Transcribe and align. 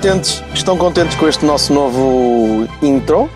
contentes, 0.00 0.42
estão 0.54 0.78
contentes 0.78 1.14
com 1.16 1.28
este 1.28 1.44
nosso 1.44 1.74
novo 1.74 2.66
intro? 2.80 3.28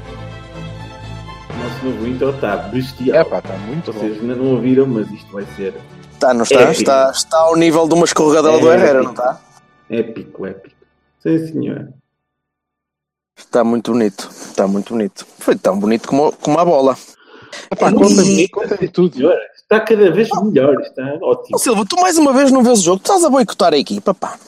O 1.51 1.63
nosso 1.63 1.85
novo 1.85 2.07
intro 2.07 2.31
está 2.31 2.57
bestial. 2.57 3.17
É 3.19 3.23
pá, 3.25 3.39
está 3.39 3.55
muito 3.59 3.93
bom. 3.93 4.01
Vocês 4.01 4.19
ainda 4.19 4.35
não 4.35 4.47
ouviram, 4.55 4.87
mas 4.87 5.11
isto 5.11 5.31
vai 5.31 5.45
ser 5.57 5.75
Está, 6.15 6.33
não 6.33 6.43
está? 6.45 6.63
É. 6.63 6.73
Está, 6.73 7.11
está 7.11 7.39
ao 7.39 7.55
nível 7.55 7.87
de 7.87 7.93
uma 7.95 8.07
escorregadela 8.07 8.59
do 8.59 8.71
É. 8.73 8.77
Herrera, 8.77 9.03
não 9.03 9.11
está? 9.11 9.39
épico, 9.91 10.47
épico. 10.47 10.75
Sim, 11.23 11.47
senhor. 11.49 11.89
Está 13.37 13.63
muito 13.63 13.93
bonito, 13.93 14.31
está 14.31 14.67
muito 14.67 14.95
bonito. 14.95 15.27
Foi 15.39 15.57
tão 15.57 15.79
bonito 15.79 16.09
como, 16.09 16.33
como 16.33 16.59
a 16.59 16.65
bola. 16.65 16.97
Epá, 17.71 17.91
Muito 17.91 18.09
conta-me 18.09 18.29
bonito, 18.29 18.51
conta 18.51 18.89
tudo. 18.89 19.17
Senhor, 19.17 19.37
está 19.55 19.81
cada 19.81 20.11
vez 20.11 20.29
melhor, 20.43 20.81
está 20.81 21.03
ótimo. 21.21 21.57
Ó 21.57 21.59
Silva, 21.59 21.85
tu 21.87 22.01
mais 22.01 22.17
uma 22.17 22.33
vez 22.33 22.51
não 22.51 22.63
vês 22.63 22.79
o 22.79 22.83
jogo, 22.83 23.01
tu 23.01 23.03
estás 23.11 23.23
a 23.23 23.29
boicotar 23.29 23.75
a 23.75 23.77
equipa, 23.79 24.15
pá. 24.15 24.39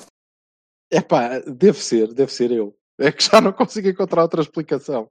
Epá, 0.90 1.40
deve 1.40 1.82
ser, 1.82 2.12
deve 2.12 2.32
ser 2.32 2.50
eu. 2.50 2.74
É 2.98 3.12
que 3.12 3.22
já 3.24 3.40
não 3.40 3.52
consigo 3.52 3.88
encontrar 3.88 4.22
outra 4.22 4.40
explicação. 4.40 5.10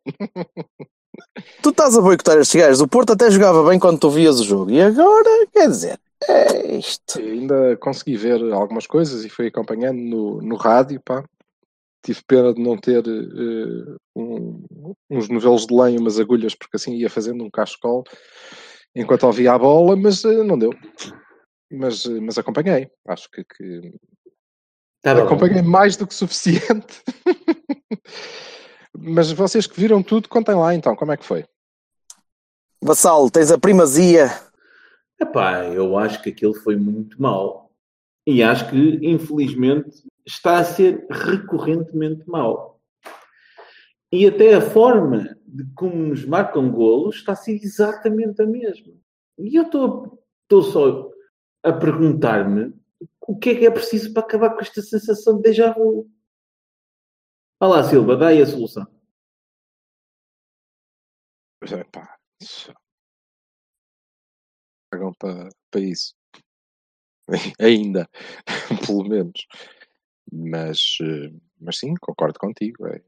Tu 1.62 1.70
estás 1.70 1.96
a 1.98 2.02
boicotar 2.02 2.38
estes 2.40 2.60
gajos. 2.60 2.82
O 2.82 2.88
Porto 2.88 3.14
até 3.14 3.30
jogava 3.30 3.68
bem 3.70 3.80
quando 3.80 4.00
tu 4.00 4.10
vias 4.10 4.40
o 4.40 4.44
jogo. 4.44 4.72
E 4.72 4.82
agora, 4.82 5.48
quer 5.54 5.68
dizer, 5.70 6.00
é 6.28 6.76
isto. 6.78 7.20
Ainda 7.20 7.78
consegui 7.78 8.18
ver 8.18 8.42
algumas 8.54 8.88
coisas 8.88 9.24
e 9.24 9.30
fui 9.30 9.48
acompanhando 9.48 10.00
no, 10.00 10.42
no 10.42 10.56
rádio, 10.56 11.00
pá. 11.02 11.24
Tive 12.04 12.22
pena 12.28 12.54
de 12.54 12.62
não 12.62 12.78
ter 12.78 13.04
eh, 13.08 13.96
um- 14.16 14.64
uns 15.10 15.28
novelos 15.30 15.66
de 15.66 15.74
lenha, 15.76 16.00
umas 16.00 16.20
agulhas, 16.20 16.54
porque 16.56 16.78
assim 16.78 16.94
ia 16.96 17.10
fazendo 17.10 17.44
um 17.44 17.50
cachecol 17.50 18.04
enquanto 18.96 19.24
ouvia 19.24 19.54
a 19.54 19.60
bola, 19.60 19.96
mas 19.96 20.24
eh, 20.24 20.44
não 20.44 20.58
deu. 20.58 20.72
Mas, 21.72 22.06
eh, 22.06 22.20
mas 22.20 22.38
acompanhei. 22.38 22.90
Acho 23.08 23.30
que, 23.32 23.44
que 23.44 23.92
Bom. 25.14 25.24
acompanhei 25.24 25.62
mais 25.62 25.96
do 25.96 26.08
que 26.08 26.14
suficiente. 26.14 27.04
mas 28.98 29.32
vocês 29.32 29.68
que 29.68 29.80
viram 29.80 30.02
tudo, 30.02 30.30
contem 30.30 30.56
lá 30.56 30.74
então, 30.74 30.96
como 30.96 31.12
é 31.12 31.18
que 31.18 31.26
foi? 31.26 31.46
Vassal, 32.82 33.30
tens 33.30 33.52
a 33.52 33.58
primazia. 33.58 34.32
Epá, 35.20 35.66
eu 35.66 35.98
acho 35.98 36.22
que 36.22 36.30
aquilo 36.30 36.54
foi 36.54 36.76
muito 36.76 37.22
mau. 37.22 37.72
E 38.28 38.42
acho 38.42 38.70
que, 38.70 39.00
infelizmente, 39.04 40.04
está 40.26 40.58
a 40.58 40.64
ser 40.64 41.06
recorrentemente 41.10 42.28
mau. 42.28 42.80
E 44.12 44.26
até 44.26 44.56
a 44.56 44.62
forma 44.62 45.38
de 45.46 45.66
como 45.76 45.96
nos 45.96 46.26
marcam 46.26 46.72
golos 46.72 47.18
está 47.18 47.34
a 47.34 47.36
ser 47.36 47.54
exatamente 47.54 48.42
a 48.42 48.46
mesma. 48.46 48.94
E 49.38 49.56
eu 49.56 49.64
estou 49.64 50.20
estou 50.44 50.62
só 50.62 51.10
a 51.64 51.74
perguntar-me 51.74 52.74
o 53.22 53.38
que 53.38 53.50
é 53.52 53.56
que 53.60 53.66
é 53.66 53.72
preciso 53.72 54.14
para 54.14 54.24
acabar 54.24 54.52
com 54.54 54.62
esta 54.62 54.82
sensação 54.82 55.38
de 55.38 55.44
déjà 55.44 55.74
vu. 55.74 56.10
Vá 57.60 57.68
lá, 57.68 57.84
Silva, 57.84 58.16
dá 58.16 58.28
aí 58.30 58.42
a 58.42 58.46
solução. 58.46 58.86
Epá, 61.80 62.18
isso- 62.42 62.74
pagam 64.90 65.14
para, 65.14 65.50
para 65.72 65.82
isso. 65.82 66.14
Ainda, 67.60 68.08
pelo 68.86 69.04
menos. 69.08 69.46
Mas, 70.32 70.98
eh, 71.02 71.32
mas 71.60 71.78
sim, 71.80 71.94
concordo 72.02 72.40
contigo. 72.40 72.88
É, 72.88 73.02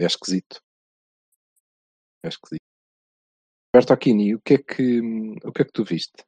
é 0.00 0.06
esquisito. 0.06 0.62
É 2.24 2.28
esquisito. 2.28 2.64
Bertocchini, 3.74 4.34
o 4.34 4.40
que 4.40 4.54
é 4.54 4.58
que, 4.58 5.00
o 5.48 5.52
que 5.52 5.62
é 5.62 5.64
que 5.64 5.72
tu 5.72 5.84
viste? 5.84 6.24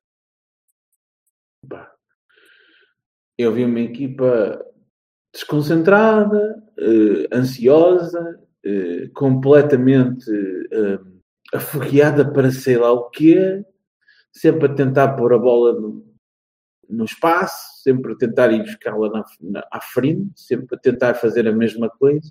Pá. 1.69 1.96
Eu 3.39 3.53
vi 3.53 3.65
uma 3.65 3.81
equipa 3.81 4.65
desconcentrada, 5.33 6.63
eh, 6.79 7.29
ansiosa, 7.37 8.41
eh, 8.65 9.09
completamente 9.15 10.31
eh, 10.73 10.99
afogueada 11.55 12.31
para 12.33 12.51
sei 12.51 12.79
lá 12.79 12.91
o 12.93 13.11
quê, 13.11 13.65
sempre 14.33 14.67
a 14.67 14.75
tentar 14.75 15.17
pôr 15.17 15.35
a 15.35 15.39
bola 15.39 15.79
no, 15.79 16.07
no 16.89 17.05
espaço, 17.05 17.83
sempre 17.83 18.13
a 18.13 18.17
tentar 18.17 18.53
ir 18.53 18.63
buscá-la 18.63 19.11
na, 19.11 19.25
na- 19.41 19.69
à 19.73 19.81
frente, 19.81 20.33
sempre 20.41 20.77
a 20.77 20.79
tentar 20.79 21.15
fazer 21.15 21.47
a 21.49 21.53
mesma 21.53 21.91
coisa. 21.91 22.31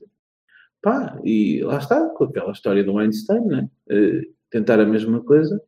Pá, 0.82 1.20
e 1.24 1.62
lá 1.64 1.78
está, 1.80 2.10
com 2.10 2.26
aquela 2.26 2.52
história 2.52 2.84
do 2.84 2.98
Einstein, 3.00 3.46
né? 3.48 3.70
Tentar 4.52 4.80
a 4.80 4.86
mesma 4.86 5.22
coisa, 5.24 5.62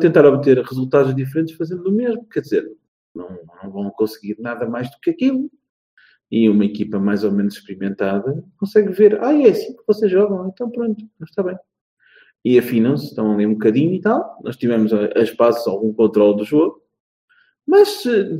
tentar 0.00 0.26
obter 0.26 0.58
resultados 0.62 1.14
diferentes 1.16 1.56
fazendo 1.56 1.88
o 1.88 1.92
mesmo. 1.92 2.26
Quer 2.28 2.40
dizer, 2.42 2.70
não, 3.14 3.28
não 3.62 3.70
vão 3.70 3.90
conseguir 3.90 4.36
nada 4.40 4.66
mais 4.68 4.90
do 4.90 4.98
que 5.00 5.10
aquilo. 5.10 5.50
E 6.30 6.48
uma 6.48 6.64
equipa 6.64 6.98
mais 6.98 7.22
ou 7.22 7.30
menos 7.30 7.54
experimentada 7.54 8.42
consegue 8.56 8.90
ver, 8.92 9.22
ah, 9.22 9.32
é 9.34 9.50
assim 9.50 9.76
que 9.76 9.82
vocês 9.86 10.10
jogam, 10.10 10.48
então 10.48 10.70
pronto, 10.70 11.04
está 11.22 11.42
bem. 11.42 11.56
E 12.44 12.58
afinam-se, 12.58 13.06
estão 13.06 13.32
ali 13.32 13.46
um 13.46 13.52
bocadinho 13.52 13.94
e 13.94 14.00
tal. 14.00 14.38
Nós 14.42 14.56
tivemos 14.56 14.92
a, 14.92 15.06
espaços 15.22 15.66
algum 15.66 15.92
controle 15.92 16.36
do 16.38 16.44
jogo, 16.44 16.82
mas 17.66 18.04
eh, 18.06 18.36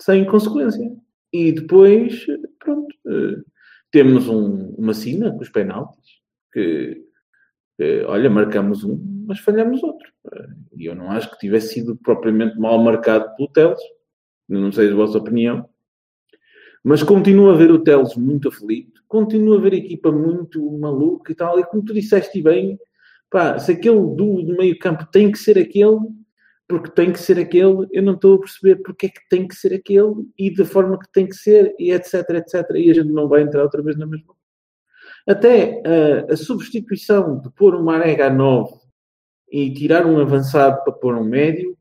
sem 0.00 0.24
consequência. 0.24 0.90
E 1.32 1.52
depois, 1.52 2.24
pronto, 2.60 2.94
eh, 3.08 3.42
temos 3.90 4.28
um- 4.28 4.74
uma 4.78 4.94
sina 4.94 5.30
com 5.32 5.38
os 5.40 5.48
penaltis, 5.50 6.20
que, 6.52 7.02
que, 7.78 8.04
olha, 8.04 8.30
marcamos 8.30 8.84
um, 8.84 9.24
mas 9.26 9.38
falhamos 9.40 9.82
outro. 9.82 10.10
Eh, 10.32 10.48
E 10.78 10.86
eu 10.86 10.94
não 10.94 11.10
acho 11.10 11.30
que 11.30 11.38
tivesse 11.38 11.74
sido 11.74 11.96
propriamente 11.96 12.58
mal 12.58 12.82
marcado 12.82 13.34
pelo 13.36 13.48
Teles. 13.48 13.80
Não 14.52 14.70
sei 14.70 14.92
a 14.92 14.94
vossa 14.94 15.18
opinião. 15.18 15.66
Mas 16.84 17.02
continuo 17.02 17.50
a 17.50 17.54
ver 17.54 17.70
o 17.70 17.78
Teles 17.78 18.16
muito 18.16 18.48
aflito, 18.48 19.02
continuo 19.06 19.54
a 19.54 19.60
ver 19.60 19.72
a 19.72 19.76
equipa 19.76 20.10
muito 20.10 20.60
maluca 20.78 21.32
e 21.32 21.34
tal. 21.34 21.58
E 21.58 21.64
como 21.64 21.84
tu 21.84 21.94
disseste 21.94 22.42
bem, 22.42 22.78
pá, 23.30 23.58
se 23.58 23.72
aquele 23.72 24.14
de 24.14 24.56
meio 24.56 24.78
campo 24.78 25.06
tem 25.10 25.30
que 25.30 25.38
ser 25.38 25.58
aquele, 25.58 26.00
porque 26.68 26.90
tem 26.90 27.12
que 27.12 27.20
ser 27.20 27.38
aquele, 27.38 27.86
eu 27.92 28.02
não 28.02 28.14
estou 28.14 28.34
a 28.34 28.40
perceber 28.40 28.76
porque 28.82 29.06
é 29.06 29.08
que 29.08 29.28
tem 29.28 29.46
que 29.46 29.54
ser 29.54 29.72
aquele 29.74 30.26
e 30.38 30.52
da 30.54 30.64
forma 30.64 30.98
que 30.98 31.10
tem 31.12 31.26
que 31.26 31.34
ser, 31.34 31.74
e 31.78 31.92
etc, 31.92 32.14
etc. 32.30 32.70
E 32.74 32.90
a 32.90 32.94
gente 32.94 33.12
não 33.12 33.28
vai 33.28 33.42
entrar 33.42 33.62
outra 33.62 33.82
vez 33.82 33.96
na 33.96 34.06
mesma. 34.06 34.34
Até 35.26 35.82
ah, 35.86 36.32
a 36.32 36.36
substituição 36.36 37.40
de 37.40 37.50
pôr 37.52 37.74
um 37.74 37.84
Marega 37.84 38.26
a 38.26 38.30
9 38.30 38.74
e 39.50 39.72
tirar 39.72 40.04
um 40.04 40.18
avançado 40.18 40.82
para 40.82 40.92
pôr 40.92 41.14
um 41.14 41.24
médio, 41.24 41.76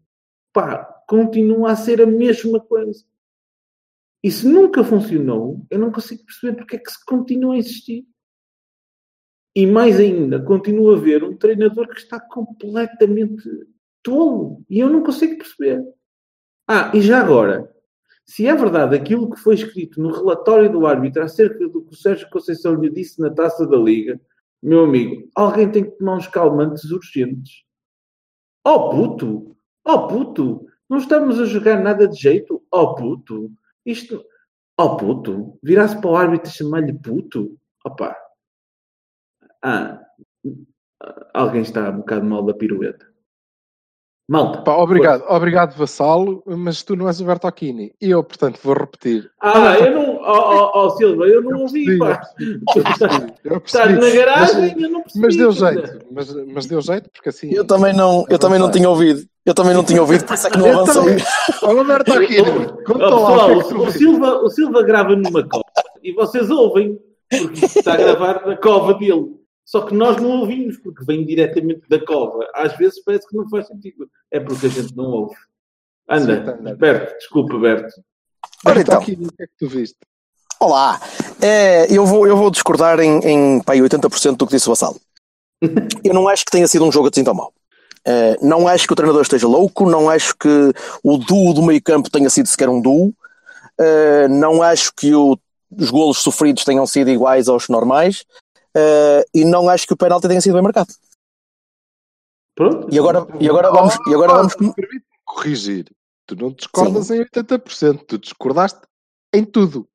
pá, 0.54 0.88
continua 1.12 1.74
a 1.74 1.76
ser 1.76 2.02
a 2.02 2.06
mesma 2.06 2.58
coisa. 2.62 3.04
E 4.24 4.32
se 4.32 4.48
nunca 4.48 4.82
funcionou, 4.82 5.66
eu 5.70 5.78
não 5.78 5.92
consigo 5.92 6.24
perceber 6.24 6.56
porque 6.56 6.78
é 6.78 6.80
que 6.80 6.90
se 6.90 7.06
continua 7.06 7.56
a 7.56 7.58
existir. 7.58 8.08
E 9.54 9.68
mais 9.68 10.00
ainda, 10.00 10.42
continua 10.42 10.96
a 10.96 10.98
haver 10.98 11.22
um 11.22 11.36
treinador 11.36 11.90
que 11.90 12.00
está 12.00 12.18
completamente 12.18 13.44
tolo. 14.02 14.64
E 14.70 14.80
eu 14.80 14.90
não 14.90 15.04
consigo 15.04 15.38
perceber. 15.38 15.84
Ah, 16.66 16.90
e 16.96 17.02
já 17.02 17.20
agora, 17.20 17.70
se 18.26 18.48
é 18.48 18.56
verdade 18.56 18.96
aquilo 18.96 19.30
que 19.30 19.42
foi 19.42 19.56
escrito 19.56 20.02
no 20.02 20.14
relatório 20.14 20.72
do 20.72 20.88
árbitro 20.88 21.24
acerca 21.24 21.68
do 21.68 21.84
que 21.84 21.94
o 21.94 21.98
Sérgio 21.98 22.30
Conceição 22.30 22.76
lhe 22.76 22.90
disse 22.90 23.20
na 23.20 23.30
taça 23.30 23.68
da 23.68 23.76
Liga, 23.76 24.22
meu 24.64 24.86
amigo, 24.86 25.30
alguém 25.36 25.70
tem 25.70 25.84
que 25.84 25.92
tomar 25.98 26.16
uns 26.16 26.28
calmantes 26.28 26.90
urgentes. 26.90 27.66
Oh 28.66 28.90
puto! 28.92 29.58
Oh 29.84 30.08
puto! 30.08 30.71
Não 30.92 30.98
estamos 30.98 31.40
a 31.40 31.46
jogar 31.46 31.82
nada 31.82 32.06
de 32.06 32.18
jeito? 32.20 32.62
Oh 32.70 32.94
puto! 32.94 33.50
Isto. 33.86 34.26
Oh 34.78 34.98
puto! 34.98 35.58
Virar-se 35.64 35.96
para 36.02 36.10
o 36.10 36.18
árbitro 36.18 36.52
e 36.52 36.54
chamar-lhe 36.54 36.92
puto? 36.92 37.58
Opa! 37.86 38.14
Ah! 39.64 40.06
Alguém 41.34 41.62
está 41.62 41.90
um 41.90 42.00
bocado 42.00 42.26
mal 42.26 42.44
da 42.44 42.54
pirueta. 42.54 43.10
Malta! 44.30 44.62
Pá, 44.62 44.78
obrigado, 44.78 45.24
obrigado, 45.28 45.76
Vassalo, 45.76 46.42
mas 46.46 46.84
tu 46.84 46.96
não 46.96 47.08
és 47.08 47.20
o 47.20 47.26
Bertocchini. 47.26 47.92
E 48.02 48.10
eu, 48.12 48.24
portanto, 48.24 48.60
vou 48.64 48.74
repetir. 48.76 49.30
Ah, 49.42 49.76
eu 49.78 49.94
não. 49.94 50.12
Oh, 50.22 50.72
oh, 50.74 50.86
oh, 50.86 50.90
Silva, 50.92 51.26
eu 51.26 51.42
não 51.42 51.62
ouvi, 51.62 51.86
percebi, 51.86 52.00
pá! 52.00 52.22
Eu 52.76 52.84
percebi, 52.84 53.34
eu 53.44 53.58
Estás 53.66 54.00
na 54.00 54.10
garagem, 54.10 54.62
Mas- 54.76 54.84
eu 54.84 54.90
não 54.90 55.02
percebi. 55.02 55.26
Mas 55.26 55.36
deu 55.36 55.52
jeito, 55.52 56.00
mas, 56.12 56.34
mas 56.54 56.66
deu 56.68 56.82
jeito 56.82 57.10
porque 57.12 57.30
assim. 57.30 57.52
Eu 57.54 57.66
também 57.66 57.94
não, 57.94 58.26
eu 58.30 58.40
também 58.40 58.60
não 58.60 58.72
tinha 58.72 58.90
ouvido. 58.90 59.22
Eu 59.44 59.56
também 59.56 59.74
não 59.74 59.84
tinha 59.84 60.00
ouvido, 60.00 60.24
por 60.24 60.36
isso 60.36 60.48
é 60.48 60.50
que 60.52 60.58
não 60.60 60.70
avancei. 60.80 61.18
Olha 61.64 61.82
o 61.82 61.84
Bertocchini, 61.84 62.68
conta 62.86 63.08
Oh, 63.16 63.20
lá 63.24 63.46
o 63.48 63.50
que 63.50 63.54
é 63.54 63.58
pessoal, 63.58 63.68
que 63.68 63.74
o, 63.74 63.86
viste. 63.86 63.98
Silva, 63.98 64.36
o 64.44 64.50
Silva 64.50 64.84
grava 64.84 65.16
numa 65.16 65.44
cova 65.50 65.64
e 66.04 66.14
vocês 66.14 66.50
ouvem, 66.52 66.98
porque 67.30 67.66
está 67.66 67.94
a 67.94 67.98
gravar 67.98 68.46
na 68.46 68.56
cova 68.56 68.94
dele. 68.94 69.41
Só 69.72 69.84
que 69.84 69.96
nós 69.96 70.18
não 70.18 70.42
ouvimos, 70.42 70.78
porque 70.80 71.06
vem 71.06 71.26
diretamente 71.26 71.88
da 71.88 71.98
cova. 72.06 72.46
Às 72.54 72.76
vezes 72.76 73.02
parece 73.06 73.26
que 73.26 73.38
não 73.38 73.48
faz 73.48 73.68
sentido. 73.68 74.06
É 74.30 74.38
porque 74.38 74.66
a 74.66 74.70
gente 74.70 74.94
não 74.98 75.06
ouve. 75.06 75.36
Anda, 76.10 76.44
Sim, 76.44 76.60
anda. 76.60 76.76
Berto, 76.76 77.18
desculpa, 77.18 77.58
Berto. 77.58 78.04
Ora 78.66 78.82
então. 78.82 79.00
Bertocchini, 79.00 79.28
o 79.28 79.32
que 79.32 79.44
é 79.44 79.48
que 79.48 79.54
tu 79.58 79.70
viste? 79.70 79.96
Olá, 80.60 81.00
É, 81.42 81.88
eu, 81.90 82.06
vou, 82.06 82.28
eu 82.28 82.36
vou 82.36 82.52
discordar 82.52 83.00
em, 83.00 83.20
em 83.20 83.62
pá, 83.62 83.72
aí 83.72 83.80
80% 83.80 84.36
do 84.36 84.46
que 84.46 84.56
disse 84.56 84.68
o 84.68 84.74
Vassal. 84.74 84.98
eu 86.04 86.14
não 86.14 86.28
acho 86.28 86.44
que 86.44 86.52
tenha 86.52 86.68
sido 86.68 86.84
um 86.84 86.92
jogo 86.92 87.10
assim 87.10 87.24
tão 87.24 87.34
mau. 87.34 87.54
Uh, 88.06 88.46
não 88.46 88.68
acho 88.68 88.86
que 88.86 88.92
o 88.92 88.96
treinador 88.96 89.22
esteja 89.22 89.48
louco, 89.48 89.90
não 89.90 90.10
acho 90.10 90.36
que 90.36 90.74
o 91.02 91.18
duo 91.18 91.54
do 91.54 91.62
meio 91.62 91.82
campo 91.82 92.12
tenha 92.12 92.30
sido 92.30 92.50
sequer 92.50 92.68
um 92.68 92.82
duo, 92.82 93.08
uh, 93.80 94.28
não 94.30 94.62
acho 94.62 94.92
que 94.98 95.16
o, 95.16 95.40
os 95.72 95.90
golos 95.90 96.18
sofridos 96.18 96.66
tenham 96.66 96.86
sido 96.86 97.10
iguais 97.10 97.48
aos 97.48 97.70
normais 97.70 98.26
uh, 98.78 99.24
e 99.34 99.44
não 99.46 99.70
acho 99.70 99.86
que 99.88 99.94
o 99.94 99.98
penalti 99.98 100.28
tenha 100.28 100.42
sido 100.42 100.54
bem 100.54 100.62
marcado. 100.64 100.94
Pronto. 102.56 102.88
E 102.92 103.00
agora, 103.00 103.26
e 103.40 103.50
agora 103.50 103.72
vamos. 103.72 103.96
E 104.08 104.14
agora 104.14 104.34
vamos 104.34 104.56
Permite-me 104.56 105.02
corrigir. 105.26 105.86
Tu 106.28 106.36
não 106.36 106.52
discordas 106.52 107.10
em 107.10 107.24
80%, 107.24 108.06
tu 108.08 108.18
discordaste 108.18 108.80
em 109.34 109.44
tudo. 109.44 109.88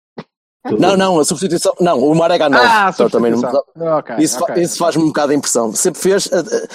Não, 0.80 0.96
não, 0.96 1.20
a 1.20 1.24
substituição. 1.24 1.72
Não, 1.80 1.96
o 2.02 2.12
Marega 2.12 2.48
9. 2.48 2.66
Ah, 2.66 2.90
Então, 2.92 3.08
também 3.08 3.30
não- 3.30 3.38
substituição. 3.38 3.98
Ok, 3.98 4.16
Isso, 4.18 4.36
fa- 4.36 4.44
ok. 4.46 4.62
isso 4.64 4.76
faz-me 4.78 5.04
um 5.04 5.06
bocado 5.06 5.28
de 5.28 5.36
impressão. 5.36 5.72
Sempre 5.72 6.00
fez. 6.00 6.26
eh, 6.32 6.38
eh, 6.40 6.68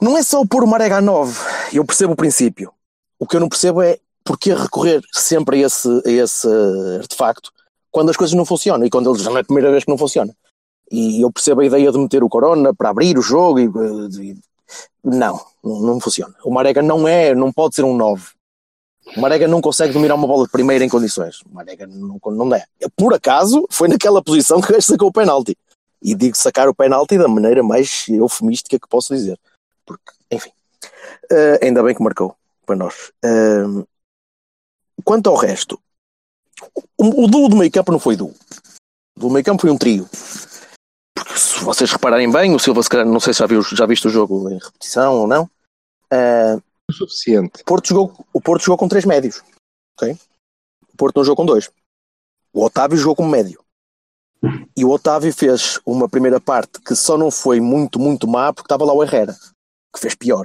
Não 0.00 0.16
é 0.16 0.22
só 0.22 0.42
pôr 0.46 0.64
o 0.64 0.66
Marega 0.66 1.02
9. 1.02 1.38
Eu 1.70 1.84
percebo 1.84 2.14
o 2.14 2.16
princípio. 2.16 2.72
O 3.18 3.26
que 3.26 3.36
eu 3.36 3.40
não 3.40 3.48
percebo 3.50 3.82
é 3.82 3.98
porque 4.24 4.54
recorrer 4.54 5.02
sempre 5.12 5.62
a 5.62 5.66
esse, 5.66 5.86
a 6.06 6.10
esse 6.10 6.48
artefacto 6.98 7.52
quando 7.90 8.08
as 8.08 8.16
coisas 8.16 8.34
não 8.34 8.46
funcionam 8.46 8.86
e 8.86 8.88
quando 8.88 9.10
eles 9.10 9.20
já 9.22 9.28
não 9.28 9.36
é 9.36 9.40
a 9.42 9.44
primeira 9.44 9.70
vez 9.70 9.84
que 9.84 9.90
não 9.90 9.98
funciona. 9.98 10.34
E 10.94 11.22
eu 11.22 11.32
percebo 11.32 11.60
a 11.60 11.66
ideia 11.66 11.90
de 11.90 11.98
meter 11.98 12.22
o 12.22 12.28
Corona 12.28 12.72
para 12.72 12.90
abrir 12.90 13.18
o 13.18 13.22
jogo 13.22 13.58
e. 13.58 13.64
e- 13.64 14.38
não, 15.02 15.40
não, 15.62 16.00
funciona. 16.00 16.34
O 16.44 16.50
Marega 16.50 16.80
não 16.80 17.06
é, 17.06 17.34
não 17.34 17.52
pode 17.52 17.74
ser 17.74 17.84
um 17.84 17.96
9. 17.96 18.30
O 19.16 19.20
Marega 19.20 19.46
não 19.46 19.60
consegue 19.60 19.92
dominar 19.92 20.14
uma 20.14 20.26
bola 20.26 20.46
de 20.46 20.52
primeira 20.52 20.84
em 20.84 20.88
condições. 20.88 21.40
O 21.42 21.52
Marega 21.52 21.86
não, 21.86 22.18
não 22.24 22.48
dá. 22.48 22.64
Por 22.96 23.12
acaso, 23.12 23.66
foi 23.70 23.88
naquela 23.88 24.22
posição 24.22 24.60
que 24.60 24.70
o 24.70 24.72
gajo 24.72 24.86
sacou 24.86 25.08
o 25.08 25.12
penalti. 25.12 25.56
E 26.00 26.14
digo 26.14 26.36
sacar 26.36 26.68
o 26.68 26.74
penalti 26.74 27.18
da 27.18 27.28
maneira 27.28 27.62
mais 27.62 28.06
eufemística 28.08 28.78
que 28.78 28.88
posso 28.88 29.14
dizer. 29.14 29.38
Porque, 29.84 30.12
enfim. 30.30 30.50
Eh, 31.30 31.66
ainda 31.66 31.82
bem 31.82 31.94
que 31.94 32.02
marcou 32.02 32.36
para 32.64 32.76
nós. 32.76 33.12
Eh, 33.22 33.84
quanto 35.04 35.28
ao 35.28 35.36
resto, 35.36 35.78
o, 36.96 37.24
o 37.24 37.26
duo 37.26 37.48
do 37.48 37.56
meio 37.56 37.70
campo 37.70 37.92
não 37.92 37.98
foi 37.98 38.16
duo. 38.16 38.34
O 39.20 39.28
meio 39.28 39.44
campo 39.44 39.62
foi 39.62 39.70
um 39.70 39.78
trio. 39.78 40.08
Vocês 41.64 41.90
repararem 41.90 42.30
bem, 42.30 42.54
o 42.54 42.58
Silva, 42.58 42.82
se 42.82 42.88
calhar, 42.88 43.06
não 43.06 43.20
sei 43.20 43.32
se 43.32 43.40
já, 43.40 43.46
viu, 43.46 43.62
já 43.62 43.86
viste 43.86 44.06
o 44.06 44.10
jogo 44.10 44.48
em 44.50 44.58
repetição 44.58 45.14
ou 45.20 45.26
não. 45.26 45.48
eh, 46.12 46.56
O 46.88 46.92
suficiente. 46.92 47.64
Porto 47.64 47.88
jogou, 47.88 48.12
o 48.32 48.40
Porto 48.40 48.62
jogou 48.64 48.76
com 48.78 48.88
três 48.88 49.04
médios. 49.04 49.42
ok? 49.98 50.16
O 50.92 50.96
Porto 50.96 51.16
não 51.16 51.24
jogou 51.24 51.36
com 51.36 51.46
dois. 51.46 51.70
O 52.52 52.62
Otávio 52.64 52.96
jogou 52.98 53.16
como 53.16 53.30
médio. 53.30 53.60
E 54.76 54.84
o 54.84 54.90
Otávio 54.90 55.32
fez 55.32 55.80
uma 55.86 56.08
primeira 56.08 56.38
parte 56.38 56.78
que 56.80 56.94
só 56.94 57.16
não 57.16 57.30
foi 57.30 57.60
muito, 57.60 57.98
muito 57.98 58.28
má 58.28 58.52
porque 58.52 58.66
estava 58.66 58.84
lá 58.84 58.92
o 58.92 59.02
Herrera, 59.02 59.34
que 59.92 59.98
fez 60.00 60.14
pior. 60.14 60.44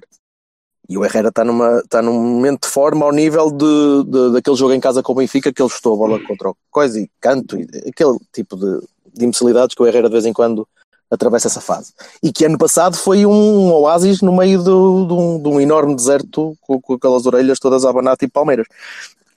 E 0.88 0.98
o 0.98 1.04
Herrera 1.06 1.28
está 1.30 1.44
numa, 1.44 1.80
está 1.80 2.02
num 2.02 2.14
momento 2.14 2.62
de 2.66 2.70
forma 2.74 3.06
ao 3.06 3.12
nível 3.12 3.52
de, 3.52 4.04
de- 4.06 4.32
daquele 4.34 4.56
jogo 4.56 4.74
em 4.74 4.80
casa 4.80 5.04
com 5.04 5.12
o 5.12 5.16
Benfica 5.16 5.52
que 5.54 5.62
ele 5.62 5.70
chutou 5.70 5.94
a 5.94 5.98
bola 5.98 6.26
contra 6.26 6.50
o 6.50 6.58
coisa 6.72 7.00
e 7.00 7.10
canto, 7.20 7.58
e 7.58 7.68
aquele 7.90 8.18
tipo 8.34 8.56
de, 8.56 8.80
de 9.14 9.26
imbecilidades 9.26 9.76
que 9.76 9.84
o 9.84 9.86
Herrera 9.86 10.08
de 10.08 10.14
vez 10.14 10.26
em 10.26 10.34
quando 10.34 10.66
atravessa 11.10 11.48
essa 11.48 11.62
fase. 11.62 11.94
E 12.22 12.32
que 12.32 12.46
ano 12.46 12.58
passado 12.58 12.96
foi 12.96 13.26
um 13.26 13.72
oásis 13.72 14.22
no 14.22 14.36
meio 14.36 14.64
do, 14.64 15.06
de, 15.06 15.14
um, 15.14 15.42
de 15.42 15.48
um 15.50 15.60
enorme 15.60 15.96
deserto 15.96 16.56
com, 16.62 16.80
com 16.80 16.94
aquelas 16.94 17.26
orelhas 17.26 17.60
todas 17.60 17.84
a 17.84 17.90
abanar 17.90 18.16
tipo 18.16 18.34
Palmeiras. 18.34 18.68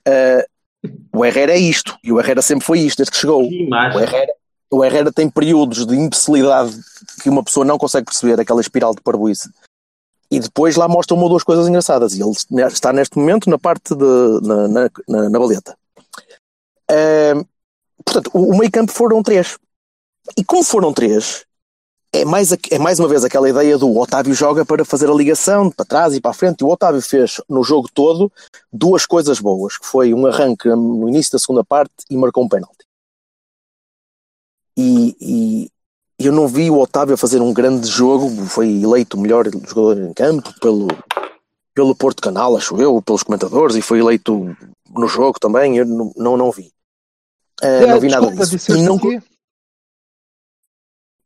Eh, 0.06 0.46
o 1.14 1.24
Herrera 1.24 1.52
é 1.52 1.58
isto, 1.58 1.96
e 2.02 2.12
o 2.12 2.20
Herrera 2.20 2.42
sempre 2.42 2.66
foi 2.66 2.80
isto, 2.80 2.98
desde 2.98 3.12
que 3.12 3.18
chegou. 3.18 3.48
Que 3.48 3.68
O. 3.70 4.00
Herrera, 4.00 4.32
o 4.70 4.84
Herrera 4.84 5.12
tem 5.12 5.28
períodos 5.28 5.86
de 5.86 5.94
imbecilidade 5.94 6.76
que 7.22 7.28
uma 7.28 7.42
pessoa 7.42 7.64
não 7.64 7.78
consegue 7.78 8.06
perceber, 8.06 8.40
aquela 8.40 8.60
espiral 8.60 8.94
de 8.94 9.02
parboice. 9.02 9.50
E 10.30 10.40
depois 10.40 10.76
lá 10.76 10.88
mostra 10.88 11.14
uma 11.14 11.24
ou 11.24 11.28
duas 11.28 11.44
coisas 11.44 11.68
engraçadas. 11.68 12.14
E 12.14 12.22
ele 12.22 12.32
está 12.66 12.90
neste 12.90 13.18
momento 13.18 13.50
na 13.50 13.58
parte 13.58 13.94
de. 13.94 14.40
na, 14.42 14.66
na, 14.66 14.90
na, 15.06 15.28
na 15.28 15.38
baleta. 15.38 15.76
Ahm, 16.90 17.44
portanto, 18.02 18.30
o, 18.32 18.54
o 18.54 18.58
meio 18.58 18.70
campo 18.70 18.92
foram 18.92 19.22
três. 19.22 19.58
E 20.36 20.42
como 20.42 20.64
foram 20.64 20.92
três, 20.92 21.44
é 22.12 22.24
mais, 22.24 22.52
é 22.70 22.78
mais 22.78 22.98
uma 22.98 23.08
vez 23.08 23.24
aquela 23.24 23.48
ideia 23.48 23.78
do 23.78 23.96
Otávio 23.96 24.34
joga 24.34 24.66
para 24.66 24.84
fazer 24.84 25.08
a 25.08 25.14
ligação 25.14 25.70
para 25.70 25.86
trás 25.86 26.14
e 26.14 26.20
para 26.20 26.30
a 26.30 26.34
frente. 26.34 26.60
E 26.60 26.64
o 26.64 26.68
Otávio 26.68 27.00
fez 27.00 27.40
no 27.48 27.64
jogo 27.64 27.88
todo 27.92 28.30
duas 28.70 29.06
coisas 29.06 29.40
boas, 29.40 29.78
que 29.78 29.86
foi 29.86 30.12
um 30.12 30.26
arranque 30.26 30.68
no 30.68 31.08
início 31.08 31.32
da 31.32 31.38
segunda 31.38 31.64
parte 31.64 31.92
e 32.10 32.16
marcou 32.16 32.44
um 32.44 32.48
penalti. 32.48 32.84
E, 34.76 35.16
e 35.20 35.70
eu 36.18 36.32
não 36.32 36.46
vi 36.46 36.70
o 36.70 36.78
Otávio 36.78 37.16
fazer 37.16 37.40
um 37.40 37.52
grande 37.52 37.88
jogo, 37.88 38.28
foi 38.46 38.82
eleito 38.82 39.16
o 39.16 39.20
melhor 39.20 39.46
jogador 39.66 39.98
em 40.02 40.12
campo 40.12 40.52
pelo, 40.60 40.88
pelo 41.74 41.94
Porto 41.94 42.20
Canal, 42.20 42.56
acho 42.56 42.80
eu, 42.80 43.00
pelos 43.00 43.22
comentadores, 43.22 43.74
e 43.74 43.82
foi 43.82 44.00
eleito 44.00 44.54
no 44.90 45.08
jogo 45.08 45.38
também, 45.40 45.78
eu 45.78 45.86
não, 45.86 46.12
não, 46.16 46.36
não 46.36 46.50
vi. 46.50 46.70
Eh, 47.62 47.86
não 47.86 48.00
vi 48.00 48.08
nada 48.08 48.26
Desculpa, 48.26 48.44
disso. 48.44 48.56
disseste 48.56 48.82
E 48.82 48.84
não, 48.84 48.98
quê? 48.98 49.22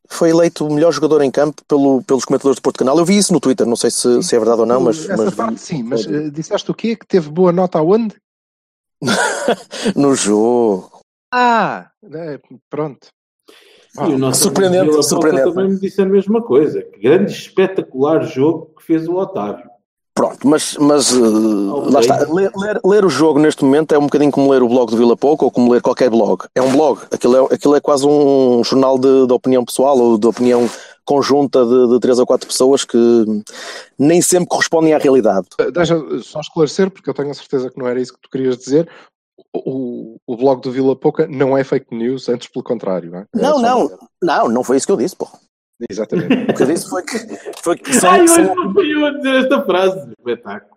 Foi 0.09 0.31
eleito 0.31 0.67
o 0.67 0.73
melhor 0.73 0.93
jogador 0.93 1.23
em 1.23 1.31
campo 1.31 1.63
pelo, 1.67 2.03
pelos 2.03 2.25
comentadores 2.25 2.59
do 2.59 2.63
Porto 2.63 2.79
Canal. 2.79 2.99
Eu 2.99 3.05
vi 3.05 3.17
isso 3.17 3.33
no 3.33 3.41
Twitter, 3.41 3.67
não 3.67 3.77
sei 3.77 3.91
se, 3.91 4.23
se 4.23 4.35
é 4.35 4.39
verdade 4.39 4.61
ou 4.61 4.67
não, 4.67 4.81
mas, 4.81 5.09
Essa 5.09 5.25
mas 5.25 5.35
parte 5.35 5.55
vi 5.55 5.61
sim, 5.61 5.83
mas 5.83 6.07
eh, 6.07 6.31
disseste 6.31 6.71
o 6.71 6.75
quê? 6.75 6.97
Que 6.97 7.07
teve 7.07 7.31
boa 7.31 7.53
nota 7.53 7.79
aonde? 7.79 8.15
no 9.95 10.15
jogo. 10.15 11.01
Ah, 11.33 11.91
é, 12.13 12.41
pronto. 12.71 13.09
E 13.99 14.13
o 14.13 14.19
nosso 14.19 14.43
Surpreendente, 14.43 15.03
surpreendente. 15.03 15.55
também 15.55 15.71
me 15.71 15.81
disse 15.81 16.03
a 16.03 16.07
mesma 16.07 16.43
coisa. 16.43 16.83
Que 16.83 17.01
grande 17.01 17.33
espetacular 17.33 18.23
jogo 18.25 18.75
que 18.77 18.85
fez 18.85 19.09
o 19.09 19.15
Otávio. 19.15 19.71
Pronto, 20.17 20.49
mas, 20.49 20.75
mas 20.81 21.13
eh, 21.13 21.19
lá 21.93 22.01
está. 22.01 22.17
Ler, 22.33 22.51
ler- 22.57 22.81
ler 22.83 23.05
o 23.05 23.09
jogo 23.11 23.39
neste 23.39 23.63
momento 23.63 23.93
é 23.95 23.99
um 23.99 24.05
bocadinho 24.05 24.33
como 24.33 24.51
ler 24.51 24.63
o 24.63 24.69
blog 24.69 24.91
do 24.91 24.97
Vila 24.97 25.15
Pouco 25.15 25.45
ou 25.45 25.51
como 25.51 25.71
ler 25.71 25.83
qualquer 25.83 26.09
blog. 26.09 26.43
É 26.55 26.63
um 26.63 26.73
blog. 26.73 27.01
Aquilo 27.13 27.37
é, 27.37 27.55
aquilo 27.55 27.77
é 27.77 27.81
quase 27.83 28.07
um 28.07 28.65
jornal 28.65 28.99
de, 28.99 29.27
de 29.27 29.33
opinião 29.35 29.63
pessoal 29.63 29.99
ou 29.99 30.17
de 30.17 30.27
opinião 30.27 30.67
conjunta 31.05 31.65
de, 31.67 31.89
de 31.89 32.01
três 32.01 32.19
ou 32.19 32.25
quatro 32.27 32.49
pessoas 32.49 32.83
que 32.83 33.25
nem 33.99 34.23
sempre 34.23 34.49
correspondem 34.49 34.95
à 34.95 34.99
realidade. 34.99 35.49
Eh, 35.61 35.71
Deixa 35.71 36.03
só 36.23 36.41
esclarecer, 36.41 36.91
porque 36.91 37.11
eu 37.11 37.15
tenho 37.15 37.31
a 37.31 37.35
certeza 37.35 37.71
que 37.71 37.79
não 37.79 37.87
era 37.87 38.01
isso 38.01 38.15
que 38.15 38.21
tu 38.23 38.31
querias 38.31 38.57
dizer. 38.57 38.89
O, 39.55 40.17
o 40.27 40.37
blog 40.37 40.63
do 40.63 40.73
Vila 40.73 40.97
Pouca 40.97 41.27
não 41.27 41.57
é 41.59 41.63
fake 41.63 41.95
news, 41.95 42.27
antes 42.31 42.49
pelo 42.49 42.63
contrário. 42.65 43.11
Não, 43.11 43.19
é? 43.19 43.23
É 43.23 43.39
Não, 43.43 43.59
não, 43.61 43.91
não, 44.23 44.49
não 44.49 44.65
foi 44.65 44.79
isso 44.79 44.87
que 44.87 44.93
eu 44.93 44.97
disse, 44.97 45.15
pô. 45.15 45.29
Exatamente. 45.91 46.51
O 46.51 46.55
que 46.55 46.63
eu 46.63 46.67
disse 46.67 46.89
foi 46.89 47.03
que, 47.03 47.19
foi 47.63 47.77
que 47.77 47.93
são- 47.95 48.11
Ai, 48.11 48.27
são- 48.27 48.43
hoje 48.45 48.55
não 48.55 48.73
fui 48.73 48.95
eu 48.95 49.07
a 49.07 49.11
dizer 49.11 49.35
esta 49.43 49.63
frase. 49.65 50.09
Espetáculo. 50.19 50.71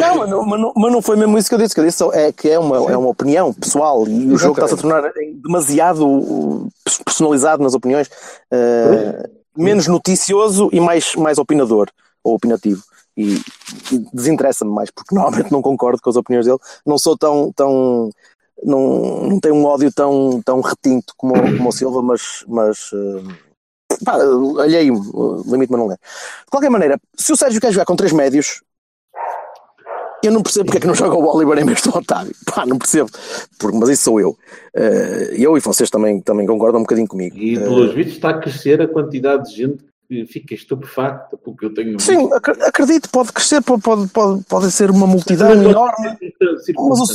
Não, 0.00 0.16
mas 0.16 0.30
não, 0.30 0.46
mas, 0.46 0.60
não, 0.60 0.72
mas 0.74 0.92
não 0.92 1.02
foi 1.02 1.16
mesmo 1.16 1.36
isso 1.36 1.48
que 1.48 1.54
eu 1.54 1.58
disse. 1.58 1.72
O 1.72 1.74
que 1.74 1.80
eu 1.80 1.84
disse 1.84 2.04
é 2.14 2.32
que 2.32 2.48
é 2.48 2.58
uma, 2.58 2.76
é 2.90 2.96
uma 2.96 3.08
opinião 3.10 3.52
pessoal 3.52 4.06
e 4.08 4.32
o 4.32 4.38
jogo 4.38 4.54
está-se 4.54 4.74
a 4.74 4.76
tornar 4.76 5.12
demasiado 5.42 6.06
uh, 6.08 6.68
personalizado 7.04 7.62
nas 7.62 7.74
opiniões, 7.74 8.08
uh, 8.08 9.28
menos 9.56 9.86
noticioso 9.86 10.70
e 10.72 10.80
mais, 10.80 11.14
mais 11.14 11.36
opinador 11.38 11.88
ou 12.24 12.34
opinativo. 12.34 12.82
E, 13.18 13.34
e 13.92 13.98
desinteressa-me 14.12 14.70
mais, 14.72 14.90
porque 14.90 15.14
normalmente 15.14 15.50
não 15.52 15.62
concordo 15.62 16.00
com 16.02 16.10
as 16.10 16.16
opiniões 16.16 16.46
dele. 16.46 16.58
Não 16.86 16.96
sou 16.98 17.16
tão. 17.18 17.52
tão 17.54 18.10
não, 18.64 19.22
não 19.28 19.38
tenho 19.40 19.54
um 19.54 19.64
ódio 19.66 19.92
tão, 19.92 20.40
tão 20.42 20.60
retinto 20.62 21.12
como, 21.18 21.34
o- 21.34 21.56
como 21.56 21.68
o 21.68 21.72
Silva, 21.72 22.00
mas. 22.02 22.44
mas 22.48 22.90
uh, 22.92 23.22
pá, 24.04 24.14
alheio-me, 24.62 25.00
uh, 25.12 25.42
limite-me 25.50 25.78
não 25.78 25.86
ler. 25.86 25.96
De 26.44 26.50
qualquer 26.50 26.70
maneira, 26.70 26.98
se 27.16 27.32
o 27.32 27.36
Sérgio 27.36 27.60
quer 27.60 27.72
jogar 27.72 27.84
com 27.84 27.96
três 27.96 28.12
médios, 28.12 28.62
eu 30.24 30.32
não 30.32 30.42
percebo 30.42 30.64
porque 30.66 30.78
é 30.78 30.80
que 30.80 30.86
não 30.86 30.94
joga 30.94 31.14
o 31.14 31.36
Oliver 31.36 31.58
em 31.58 31.64
vez 31.66 31.82
do 31.82 31.96
Otávio. 31.96 32.34
Pá, 32.46 32.66
não 32.66 32.78
percebo. 32.78 33.08
Porque, 33.58 33.76
mas 33.78 33.90
isso 33.90 34.04
sou 34.04 34.18
eu. 34.20 34.36
Eh, 34.74 35.34
eu 35.38 35.56
e 35.56 35.60
vocês 35.60 35.88
também, 35.90 36.20
também 36.20 36.46
concordam 36.46 36.80
um 36.80 36.82
bocadinho 36.84 37.06
comigo. 37.06 37.36
E 37.36 37.56
Eh, 37.56 37.60
pelos 37.60 37.94
vistos 37.94 38.14
está 38.16 38.30
a 38.30 38.38
crescer 38.40 38.80
a 38.80 38.88
quantidade 38.88 39.50
de 39.50 39.56
gente 39.56 39.84
que 40.08 40.24
fica 40.26 40.54
estupefacta 40.54 41.36
pelo 41.36 41.56
que 41.56 41.66
eu 41.66 41.74
tenho 41.74 42.00
sim, 42.00 42.28
ac- 42.32 42.62
acredito, 42.62 43.10
pode 43.10 43.32
crescer, 43.32 43.60
pode, 43.62 43.82
pode, 43.82 44.08
pode, 44.08 44.42
pode 44.44 44.70
ser 44.72 44.90
uma 44.90 45.06
multidão 45.06 45.52
enorme, 45.52 46.16
mas, 46.88 47.00
o- 47.10 47.14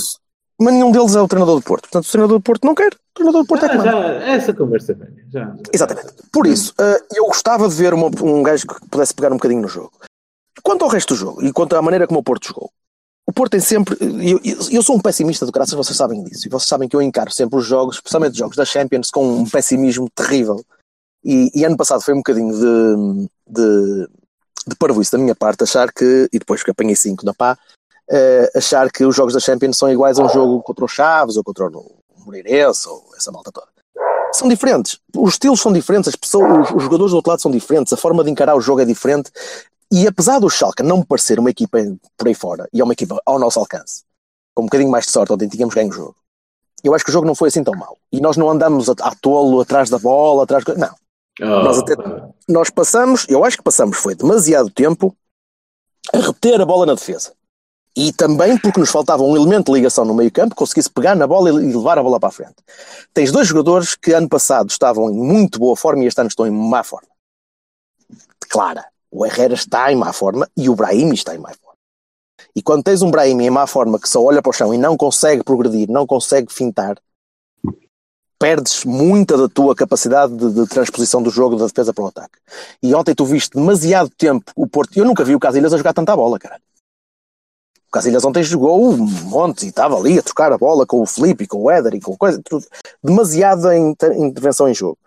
mas 0.61 0.73
nenhum 0.73 0.91
deles 0.91 1.15
é 1.15 1.21
o 1.21 1.27
treinador 1.27 1.55
do 1.59 1.63
Porto. 1.63 1.83
Portanto, 1.83 2.05
o 2.07 2.11
treinador 2.11 2.37
do 2.39 2.43
Porto 2.43 2.65
não 2.65 2.75
quer, 2.75 2.93
o 2.93 3.13
treinador 3.15 3.41
do 3.41 3.47
Porto 3.47 3.65
é 3.65 3.69
que 3.69 3.75
Ah, 3.75 3.77
manda. 3.77 3.91
já, 3.91 4.07
essa 4.27 4.53
conversa 4.53 4.93
velha. 4.93 5.25
Já, 5.31 5.39
já. 5.45 5.55
Exatamente. 5.73 6.13
Por 6.31 6.45
isso, 6.47 6.73
eh, 6.79 7.01
eu 7.15 7.25
gostava 7.25 7.67
de 7.67 7.75
ver 7.75 7.93
uma- 7.93 8.07
um 8.23 8.43
gajo 8.43 8.67
que 8.67 8.87
pudesse 8.89 9.13
pegar 9.13 9.29
um 9.31 9.37
bocadinho 9.37 9.61
no 9.61 9.67
jogo. 9.67 9.91
Quanto 10.63 10.83
ao 10.83 10.89
resto 10.89 11.13
do 11.13 11.17
jogo 11.19 11.43
e 11.43 11.51
quanto 11.51 11.75
à 11.75 11.81
maneira 11.81 12.05
como 12.07 12.19
o 12.19 12.23
Porto 12.23 12.47
jogou, 12.47 12.69
o 13.27 13.33
Porto 13.33 13.51
tem 13.51 13.59
sempre. 13.59 13.97
Eu, 14.01 14.39
eu- 14.43 14.57
eu 14.71 14.83
sou 14.83 14.95
um 14.95 14.99
pessimista 15.01 15.45
do 15.45 15.51
graças, 15.51 15.73
vocês 15.73 15.97
sabem 15.97 16.23
disso. 16.23 16.47
E 16.47 16.49
vocês 16.49 16.67
sabem 16.67 16.87
que 16.87 16.95
eu 16.95 17.01
encaro 17.01 17.31
sempre 17.31 17.57
os 17.57 17.65
jogos, 17.65 17.95
especialmente 17.95 18.33
os 18.33 18.37
jogos 18.37 18.55
da 18.57 18.65
Champions, 18.65 19.09
com 19.09 19.25
um 19.25 19.49
pessimismo 19.49 20.07
terrível. 20.13 20.63
E, 21.23 21.49
e 21.53 21.63
ano 21.65 21.77
passado 21.77 22.01
foi 22.01 22.13
um 22.13 22.17
bocadinho 22.17 22.51
de, 22.53 23.29
de, 23.47 24.07
de 24.67 24.75
parvoíce 24.75 25.11
da 25.11 25.17
minha 25.17 25.35
parte, 25.35 25.63
achar 25.63 25.91
que. 25.91 26.27
E 26.33 26.39
depois 26.39 26.63
que 26.63 26.71
apanhei 26.71 26.95
5 26.95 27.25
na 27.25 27.33
pá, 27.33 27.57
eh, 28.11 28.51
achar 28.55 28.91
que 28.91 29.05
os 29.05 29.15
jogos 29.15 29.33
da 29.33 29.39
Champions 29.39 29.77
são 29.77 29.89
iguais 29.89 30.19
a 30.19 30.23
um 30.23 30.29
jogo 30.29 30.61
contra 30.61 30.83
o 30.83 30.87
Chaves 30.87 31.37
ou 31.37 31.43
contra 31.43 31.67
o 31.67 31.95
Moreirense 32.25 32.87
ou 32.87 33.03
essa 33.15 33.31
malta 33.31 33.51
toda. 33.51 33.67
são 34.33 34.47
diferentes. 34.47 34.99
Os 35.15 35.33
estilos 35.33 35.61
são 35.61 35.71
diferentes, 35.71 36.09
as 36.09 36.15
pessoas, 36.15 36.69
os, 36.69 36.75
os 36.75 36.83
jogadores 36.83 37.11
do 37.11 37.15
outro 37.15 37.31
lado 37.31 37.41
são 37.41 37.51
diferentes, 37.51 37.93
a 37.93 37.97
forma 37.97 38.23
de 38.23 38.29
encarar 38.29 38.55
o 38.55 38.61
jogo 38.61 38.81
é 38.81 38.85
diferente. 38.85 39.31
E 39.91 40.07
apesar 40.07 40.39
do 40.39 40.49
Schalke 40.49 40.83
não 40.83 40.97
me 40.97 41.05
parecer 41.05 41.39
uma 41.39 41.49
equipa 41.49 41.77
por 42.17 42.27
aí 42.27 42.33
fora, 42.33 42.67
e 42.73 42.79
é 42.79 42.83
uma 42.83 42.93
equipa 42.93 43.21
ao 43.25 43.39
nosso 43.39 43.59
alcance, 43.59 44.03
com 44.53 44.63
um 44.63 44.65
bocadinho 44.65 44.89
mais 44.91 45.05
de 45.05 45.11
sorte, 45.11 45.33
ontem 45.33 45.47
tínhamos 45.47 45.73
ganho 45.73 45.89
o 45.89 45.93
jogo, 45.93 46.15
eu 46.83 46.95
acho 46.95 47.03
que 47.03 47.11
o 47.11 47.13
jogo 47.13 47.27
não 47.27 47.35
foi 47.35 47.49
assim 47.49 47.63
tão 47.63 47.75
mau. 47.75 47.97
E 48.11 48.19
nós 48.19 48.37
não 48.37 48.49
andamos 48.49 48.89
a, 48.89 48.93
a 49.01 49.15
tolo 49.15 49.61
atrás 49.61 49.89
da 49.89 49.99
bola, 49.99 50.43
atrás. 50.43 50.63
Não. 50.77 50.95
Oh, 51.41 51.63
Nós 51.63 51.79
até-. 51.79 51.95
Nós 52.47 52.69
passamos, 52.69 53.25
eu 53.29 53.45
acho 53.45 53.57
que 53.57 53.63
passamos, 53.63 53.97
foi 53.97 54.15
demasiado 54.15 54.69
tempo 54.69 55.15
a 56.13 56.17
reter 56.17 56.59
a 56.59 56.65
bola 56.65 56.85
na 56.85 56.95
defesa. 56.95 57.33
E 57.95 58.13
também 58.13 58.57
porque 58.57 58.79
nos 58.79 58.89
faltava 58.89 59.21
um 59.21 59.35
elemento 59.35 59.71
de 59.71 59.77
ligação 59.77 60.05
no 60.05 60.13
meio 60.13 60.31
campo 60.31 60.51
que 60.51 60.59
conseguisse 60.59 60.89
pegar 60.89 61.15
na 61.15 61.27
bola 61.27 61.49
e 61.49 61.73
levar 61.73 61.97
a 61.97 62.03
bola 62.03 62.19
para 62.19 62.29
a 62.29 62.31
frente. 62.31 62.55
Tens 63.13 63.31
dois 63.31 63.47
jogadores 63.47 63.95
que 63.95 64.13
ano 64.13 64.29
passado 64.29 64.69
estavam 64.69 65.09
em 65.09 65.15
muito 65.15 65.59
boa 65.59 65.75
forma 65.75 66.03
e 66.03 66.07
este 66.07 66.19
ano 66.19 66.29
estão 66.29 66.47
em 66.47 66.51
má 66.51 66.83
forma. 66.83 67.09
Clara, 68.49 68.85
o 69.11 69.25
Herrera 69.25 69.53
está 69.53 69.91
em 69.91 69.95
má 69.95 70.13
forma 70.13 70.49
e 70.55 70.69
o 70.69 70.75
Brahimi 70.75 71.13
está 71.13 71.35
em 71.35 71.37
má 71.37 71.49
forma. 71.49 71.77
E 72.55 72.61
quando 72.61 72.83
tens 72.83 73.01
um 73.01 73.11
Brahimi 73.11 73.45
em 73.45 73.49
má 73.49 73.67
forma 73.67 73.99
que 73.99 74.09
só 74.09 74.23
olha 74.23 74.41
para 74.41 74.49
o 74.49 74.53
chão 74.53 74.73
e 74.73 74.77
não 74.77 74.95
consegue 74.95 75.43
progredir, 75.43 75.89
não 75.89 76.07
consegue 76.07 76.51
fintar, 76.51 76.97
perdes 78.39 78.83
muita 78.85 79.37
da 79.37 79.47
tua 79.47 79.75
capacidade 79.75 80.35
de, 80.35 80.51
de 80.51 80.67
transposição 80.67 81.21
do 81.21 81.29
jogo 81.29 81.57
da 81.57 81.67
defesa 81.67 81.93
para 81.93 82.03
o 82.03 82.07
ataque. 82.07 82.39
E 82.81 82.95
ontem 82.95 83.13
tu 83.13 83.23
viste 83.23 83.55
demasiado 83.55 84.09
tempo 84.17 84.51
o 84.55 84.65
Porto. 84.65 84.97
Eu 84.97 85.05
nunca 85.05 85.23
vi 85.23 85.35
o 85.35 85.39
Casilhas 85.39 85.73
a 85.73 85.77
jogar 85.77 85.93
tanta 85.93 86.15
bola, 86.15 86.39
cara. 86.39 86.59
O 87.91 87.97
Casilhas 87.99 88.23
ontem 88.23 88.41
jogou 88.41 88.93
um 88.93 88.95
monte 89.05 89.65
e 89.65 89.67
estava 89.67 89.97
ali 89.97 90.17
a 90.17 90.23
trocar 90.23 90.53
a 90.53 90.57
bola 90.57 90.85
com 90.85 91.01
o 91.01 91.05
Felipe 91.05 91.43
e 91.43 91.47
com 91.47 91.57
o 91.57 91.69
Éder 91.69 91.93
e 91.93 91.99
com 91.99 92.15
coisa. 92.15 92.41
Tudo. 92.41 92.65
Demasiada 93.03 93.77
inter- 93.77 94.13
intervenção 94.17 94.69
em 94.69 94.73
jogo. 94.73 94.97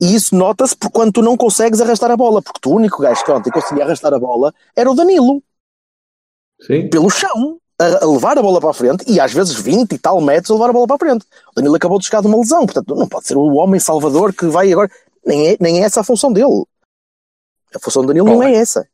E 0.00 0.16
isso 0.16 0.34
nota-se 0.34 0.76
por 0.76 0.90
quando 0.90 1.12
tu 1.12 1.22
não 1.22 1.36
consegues 1.36 1.80
arrastar 1.80 2.10
a 2.10 2.16
bola, 2.16 2.42
porque 2.42 2.58
tu, 2.60 2.70
o 2.70 2.74
único 2.74 3.00
gajo 3.00 3.24
que 3.24 3.30
ontem 3.30 3.52
conseguia 3.52 3.84
arrastar 3.84 4.12
a 4.12 4.18
bola 4.18 4.52
era 4.74 4.90
o 4.90 4.96
Danilo, 4.96 5.40
Sim. 6.60 6.90
pelo 6.90 7.08
chão, 7.08 7.60
a, 7.80 8.04
a 8.04 8.06
levar 8.08 8.36
a 8.36 8.42
bola 8.42 8.60
para 8.60 8.70
a 8.70 8.74
frente 8.74 9.04
e 9.08 9.20
às 9.20 9.32
vezes 9.32 9.54
20 9.54 9.92
e 9.92 9.98
tal 9.98 10.20
metros 10.20 10.50
a 10.50 10.54
levar 10.54 10.70
a 10.70 10.72
bola 10.72 10.86
para 10.88 10.96
a 10.96 10.98
frente. 10.98 11.24
O 11.52 11.54
Danilo 11.54 11.76
acabou 11.76 12.00
de 12.00 12.06
chegar 12.06 12.20
de 12.20 12.26
uma 12.26 12.38
lesão, 12.38 12.66
portanto 12.66 12.96
não 12.96 13.08
pode 13.08 13.28
ser 13.28 13.36
o 13.36 13.54
homem 13.54 13.78
salvador 13.78 14.32
que 14.34 14.46
vai 14.46 14.72
agora. 14.72 14.90
Nem 15.24 15.50
é, 15.50 15.56
nem 15.60 15.82
é 15.82 15.84
essa 15.84 16.00
a 16.00 16.04
função 16.04 16.32
dele. 16.32 16.64
A 17.74 17.78
função 17.78 18.02
do 18.02 18.08
Danilo 18.08 18.26
não 18.26 18.42
é 18.42 18.54
essa. 18.54 18.88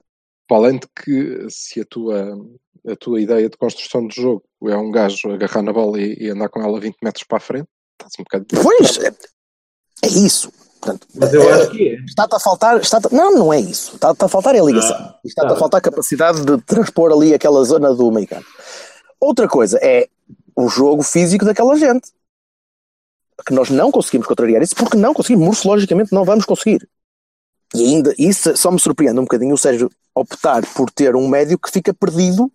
Para 0.46 0.58
além 0.58 0.78
de 0.78 0.86
que 0.88 1.46
se 1.48 1.80
a 1.80 1.84
tua, 1.86 2.38
a 2.86 2.96
tua 2.96 3.20
ideia 3.20 3.48
de 3.48 3.56
construção 3.56 4.06
de 4.06 4.20
jogo 4.20 4.44
é 4.66 4.76
um 4.76 4.90
gajo 4.90 5.30
agarrar 5.32 5.62
na 5.62 5.72
bola 5.72 6.00
e, 6.00 6.16
e 6.20 6.30
andar 6.30 6.48
com 6.48 6.62
ela 6.62 6.78
20 6.78 6.96
metros 7.02 7.24
para 7.24 7.38
a 7.38 7.40
frente, 7.40 7.68
estás 7.92 8.12
um 8.18 8.24
bocado. 8.24 8.46
Pois, 8.62 8.98
é, 8.98 9.08
é 10.02 10.08
isso. 10.08 10.52
Portanto, 10.84 11.06
Mas 11.14 11.32
eu 11.32 11.54
acho 11.54 11.70
que 11.70 11.88
é. 11.88 11.94
está-te 12.04 12.34
a 12.34 12.38
faltar. 12.38 12.78
Está 12.78 13.00
não, 13.10 13.32
não 13.32 13.52
é 13.52 13.58
isso. 13.58 13.94
Está-te 13.94 14.22
a 14.22 14.28
faltar 14.28 14.54
é 14.54 14.60
a 14.60 14.64
ligação. 14.64 14.96
Ah, 14.96 15.18
está-te 15.24 15.48
tá. 15.48 15.54
a 15.54 15.56
faltar 15.56 15.78
a 15.78 15.82
capacidade 15.82 16.44
de 16.44 16.60
transpor 16.62 17.10
ali 17.10 17.32
aquela 17.32 17.64
zona 17.64 17.94
do 17.94 18.12
meio 18.12 18.28
campo. 18.28 18.46
Outra 19.18 19.48
coisa 19.48 19.78
é 19.82 20.08
o 20.54 20.68
jogo 20.68 21.02
físico 21.02 21.44
daquela 21.44 21.74
gente. 21.76 22.10
Que 23.46 23.54
nós 23.54 23.70
não 23.70 23.90
conseguimos 23.90 24.26
contrariar 24.26 24.62
isso 24.62 24.76
porque 24.76 24.96
não 24.96 25.14
conseguimos, 25.14 25.46
morfologicamente 25.46 26.12
não 26.12 26.24
vamos 26.24 26.44
conseguir. 26.44 26.86
E 27.74 27.82
ainda, 27.82 28.14
isso 28.16 28.56
só 28.56 28.70
me 28.70 28.78
surpreende 28.78 29.18
um 29.18 29.24
bocadinho 29.24 29.54
o 29.54 29.58
Sérgio 29.58 29.90
optar 30.14 30.64
por 30.74 30.90
ter 30.90 31.16
um 31.16 31.26
médio 31.26 31.58
que 31.58 31.70
fica 31.70 31.92
perdido 31.92 32.50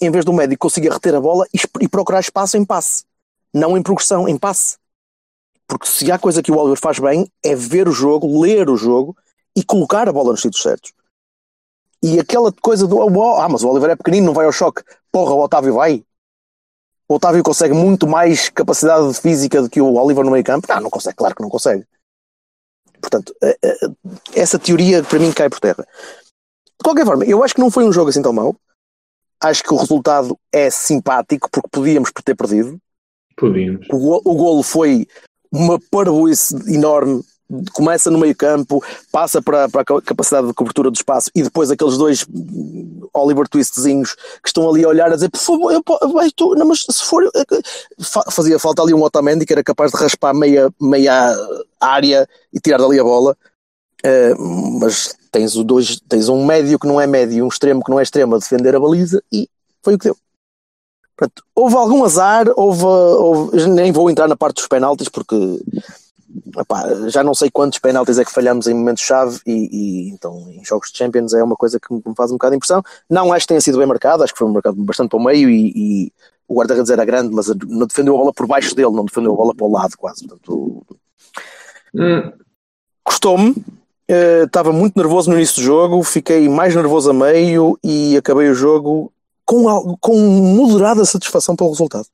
em 0.00 0.10
vez 0.10 0.24
do 0.24 0.32
médio 0.32 0.56
que 0.56 0.60
consiga 0.60 0.92
reter 0.92 1.14
a 1.14 1.20
bola 1.20 1.46
e, 1.52 1.58
e 1.82 1.88
procurar 1.88 2.20
espaço 2.20 2.56
em 2.56 2.64
passe. 2.64 3.04
Não 3.52 3.76
em 3.76 3.82
progressão, 3.82 4.28
em 4.28 4.36
passe. 4.36 4.76
Porque 5.66 5.86
se 5.86 6.10
há 6.10 6.18
coisa 6.18 6.42
que 6.42 6.52
o 6.52 6.56
Oliver 6.56 6.78
faz 6.78 6.98
bem 6.98 7.30
é 7.42 7.54
ver 7.54 7.88
o 7.88 7.92
jogo, 7.92 8.40
ler 8.40 8.70
o 8.70 8.76
jogo 8.76 9.16
e 9.54 9.62
colocar 9.62 10.08
a 10.08 10.12
bola 10.12 10.32
nos 10.32 10.42
sítios 10.42 10.62
certos. 10.62 10.92
E 12.02 12.20
aquela 12.20 12.52
coisa 12.52 12.86
do 12.86 13.00
ah, 13.40 13.48
mas 13.48 13.62
o 13.62 13.68
Oliver 13.68 13.90
é 13.90 13.96
pequenino, 13.96 14.26
não 14.26 14.34
vai 14.34 14.46
ao 14.46 14.52
choque. 14.52 14.82
Porra, 15.10 15.32
o 15.32 15.42
Otávio 15.42 15.74
vai. 15.74 16.04
O 17.08 17.14
Otávio 17.14 17.42
consegue 17.42 17.74
muito 17.74 18.06
mais 18.06 18.48
capacidade 18.48 19.12
física 19.14 19.62
do 19.62 19.70
que 19.70 19.80
o 19.80 19.94
Oliver 19.94 20.24
no 20.24 20.30
meio 20.30 20.44
campo. 20.44 20.66
Ah, 20.70 20.80
não 20.80 20.90
consegue, 20.90 21.16
claro 21.16 21.34
que 21.34 21.42
não 21.42 21.48
consegue. 21.48 21.86
Portanto, 23.00 23.34
eh, 23.42 23.58
eh, 23.62 23.76
essa 24.34 24.58
teoria 24.58 25.02
para 25.02 25.18
mim 25.18 25.32
cai 25.32 25.48
por 25.48 25.60
terra. 25.60 25.84
De 25.84 26.82
qualquer 26.84 27.04
forma, 27.06 27.24
eu 27.24 27.42
acho 27.42 27.54
que 27.54 27.60
não 27.60 27.70
foi 27.70 27.84
um 27.84 27.92
jogo 27.92 28.10
assim 28.10 28.22
tão 28.22 28.32
mau. 28.32 28.54
Acho 29.40 29.62
que 29.62 29.72
o 29.72 29.76
resultado 29.76 30.38
é 30.52 30.70
simpático 30.70 31.48
porque 31.50 31.68
podíamos 31.70 32.10
ter 32.24 32.34
perdido. 32.34 32.78
Podíamos. 33.36 33.86
O, 33.90 33.98
go- 33.98 34.22
o 34.24 34.34
golo 34.34 34.62
foi 34.62 35.06
uma 35.52 35.78
parvoíce 35.90 36.54
enorme. 36.72 37.22
Começa 37.72 38.10
no 38.10 38.18
meio 38.18 38.34
campo, 38.34 38.82
passa 39.12 39.40
para, 39.40 39.68
para 39.68 39.82
a 39.82 39.84
ca- 39.84 40.02
capacidade 40.02 40.48
de 40.48 40.52
cobertura 40.54 40.90
do 40.90 40.96
espaço 40.96 41.30
e 41.34 41.42
depois 41.44 41.70
aqueles 41.70 41.96
dois 41.96 42.26
Oliver 43.14 43.46
Twistzinhos 43.48 44.14
que 44.42 44.48
estão 44.48 44.68
ali 44.68 44.84
a 44.84 44.88
olhar 44.88 45.06
a 45.12 45.14
dizer 45.14 45.28
por 45.30 45.38
favor, 45.38 45.72
eu, 45.72 45.82
vai 46.12 46.28
tu, 46.34 46.54
não, 46.56 46.66
mas 46.66 46.80
se 46.90 47.04
for 47.04 47.22
fa- 48.00 48.24
fazia 48.32 48.58
falta 48.58 48.82
ali 48.82 48.92
um 48.92 49.02
Otamendi 49.02 49.46
que 49.46 49.52
era 49.52 49.62
capaz 49.62 49.92
de 49.92 49.96
raspar 49.98 50.34
meia, 50.34 50.68
meia 50.80 51.36
área 51.80 52.28
e 52.52 52.58
tirar 52.58 52.78
dali 52.78 52.98
a 52.98 53.04
bola. 53.04 53.36
Eh, 54.04 54.34
mas 54.80 55.16
tens, 55.30 55.56
o 55.56 55.62
dois, 55.64 56.00
tens 56.08 56.28
um 56.28 56.44
médio 56.44 56.78
que 56.78 56.86
não 56.86 57.00
é 57.00 57.06
médio 57.06 57.44
um 57.44 57.48
extremo 57.48 57.82
que 57.82 57.90
não 57.90 57.98
é 58.00 58.02
extremo 58.02 58.34
a 58.34 58.38
defender 58.38 58.74
a 58.74 58.80
baliza 58.80 59.22
e 59.32 59.48
foi 59.82 59.94
o 59.94 59.98
que 59.98 60.04
deu. 60.04 60.16
Portanto, 61.16 61.42
houve 61.54 61.76
algum 61.76 62.04
azar, 62.04 62.46
houve, 62.56 62.84
houve- 62.84 63.66
nem 63.68 63.90
vou 63.92 64.10
entrar 64.10 64.28
na 64.28 64.36
parte 64.36 64.56
dos 64.56 64.66
penaltis 64.68 65.08
porque 65.08 65.34
epá, 66.58 67.08
já 67.08 67.22
não 67.22 67.34
sei 67.34 67.50
quantos 67.50 67.78
penaltis 67.78 68.18
é 68.18 68.24
que 68.24 68.32
falhamos 68.32 68.66
em 68.66 68.74
momentos-chave 68.74 69.40
e, 69.46 69.52
e, 69.52 70.08
então 70.10 70.46
em 70.50 70.64
jogos 70.64 70.90
de 70.90 70.98
Champions 70.98 71.34
é 71.34 71.42
uma 71.42 71.56
coisa 71.56 71.78
que 71.80 71.92
me 71.92 72.02
faz 72.16 72.30
um 72.30 72.34
bocado 72.34 72.52
de 72.52 72.56
impressão. 72.56 72.82
Não 73.08 73.32
acho 73.32 73.44
que 73.44 73.48
tenha 73.48 73.60
sido 73.60 73.78
bem 73.78 73.86
marcado, 73.86 74.22
acho 74.22 74.32
que 74.32 74.38
foi 74.38 74.50
marcado 74.50 74.76
bastante 74.82 75.10
para 75.10 75.18
o 75.18 75.24
meio 75.24 75.48
e, 75.48 75.72
e 75.74 76.12
o 76.48 76.54
guarda-redes 76.54 76.90
era 76.90 77.04
grande, 77.04 77.34
mas 77.34 77.48
não 77.48 77.86
defendeu 77.86 78.14
a 78.14 78.18
bola 78.18 78.32
por 78.32 78.46
baixo 78.46 78.74
dele, 78.74 78.90
não 78.92 79.04
defendeu 79.04 79.32
a 79.32 79.36
bola 79.36 79.54
para 79.54 79.66
o 79.66 79.72
lado 79.72 79.96
quase. 79.96 80.26
Portanto, 80.26 80.84
Hum, 81.96 82.32
Custou-me, 83.02 83.54
eh, 84.08 84.42
estava 84.44 84.72
muito 84.72 84.96
nervoso 84.96 85.30
no 85.30 85.36
início 85.36 85.56
do 85.56 85.62
jogo, 85.62 86.02
fiquei 86.02 86.48
mais 86.48 86.74
nervoso 86.74 87.10
a 87.10 87.14
meio 87.14 87.78
e 87.82 88.16
acabei 88.16 88.48
o 88.50 88.54
jogo 88.54 89.12
com, 89.44 89.96
com 89.98 90.18
moderada 90.18 91.04
satisfação 91.04 91.56
pelo 91.56 91.70
resultado. 91.70 92.06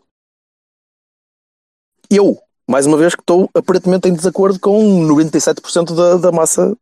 Eu, 2.11 2.38
mais 2.73 2.87
uma 2.87 2.97
vez, 2.97 3.14
que 3.14 3.21
estou 3.21 3.50
aparentemente 3.55 4.09
em 4.09 4.14
desacordo 4.14 4.59
com 4.59 5.07
97% 5.07 5.95
da, 5.95 6.17
da 6.17 6.33
massa 6.33 6.75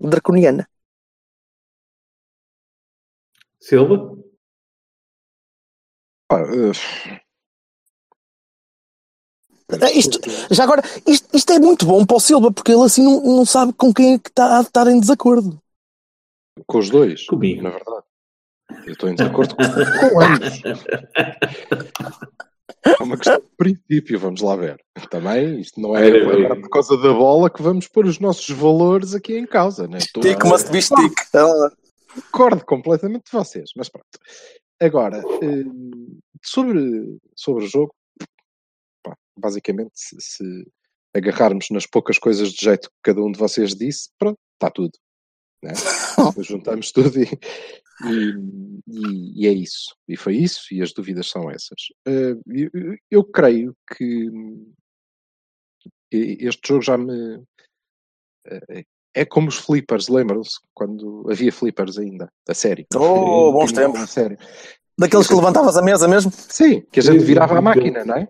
draconiana. 0.00 0.68
Silva? 3.60 4.16
Eh, 6.32 6.72
Eh, 9.72 9.92
Isto, 9.96 10.18
já 10.50 10.64
agora, 10.64 10.82
isto, 11.06 11.28
isto 11.32 11.52
é 11.52 11.60
muito 11.60 11.86
bom 11.86 12.04
para 12.04 12.16
o 12.16 12.20
Silva, 12.20 12.50
porque 12.52 12.72
ele 12.72 12.82
assim 12.82 13.04
não, 13.04 13.22
não 13.22 13.44
sabe 13.46 13.72
com 13.72 13.94
quem 13.94 14.14
é 14.14 14.18
que 14.18 14.28
está 14.28 14.58
a 14.58 14.62
estar 14.62 14.88
em 14.88 14.98
desacordo. 14.98 15.62
com 16.66 16.78
os 16.78 16.90
dois, 16.90 17.24
Comigo. 17.26 17.62
na 17.62 17.70
verdade. 17.70 18.02
Eu 18.84 18.94
estou 18.94 19.08
em 19.08 19.14
desacordo 19.14 19.54
com, 19.54 19.62
com 20.10 20.20
ambos. 20.20 20.60
É 22.84 23.02
uma 23.02 23.16
questão 23.16 23.38
de 23.38 23.46
princípio, 23.56 24.18
vamos 24.18 24.40
lá 24.40 24.56
ver. 24.56 24.80
Também, 25.10 25.60
isto 25.60 25.80
não 25.80 25.96
é 25.96 26.06
agora 26.08 26.56
por 26.56 26.68
causa 26.68 26.96
da 26.96 27.12
bola 27.12 27.50
que 27.50 27.62
vamos 27.62 27.88
pôr 27.88 28.06
os 28.06 28.18
nossos 28.18 28.48
valores 28.50 29.14
aqui 29.14 29.36
em 29.36 29.46
causa. 29.46 29.86
Né? 29.86 30.00
Stick 30.00 30.44
must 30.44 30.70
be 30.70 30.82
stick. 30.82 31.12
Ah, 31.34 31.70
Concordo 32.32 32.64
completamente 32.64 33.24
de 33.26 33.32
vocês, 33.32 33.70
mas 33.76 33.88
pronto. 33.88 34.06
Agora, 34.80 35.22
hum, 35.42 36.18
sobre, 36.42 37.18
sobre 37.36 37.64
o 37.64 37.68
jogo, 37.68 37.94
pá, 39.02 39.14
basicamente, 39.36 39.92
se, 39.94 40.16
se 40.18 40.66
agarrarmos 41.14 41.68
nas 41.70 41.86
poucas 41.86 42.18
coisas 42.18 42.52
de 42.52 42.64
jeito 42.64 42.88
que 42.88 42.96
cada 43.02 43.22
um 43.22 43.30
de 43.30 43.38
vocês 43.38 43.74
disse, 43.74 44.10
pronto, 44.18 44.38
está 44.54 44.70
tudo. 44.70 44.92
Né? 45.62 45.72
Juntamos 46.42 46.90
tudo 46.92 47.20
e, 47.20 47.26
e, 48.04 48.34
e- 48.88 49.42
e 49.42 49.46
é 49.46 49.52
isso. 49.52 49.94
E 50.08 50.16
foi 50.16 50.36
isso, 50.36 50.62
e 50.72 50.82
as 50.82 50.92
dúvidas 50.92 51.28
são 51.28 51.50
essas. 51.50 51.80
Eh, 52.06 52.34
eu, 52.46 52.96
eu 53.10 53.24
creio 53.24 53.74
que 53.96 54.28
este 56.12 56.68
jogo 56.68 56.82
já 56.82 56.96
me. 56.98 57.42
eh, 58.46 58.84
É 59.12 59.24
como 59.24 59.48
os 59.48 59.56
flippers, 59.56 60.06
lembram-se? 60.08 60.58
Quando 60.72 61.26
havia 61.28 61.50
flippers 61.52 61.98
ainda, 61.98 62.30
a 62.48 62.54
sério. 62.54 62.86
Oh, 62.94 63.50
bons 63.52 63.72
Tinham 63.72 63.86
tempos. 63.92 64.02
A 64.02 64.06
sério. 64.06 64.38
Daqueles 64.96 65.26
que 65.26 65.34
levantavas 65.34 65.76
a 65.76 65.82
mesa 65.82 66.06
mesmo? 66.06 66.30
Sim, 66.30 66.82
que 66.92 67.00
a 67.00 67.02
gente 67.02 67.24
virava 67.24 67.56
a 67.58 67.60
máquina, 67.62 68.04
não 68.04 68.16
é? 68.16 68.28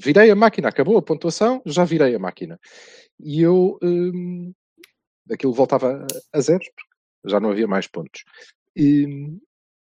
Virei 0.00 0.30
a 0.30 0.36
máquina, 0.36 0.68
acabou 0.68 0.96
a 0.98 1.02
pontuação, 1.02 1.60
já 1.66 1.82
virei 1.84 2.14
a 2.14 2.18
máquina. 2.18 2.60
E 3.18 3.40
eu, 3.42 3.76
hum, 3.82 4.52
aquilo 5.30 5.52
voltava 5.52 5.94
a- 6.06 6.38
a 6.38 6.40
zeros, 6.40 6.68
porque 6.68 7.30
já 7.30 7.40
não 7.40 7.50
havia 7.50 7.66
mais 7.66 7.86
pontos. 7.88 8.22
E, 8.76 9.04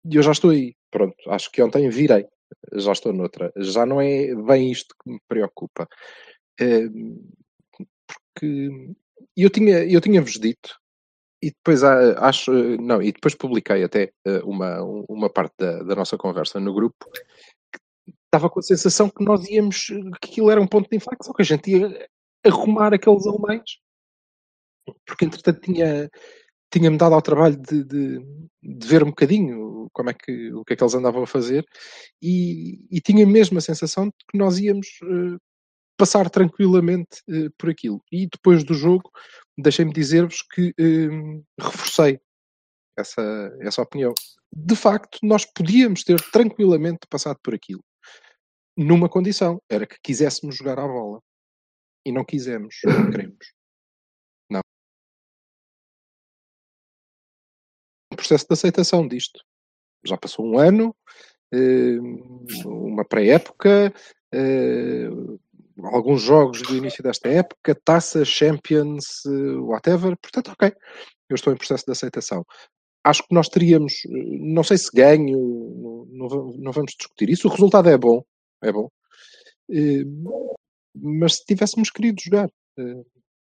e 0.05 0.15
eu 0.15 0.23
já 0.23 0.31
estou 0.31 0.51
aí, 0.51 0.75
pronto, 0.89 1.15
acho 1.27 1.51
que 1.51 1.61
ontem 1.61 1.89
virei, 1.89 2.25
já 2.73 2.91
estou 2.91 3.13
noutra. 3.13 3.51
Já 3.57 3.85
não 3.85 4.01
é 4.01 4.33
bem 4.35 4.71
isto 4.71 4.95
que 5.01 5.11
me 5.11 5.19
preocupa. 5.27 5.87
Hum, 6.59 7.29
que 8.37 8.93
eu 9.35 9.49
tinha, 9.49 9.83
eu 9.85 10.01
tinha-vos 10.01 10.33
dito, 10.33 10.79
e 11.41 11.51
depois 11.51 11.83
ah, 11.83 12.27
acho, 12.27 12.51
não, 12.81 13.01
e 13.01 13.11
depois 13.11 13.35
publiquei 13.35 13.83
até 13.83 14.11
ah, 14.25 14.41
uma, 14.43 14.81
uma 15.09 15.29
parte 15.29 15.55
da, 15.57 15.83
da 15.83 15.95
nossa 15.95 16.17
conversa 16.17 16.59
no 16.59 16.73
grupo, 16.73 17.09
estava 18.25 18.49
com 18.49 18.59
a 18.59 18.63
sensação 18.63 19.09
que 19.09 19.23
nós 19.23 19.47
íamos, 19.49 19.87
que 19.87 20.27
aquilo 20.29 20.51
era 20.51 20.61
um 20.61 20.67
ponto 20.67 20.89
de 20.89 20.95
inflexão, 20.97 21.33
que 21.33 21.41
a 21.41 21.45
gente 21.45 21.71
ia 21.71 22.09
arrumar 22.45 22.93
aqueles 22.93 23.25
alemães, 23.27 23.79
porque 25.05 25.25
entretanto 25.25 25.61
tinha, 25.61 26.09
tinha-me 26.71 26.97
dado 26.97 27.13
ao 27.15 27.21
trabalho 27.21 27.57
de, 27.57 27.83
de, 27.83 28.19
de, 28.63 28.87
ver 28.87 29.03
um 29.03 29.07
bocadinho 29.07 29.89
como 29.91 30.09
é 30.09 30.13
que, 30.13 30.53
o 30.53 30.63
que 30.63 30.73
é 30.73 30.75
que 30.75 30.83
eles 30.83 30.93
andavam 30.93 31.23
a 31.23 31.27
fazer 31.27 31.65
e, 32.21 32.79
e 32.89 33.01
tinha 33.01 33.25
mesmo 33.27 33.57
a 33.57 33.61
sensação 33.61 34.05
de 34.05 34.13
que 34.29 34.37
nós 34.37 34.57
íamos 34.57 34.87
uh, 35.03 35.37
passar 35.97 36.29
tranquilamente 36.29 37.21
uh, 37.29 37.51
por 37.57 37.69
aquilo. 37.69 38.01
E 38.11 38.27
depois 38.27 38.63
do 38.63 38.73
jogo, 38.73 39.11
deixem-me 39.57 39.93
dizer-vos 39.93 40.41
que 40.41 40.69
uh, 40.69 41.43
reforcei 41.59 42.19
essa, 42.97 43.21
essa 43.61 43.81
opinião. 43.81 44.13
De 44.53 44.75
facto, 44.75 45.19
nós 45.23 45.45
podíamos 45.45 46.03
ter 46.03 46.19
tranquilamente 46.31 47.07
passado 47.09 47.37
por 47.43 47.53
aquilo. 47.53 47.83
Numa 48.77 49.09
condição, 49.09 49.61
era 49.69 49.85
que 49.85 49.97
quiséssemos 50.01 50.55
jogar 50.55 50.79
à 50.79 50.87
bola. 50.87 51.19
E 52.05 52.11
não 52.11 52.25
quisemos, 52.25 52.75
não 52.85 53.11
queremos. 53.11 53.60
Processo 58.31 58.47
de 58.47 58.53
aceitação 58.53 59.07
disto. 59.07 59.41
Já 60.05 60.17
passou 60.17 60.45
um 60.45 60.57
ano, 60.57 60.95
uma 62.65 63.05
pré-época, 63.05 63.93
alguns 65.83 66.21
jogos 66.21 66.61
do 66.61 66.75
início 66.75 67.03
desta 67.03 67.29
época, 67.29 67.75
taça, 67.75 68.23
Champions, 68.23 69.25
eh, 69.25 69.55
whatever. 69.59 70.15
Portanto, 70.17 70.51
ok, 70.51 70.71
eu 71.29 71.35
estou 71.35 71.53
em 71.53 71.57
processo 71.57 71.85
de 71.85 71.91
aceitação. 71.91 72.45
Acho 73.03 73.23
que 73.27 73.33
nós 73.33 73.49
teríamos, 73.49 73.93
eh, 74.05 74.09
não 74.39 74.63
sei 74.63 74.77
se 74.77 74.89
ganho, 74.93 76.07
não, 76.11 76.71
vamos 76.71 76.93
discutir 76.97 77.29
isso. 77.29 77.47
O 77.47 77.51
resultado 77.51 77.89
é 77.89 77.97
bom, 77.97 78.23
é 78.61 78.71
bom. 78.71 78.89
Eh, 79.69 80.03
mas 80.95 81.35
se 81.37 81.45
tivéssemos 81.45 81.89
querido 81.89 82.21
jogar, 82.21 82.49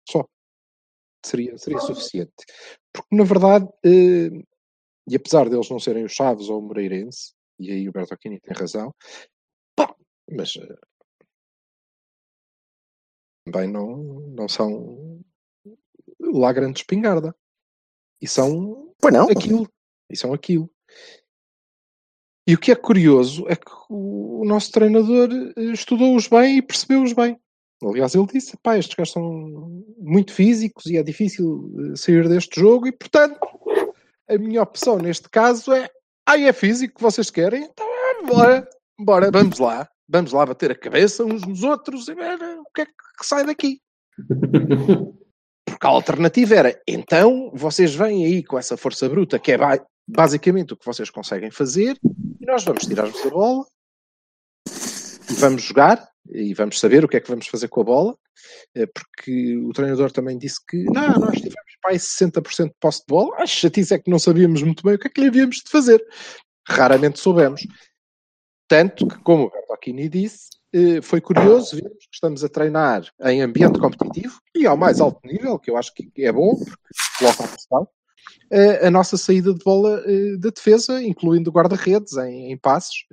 só, 0.08 0.24
seria, 1.24 1.56
seria 1.58 1.80
suficiente. 1.80 2.32
Porque, 2.92 3.14
na 3.14 3.24
verdade, 3.24 3.68
e 5.10 5.16
apesar 5.16 5.48
deles 5.48 5.68
não 5.68 5.80
serem 5.80 6.04
os 6.04 6.12
Chaves 6.12 6.48
ou 6.48 6.60
o 6.60 6.62
Moreirense, 6.62 7.34
e 7.58 7.70
aí 7.70 7.88
o 7.88 7.92
Bertocchini 7.92 8.40
tem 8.40 8.56
razão, 8.56 8.94
pá, 9.74 9.94
mas 10.30 10.52
também 13.44 13.68
não, 13.68 13.96
não 14.28 14.48
são 14.48 15.20
lá 16.20 16.52
grande 16.52 16.78
espingarda. 16.78 17.34
E 18.22 18.28
são 18.28 18.94
pois 19.00 19.12
não. 19.12 19.28
aquilo. 19.28 19.68
E 20.08 20.16
são 20.16 20.32
aquilo. 20.32 20.70
E 22.46 22.54
o 22.54 22.58
que 22.58 22.70
é 22.70 22.76
curioso 22.76 23.46
é 23.48 23.56
que 23.56 23.70
o 23.88 24.44
nosso 24.44 24.70
treinador 24.70 25.28
eh, 25.56 25.72
estudou-os 25.72 26.28
bem 26.28 26.58
e 26.58 26.62
percebeu-os 26.62 27.12
bem. 27.12 27.38
Aliás, 27.82 28.14
ele 28.14 28.26
disse: 28.26 28.56
pá, 28.62 28.76
estes 28.78 28.94
gajos 28.94 29.12
são 29.12 29.84
muito 29.98 30.32
físicos 30.32 30.86
e 30.86 30.96
é 30.96 31.02
difícil 31.02 31.72
eh, 31.78 31.96
sair 31.96 32.28
deste 32.28 32.60
jogo, 32.60 32.86
e 32.86 32.92
portanto, 32.92 33.38
a 34.34 34.38
minha 34.38 34.62
opção 34.62 34.98
neste 34.98 35.28
caso 35.28 35.72
é: 35.72 35.88
ah, 36.26 36.38
é 36.38 36.52
físico 36.52 36.96
que 36.96 37.02
vocês 37.02 37.30
querem? 37.30 37.64
Então, 37.64 37.86
bora, 38.26 38.68
bora, 38.98 39.30
vamos 39.30 39.58
lá 39.58 39.88
vamos 40.10 40.32
lá 40.32 40.44
bater 40.44 40.72
a 40.72 40.74
cabeça 40.74 41.24
uns 41.24 41.46
nos 41.46 41.62
outros 41.62 42.08
e 42.08 42.14
ver 42.14 42.34
o 42.58 42.64
que 42.74 42.82
é 42.82 42.86
que 42.86 42.92
sai 43.22 43.46
daqui. 43.46 43.80
Porque 45.64 45.86
a 45.86 45.90
alternativa 45.90 46.54
era, 46.56 46.82
então 46.86 47.50
vocês 47.54 47.94
vêm 47.94 48.24
aí 48.24 48.42
com 48.42 48.58
essa 48.58 48.76
força 48.76 49.08
bruta, 49.08 49.38
que 49.38 49.52
é 49.52 49.58
basicamente 50.06 50.74
o 50.74 50.76
que 50.76 50.84
vocês 50.84 51.08
conseguem 51.10 51.50
fazer, 51.50 51.96
e 52.40 52.44
nós 52.44 52.64
vamos 52.64 52.84
tirar-vos 52.84 53.24
a 53.24 53.30
bola, 53.30 53.64
vamos 55.38 55.62
jogar, 55.62 56.08
e 56.28 56.52
vamos 56.54 56.80
saber 56.80 57.04
o 57.04 57.08
que 57.08 57.16
é 57.16 57.20
que 57.20 57.30
vamos 57.30 57.46
fazer 57.46 57.68
com 57.68 57.82
a 57.82 57.84
bola, 57.84 58.18
eh, 58.74 58.86
porque 58.86 59.56
o 59.58 59.72
treinador 59.72 60.10
também 60.10 60.36
disse 60.36 60.58
que, 60.66 60.82
não, 60.84 61.18
nós 61.20 61.36
tivemos 61.36 61.69
aí 61.86 61.96
60% 61.96 62.68
de 62.68 62.74
posse 62.80 63.00
de 63.00 63.06
bola, 63.08 63.36
a 63.36 63.46
chatice 63.46 63.94
é 63.94 63.98
que 63.98 64.10
não 64.10 64.18
sabíamos 64.18 64.62
muito 64.62 64.82
bem 64.82 64.94
o 64.94 64.98
que 64.98 65.08
é 65.08 65.10
que 65.10 65.20
lhe 65.20 65.28
havíamos 65.28 65.56
de 65.56 65.70
fazer. 65.70 66.04
Raramente 66.68 67.18
soubemos. 67.18 67.62
Tanto 68.68 69.08
que, 69.08 69.18
como 69.18 69.44
o 69.44 69.50
Bertocchini 69.50 70.08
disse, 70.08 70.48
eh, 70.72 71.02
foi 71.02 71.20
curioso 71.20 71.74
vermos 71.74 72.04
que 72.04 72.14
estamos 72.14 72.44
a 72.44 72.48
treinar 72.48 73.02
em 73.22 73.42
ambiente 73.42 73.80
competitivo 73.80 74.38
e 74.54 74.66
ao 74.66 74.76
mais 74.76 75.00
alto 75.00 75.20
nível, 75.26 75.58
que 75.58 75.70
eu 75.70 75.76
acho 75.76 75.92
que 75.92 76.08
é 76.18 76.30
bom, 76.30 76.54
porque 76.54 76.74
coloca 77.18 77.44
a 77.44 77.48
pressão, 77.48 77.88
eh, 78.52 78.86
a 78.86 78.90
nossa 78.90 79.16
saída 79.16 79.52
de 79.52 79.64
bola 79.64 80.00
eh, 80.06 80.36
de 80.36 80.50
defesa, 80.52 81.02
incluindo 81.02 81.50
guarda-redes 81.50 82.16
em 82.18 82.56
passes, 82.58 83.04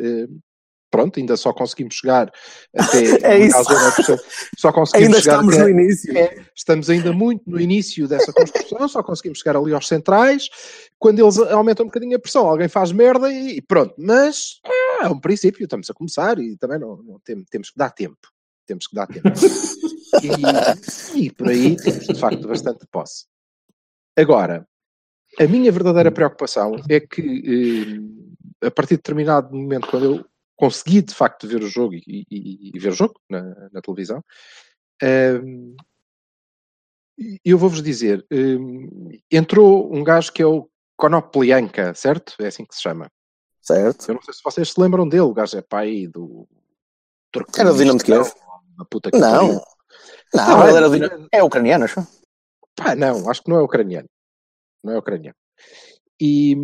pronto, 0.89 1.19
ainda 1.19 1.35
só 1.37 1.53
conseguimos 1.53 1.95
chegar 1.95 2.31
até 2.75 2.97
é 3.23 3.39
isso. 3.39 3.57
só 4.57 4.71
conseguimos 4.71 5.15
ainda 5.15 5.21
chegar 5.21 5.35
estamos 5.35 5.55
até, 5.55 5.63
no 5.63 5.69
início. 5.69 6.17
É, 6.17 6.45
estamos 6.55 6.89
ainda 6.89 7.13
muito 7.13 7.49
no 7.49 7.59
início 7.59 8.07
dessa 8.07 8.31
construção, 8.33 8.87
só 8.87 9.03
conseguimos 9.03 9.39
chegar 9.39 9.57
ali 9.57 9.73
aos 9.73 9.87
centrais. 9.87 10.49
Quando 10.97 11.19
eles 11.19 11.37
aumentam 11.37 11.85
um 11.85 11.89
bocadinho 11.89 12.17
a 12.17 12.19
pressão, 12.19 12.47
alguém 12.47 12.67
faz 12.67 12.91
merda 12.91 13.31
e, 13.31 13.61
pronto. 13.61 13.93
Mas 13.97 14.59
é, 14.65 15.05
é 15.05 15.07
um 15.07 15.19
princípio, 15.19 15.63
estamos 15.63 15.89
a 15.89 15.93
começar 15.93 16.39
e 16.39 16.57
também 16.57 16.79
não, 16.79 16.97
não 17.03 17.19
tem, 17.19 17.43
temos 17.45 17.69
que 17.69 17.77
dar 17.77 17.91
tempo. 17.91 18.17
Temos 18.65 18.87
que 18.87 18.95
dar 18.95 19.07
tempo. 19.07 19.27
e, 21.15 21.25
e 21.25 21.31
por 21.31 21.47
aí 21.49 21.75
temos 21.75 22.07
de 22.07 22.19
facto 22.19 22.47
bastante 22.47 22.85
posse. 22.91 23.25
Agora, 24.17 24.67
a 25.39 25.45
minha 25.45 25.71
verdadeira 25.71 26.11
preocupação 26.11 26.75
é 26.89 26.99
que 26.99 28.01
eh, 28.61 28.67
a 28.67 28.71
partir 28.71 28.95
de 28.95 28.97
determinado 28.97 29.55
momento, 29.55 29.87
quando 29.87 30.05
eu 30.05 30.25
consegui 30.57 31.01
de 31.01 31.13
facto 31.13 31.47
ver 31.47 31.61
o 31.63 31.69
jogo 31.69 31.93
e, 31.93 32.25
e, 32.29 32.71
e 32.73 32.79
ver 32.79 32.89
o 32.89 32.95
jogo 32.95 33.13
na, 33.29 33.41
na 33.71 33.81
televisão. 33.81 34.21
Um, 35.01 35.75
eu 37.45 37.57
vou-vos 37.57 37.81
dizer, 37.81 38.25
um, 38.31 39.09
entrou 39.31 39.93
um 39.93 40.03
gajo 40.03 40.33
que 40.33 40.41
é 40.41 40.45
o 40.45 40.69
Konoplyanka, 40.97 41.93
certo? 41.93 42.33
É 42.39 42.47
assim 42.47 42.65
que 42.65 42.75
se 42.75 42.81
chama. 42.81 43.09
Certo. 43.61 44.09
Eu 44.09 44.15
não 44.15 44.21
sei 44.21 44.33
se 44.33 44.43
vocês 44.43 44.71
se 44.71 44.81
lembram 44.81 45.07
dele, 45.07 45.21
o 45.21 45.33
gajo 45.33 45.57
é 45.57 45.61
pai 45.61 46.07
do 46.07 46.47
Era 47.57 47.71
o 47.71 47.77
Dinamo 47.77 47.99
de 47.99 48.05
Kiev. 48.05 48.31
não. 49.13 49.61
Não, 50.33 50.47
não, 50.49 50.67
ele 50.67 50.77
era 50.77 50.87
o 50.87 50.91
Dinamo... 50.91 51.27
é 51.31 51.43
ucraniano, 51.43 51.85
acho. 51.85 52.07
Pá, 52.75 52.95
não, 52.95 53.29
acho 53.29 53.43
que 53.43 53.49
não 53.49 53.57
é 53.57 53.61
ucraniano. 53.61 54.09
Não 54.83 54.93
é 54.93 54.97
ucraniano. 54.97 55.35
E, 56.19 56.55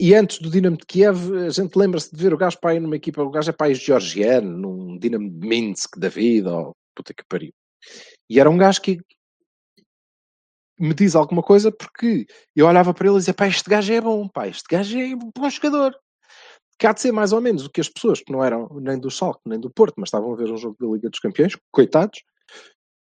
e 0.00 0.14
antes 0.14 0.38
do 0.38 0.50
Dinamo 0.50 0.78
de 0.78 0.86
Kiev, 0.86 1.18
a 1.46 1.50
gente 1.50 1.76
lembra-se 1.76 2.10
de 2.10 2.22
ver 2.22 2.32
o 2.32 2.38
gajo 2.38 2.56
aí 2.64 2.80
numa 2.80 2.96
equipa, 2.96 3.22
o 3.22 3.30
gajo 3.30 3.50
é 3.50 3.52
pai 3.52 3.74
georgiano, 3.74 4.56
num 4.56 4.98
Dinamo 4.98 5.28
de 5.28 5.46
Minsk 5.46 5.98
da 5.98 6.08
vida, 6.08 6.50
ou 6.50 6.74
puta 6.94 7.12
que 7.12 7.22
pariu. 7.28 7.52
E 8.28 8.40
era 8.40 8.48
um 8.48 8.56
gajo 8.56 8.80
que 8.80 8.98
me 10.78 10.94
diz 10.94 11.14
alguma 11.14 11.42
coisa 11.42 11.70
porque 11.70 12.26
eu 12.56 12.66
olhava 12.66 12.94
para 12.94 13.06
ele 13.06 13.16
e 13.16 13.18
dizia, 13.18 13.34
pá, 13.34 13.46
este 13.46 13.68
gajo 13.68 13.92
é 13.92 14.00
bom, 14.00 14.26
pá, 14.26 14.48
este 14.48 14.64
gajo 14.70 14.98
é 14.98 15.14
um 15.14 15.30
bom 15.36 15.50
jogador. 15.50 15.94
Que 16.78 16.86
há 16.86 16.94
de 16.94 17.02
ser 17.02 17.12
mais 17.12 17.34
ou 17.34 17.40
menos 17.42 17.66
o 17.66 17.70
que 17.70 17.82
as 17.82 17.90
pessoas 17.90 18.22
que 18.22 18.32
não 18.32 18.42
eram 18.42 18.68
nem 18.80 18.98
do 18.98 19.10
Salto 19.10 19.42
nem 19.44 19.60
do 19.60 19.70
Porto, 19.70 19.96
mas 19.98 20.06
estavam 20.06 20.32
a 20.32 20.36
ver 20.36 20.50
um 20.50 20.56
jogo 20.56 20.76
da 20.80 20.86
Liga 20.86 21.10
dos 21.10 21.20
Campeões, 21.20 21.58
coitados, 21.70 22.22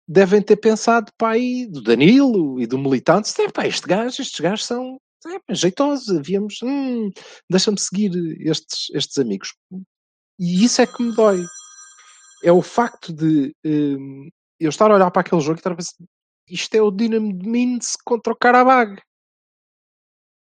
devem 0.05 0.41
ter 0.41 0.57
pensado, 0.57 1.13
pá, 1.17 1.31
aí 1.31 1.65
do 1.65 1.81
Danilo 1.81 2.59
e 2.59 2.67
do 2.67 2.77
Militante, 2.77 3.31
pá, 3.53 3.65
este 3.65 3.87
gajo, 3.87 4.21
estes 4.21 4.41
gajos 4.41 4.65
são, 4.65 4.99
é, 5.25 5.55
jeitosos, 5.55 6.17
havíamos, 6.17 6.59
hum, 6.63 7.09
deixa-me 7.49 7.79
seguir 7.79 8.11
estes, 8.41 8.89
estes 8.93 9.17
amigos. 9.17 9.53
E 10.39 10.63
isso 10.63 10.81
é 10.81 10.87
que 10.87 11.03
me 11.03 11.15
dói. 11.15 11.43
É 12.43 12.51
o 12.51 12.61
facto 12.61 13.13
de 13.13 13.53
hum, 13.65 14.29
eu 14.59 14.69
estar 14.69 14.89
a 14.89 14.95
olhar 14.95 15.11
para 15.11 15.21
aquele 15.21 15.41
jogo 15.41 15.57
e 15.57 15.59
estar 15.59 15.71
a 15.71 15.75
pensar, 15.75 15.95
isto 16.47 16.75
é 16.75 16.81
o 16.81 16.91
Dinamo 16.91 17.37
de 17.37 17.47
Minsk 17.47 17.99
contra 18.05 18.33
o 18.33 18.35
Karabag. 18.35 19.01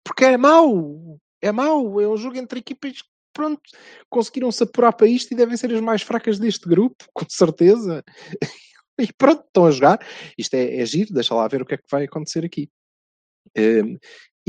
Porque 0.03 0.25
é 0.25 0.37
mau. 0.37 1.19
É 1.41 1.51
mau. 1.51 1.99
É 2.01 2.07
um 2.07 2.17
jogo 2.17 2.37
entre 2.37 2.59
equipas 2.59 3.03
pronto, 3.33 3.61
conseguiram-se 4.09 4.63
apurar 4.63 4.93
para 4.93 5.07
isto 5.07 5.31
e 5.31 5.35
devem 5.35 5.57
ser 5.57 5.73
as 5.73 5.81
mais 5.81 6.01
fracas 6.01 6.39
deste 6.39 6.67
grupo, 6.67 7.05
com 7.13 7.25
certeza. 7.29 8.03
e 8.99 9.11
pronto, 9.13 9.43
estão 9.45 9.65
a 9.65 9.71
jogar. 9.71 9.99
Isto 10.37 10.55
é, 10.55 10.77
é 10.77 10.85
giro, 10.85 11.13
deixa 11.13 11.33
lá 11.33 11.47
ver 11.47 11.61
o 11.61 11.65
que 11.65 11.75
é 11.75 11.77
que 11.77 11.89
vai 11.89 12.03
acontecer 12.05 12.45
aqui. 12.45 12.69
Um, 13.57 13.97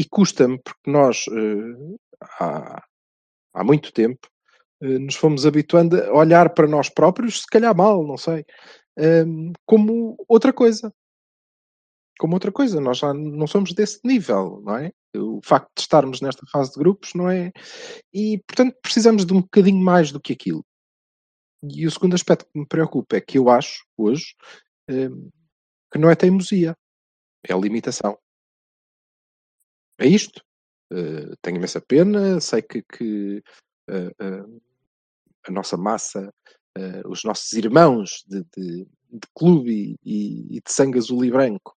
e 0.03 0.09
custa-me, 0.09 0.59
porque 0.59 0.91
nós, 0.91 1.27
uh, 1.29 1.99
há, 2.41 2.83
há 3.55 3.65
muito 3.65 3.93
tempo, 3.93 4.29
uh, 4.83 4.99
nos 4.99 5.15
fomos 5.15 5.47
habituando 5.47 6.03
a 6.03 6.13
olhar 6.13 6.51
para 6.51 6.67
nós 6.67 6.89
próprios, 6.89 7.43
se 7.43 7.47
calhar 7.47 7.77
mal, 7.77 8.07
não 8.07 8.17
sei, 8.17 8.45
uh, 8.99 9.53
como 9.65 10.17
outra 10.29 10.53
coisa. 10.53 10.93
Como 12.19 12.35
outra 12.35 12.53
coisa, 12.53 12.81
nós 12.81 12.99
já 12.99 13.13
não 13.15 13.47
somos 13.47 13.73
desse 13.73 14.01
nível, 14.05 14.61
não 14.65 14.77
é? 14.77 14.93
O 15.17 15.41
facto 15.43 15.71
de 15.75 15.81
estarmos 15.83 16.21
nesta 16.21 16.45
fase 16.51 16.73
de 16.73 16.79
grupos, 16.79 17.15
não 17.15 17.29
é? 17.29 17.51
E, 18.13 18.39
portanto, 18.47 18.77
precisamos 18.83 19.25
de 19.25 19.33
um 19.33 19.41
bocadinho 19.41 19.83
mais 19.83 20.13
do 20.13 20.21
que 20.21 20.33
aquilo. 20.33 20.65
E 21.63 21.87
o 21.87 21.91
segundo 21.91 22.15
aspecto 22.15 22.47
que 22.53 22.59
me 22.59 22.67
preocupa 22.67 23.17
é 23.17 23.21
que 23.21 23.39
eu 23.39 23.49
acho, 23.49 23.85
hoje, 23.97 24.35
eh, 24.89 25.09
que 25.93 25.99
não 25.99 26.11
é 26.11 26.15
teimosia, 26.15 26.77
é 27.49 27.55
limitação. 27.55 28.19
É 30.03 30.07
isto. 30.07 30.43
Eh, 30.93 31.35
tenho 31.41 31.57
imensa 31.59 31.81
pena, 31.81 32.41
sei 32.41 32.61
que, 32.63 32.83
que 32.83 33.43
eh, 33.89 34.11
eh, 34.21 34.45
a 35.47 35.51
nossa 35.51 35.77
massa, 35.77 36.33
os 37.07 37.23
nossos 37.23 37.53
irmãos 37.53 38.25
de, 38.27 38.43
de- 38.57 38.87
de 39.11 39.29
clube 39.35 39.95
e, 40.03 40.57
e 40.57 40.61
de 40.61 40.73
sangue 40.73 40.99
azul 40.99 41.23
e 41.23 41.31
branco 41.31 41.75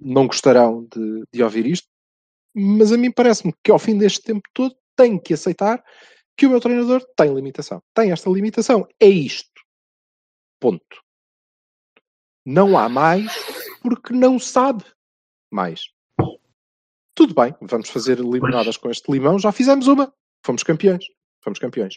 não 0.00 0.28
gostarão 0.28 0.86
de, 0.94 1.24
de 1.32 1.42
ouvir 1.42 1.66
isto, 1.66 1.88
mas 2.54 2.92
a 2.92 2.96
mim 2.96 3.10
parece-me 3.10 3.52
que 3.64 3.72
ao 3.72 3.78
fim 3.80 3.98
deste 3.98 4.22
tempo 4.22 4.42
todo 4.54 4.76
tenho 4.96 5.20
que 5.20 5.34
aceitar 5.34 5.82
que 6.36 6.46
o 6.46 6.50
meu 6.50 6.60
treinador 6.60 7.04
tem 7.16 7.34
limitação. 7.34 7.82
Tem 7.92 8.12
esta 8.12 8.30
limitação. 8.30 8.86
É 9.00 9.08
isto. 9.08 9.50
Ponto. 10.60 11.02
Não 12.46 12.78
há 12.78 12.88
mais 12.88 13.32
porque 13.82 14.12
não 14.14 14.38
sabe 14.38 14.84
mais. 15.50 15.90
Tudo 17.18 17.34
bem, 17.34 17.52
vamos 17.62 17.90
fazer 17.90 18.20
limonadas 18.20 18.76
com 18.76 18.88
este 18.88 19.10
limão. 19.10 19.40
Já 19.40 19.50
fizemos 19.50 19.88
uma. 19.88 20.14
Fomos 20.46 20.62
campeões. 20.62 21.04
Fomos 21.42 21.58
campeões. 21.58 21.96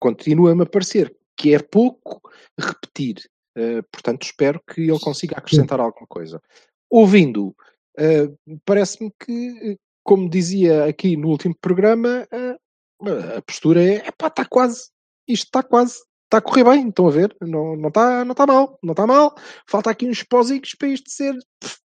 Continua-me 0.00 0.64
a 0.64 0.66
parecer 0.66 1.16
que 1.36 1.54
é 1.54 1.60
pouco 1.60 2.20
repetir. 2.58 3.30
Uh, 3.56 3.80
portanto, 3.92 4.24
espero 4.24 4.60
que 4.66 4.80
ele 4.80 4.98
consiga 4.98 5.36
acrescentar 5.38 5.78
alguma 5.78 6.08
coisa. 6.08 6.42
Ouvindo, 6.90 7.54
uh, 7.96 8.58
parece-me 8.64 9.12
que, 9.24 9.78
como 10.02 10.28
dizia 10.28 10.86
aqui 10.86 11.16
no 11.16 11.28
último 11.28 11.54
programa, 11.60 12.26
uh, 12.32 13.36
a 13.38 13.42
postura 13.42 13.84
é, 13.84 14.10
pá, 14.10 14.26
está 14.26 14.44
quase, 14.44 14.90
isto 15.28 15.44
está 15.44 15.62
quase, 15.62 16.02
está 16.24 16.38
a 16.38 16.42
correr 16.42 16.64
bem, 16.64 16.88
estão 16.88 17.06
a 17.06 17.12
ver? 17.12 17.36
Não, 17.40 17.76
não 17.76 17.86
está 17.86 18.24
não 18.24 18.32
está 18.32 18.44
mal, 18.48 18.80
não 18.82 18.94
está 18.94 19.06
mal. 19.06 19.36
Falta 19.68 19.90
aqui 19.90 20.08
uns 20.08 20.24
pozinhos 20.24 20.74
para 20.74 20.88
isto 20.88 21.08
ser 21.08 21.38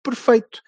perfeito. 0.02 0.60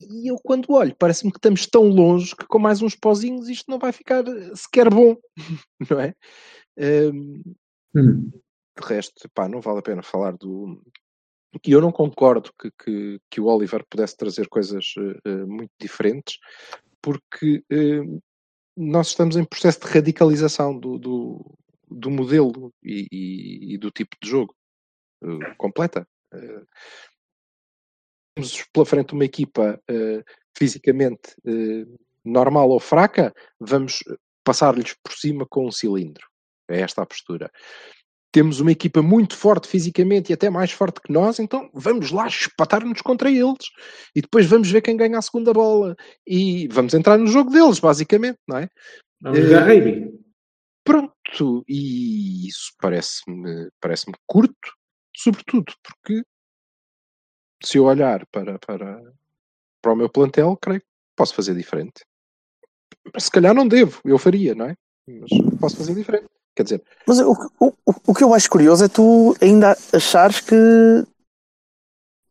E 0.00 0.30
eu, 0.30 0.36
quando 0.42 0.72
olho, 0.72 0.94
parece-me 0.98 1.32
que 1.32 1.38
estamos 1.38 1.66
tão 1.66 1.84
longe 1.84 2.36
que 2.36 2.46
com 2.46 2.58
mais 2.58 2.82
uns 2.82 2.94
pozinhos 2.94 3.48
isto 3.48 3.70
não 3.70 3.78
vai 3.78 3.92
ficar 3.92 4.24
sequer 4.54 4.90
bom, 4.90 5.16
não 5.90 6.00
é? 6.00 6.14
Um, 6.78 7.42
Hum. 7.96 8.30
de 8.30 8.86
resto, 8.86 9.26
pá, 9.30 9.48
não 9.48 9.60
vale 9.62 9.78
a 9.78 9.82
pena 9.82 10.02
falar 10.02 10.36
do. 10.36 10.82
E 11.66 11.72
eu 11.72 11.80
não 11.80 11.90
concordo 11.90 12.52
que, 12.60 12.70
que, 12.72 13.20
que 13.30 13.40
o 13.40 13.46
Oliver 13.46 13.82
pudesse 13.88 14.14
trazer 14.16 14.46
coisas 14.48 14.92
uh, 14.98 15.46
muito 15.46 15.72
diferentes, 15.80 16.38
porque 17.00 17.64
uh, 17.72 18.22
nós 18.76 19.08
estamos 19.08 19.36
em 19.36 19.44
processo 19.44 19.80
de 19.80 19.86
radicalização 19.86 20.78
do, 20.78 20.98
do, 20.98 21.58
do 21.90 22.10
modelo 22.10 22.70
e, 22.82 23.06
e, 23.10 23.74
e, 23.74 23.78
do 23.78 23.90
tipo 23.90 24.14
de 24.22 24.28
jogo 24.28 24.54
uh, 25.24 25.56
completa. 25.56 26.06
Temos 28.36 28.64
pela 28.72 28.86
frente 28.86 29.14
uma 29.14 29.24
equipa 29.24 29.80
fisicamente 30.56 31.34
normal 32.24 32.68
ou 32.70 32.78
fraca, 32.78 33.34
vamos 33.58 33.98
passar-lhes 34.44 34.94
por 35.02 35.12
cima 35.12 35.46
com 35.48 35.66
um 35.66 35.72
cilindro. 35.72 36.26
É 36.68 36.80
esta 36.80 37.02
a 37.02 37.06
postura 37.06 37.50
temos 38.36 38.60
uma 38.60 38.70
equipa 38.70 39.00
muito 39.00 39.34
forte 39.34 39.66
fisicamente 39.66 40.28
e 40.28 40.34
até 40.34 40.50
mais 40.50 40.70
forte 40.70 41.00
que 41.00 41.10
nós, 41.10 41.38
então 41.38 41.70
vamos 41.72 42.10
lá 42.10 42.26
espatar-nos 42.26 43.00
contra 43.00 43.30
eles 43.30 43.70
e 44.14 44.20
depois 44.20 44.44
vamos 44.44 44.70
ver 44.70 44.82
quem 44.82 44.94
ganha 44.94 45.16
a 45.16 45.22
segunda 45.22 45.54
bola 45.54 45.96
e 46.26 46.68
vamos 46.68 46.92
entrar 46.92 47.16
no 47.16 47.26
jogo 47.28 47.50
deles, 47.50 47.78
basicamente, 47.78 48.36
não 48.46 48.58
é? 48.58 48.68
Vamos 49.22 49.40
jogar 49.40 49.62
uh, 49.62 49.74
rugby. 49.74 50.20
Pronto, 50.84 51.64
e 51.66 52.46
isso 52.46 52.74
parece-me 52.78 53.70
parece 53.80 54.04
curto, 54.26 54.70
sobretudo 55.16 55.72
porque 55.82 56.22
se 57.62 57.78
eu 57.78 57.84
olhar 57.84 58.24
para, 58.26 58.58
para, 58.58 59.00
para 59.82 59.92
o 59.92 59.96
meu 59.96 60.08
plantel, 60.08 60.56
creio 60.60 60.80
que 60.80 60.86
posso 61.16 61.34
fazer 61.34 61.54
diferente. 61.54 62.04
Se 63.18 63.30
calhar 63.30 63.54
não 63.54 63.66
devo, 63.66 64.00
eu 64.04 64.18
faria, 64.18 64.54
não 64.54 64.66
é? 64.66 64.74
Mas 65.08 65.30
posso 65.60 65.76
fazer 65.76 65.94
diferente. 65.94 66.26
Quer 66.54 66.62
dizer. 66.62 66.82
Mas 67.06 67.20
o, 67.20 67.32
o, 67.60 67.72
o 68.06 68.14
que 68.14 68.24
eu 68.24 68.32
acho 68.32 68.50
curioso 68.50 68.84
é 68.84 68.88
tu 68.88 69.36
ainda 69.42 69.76
achares 69.92 70.40
que, 70.40 71.06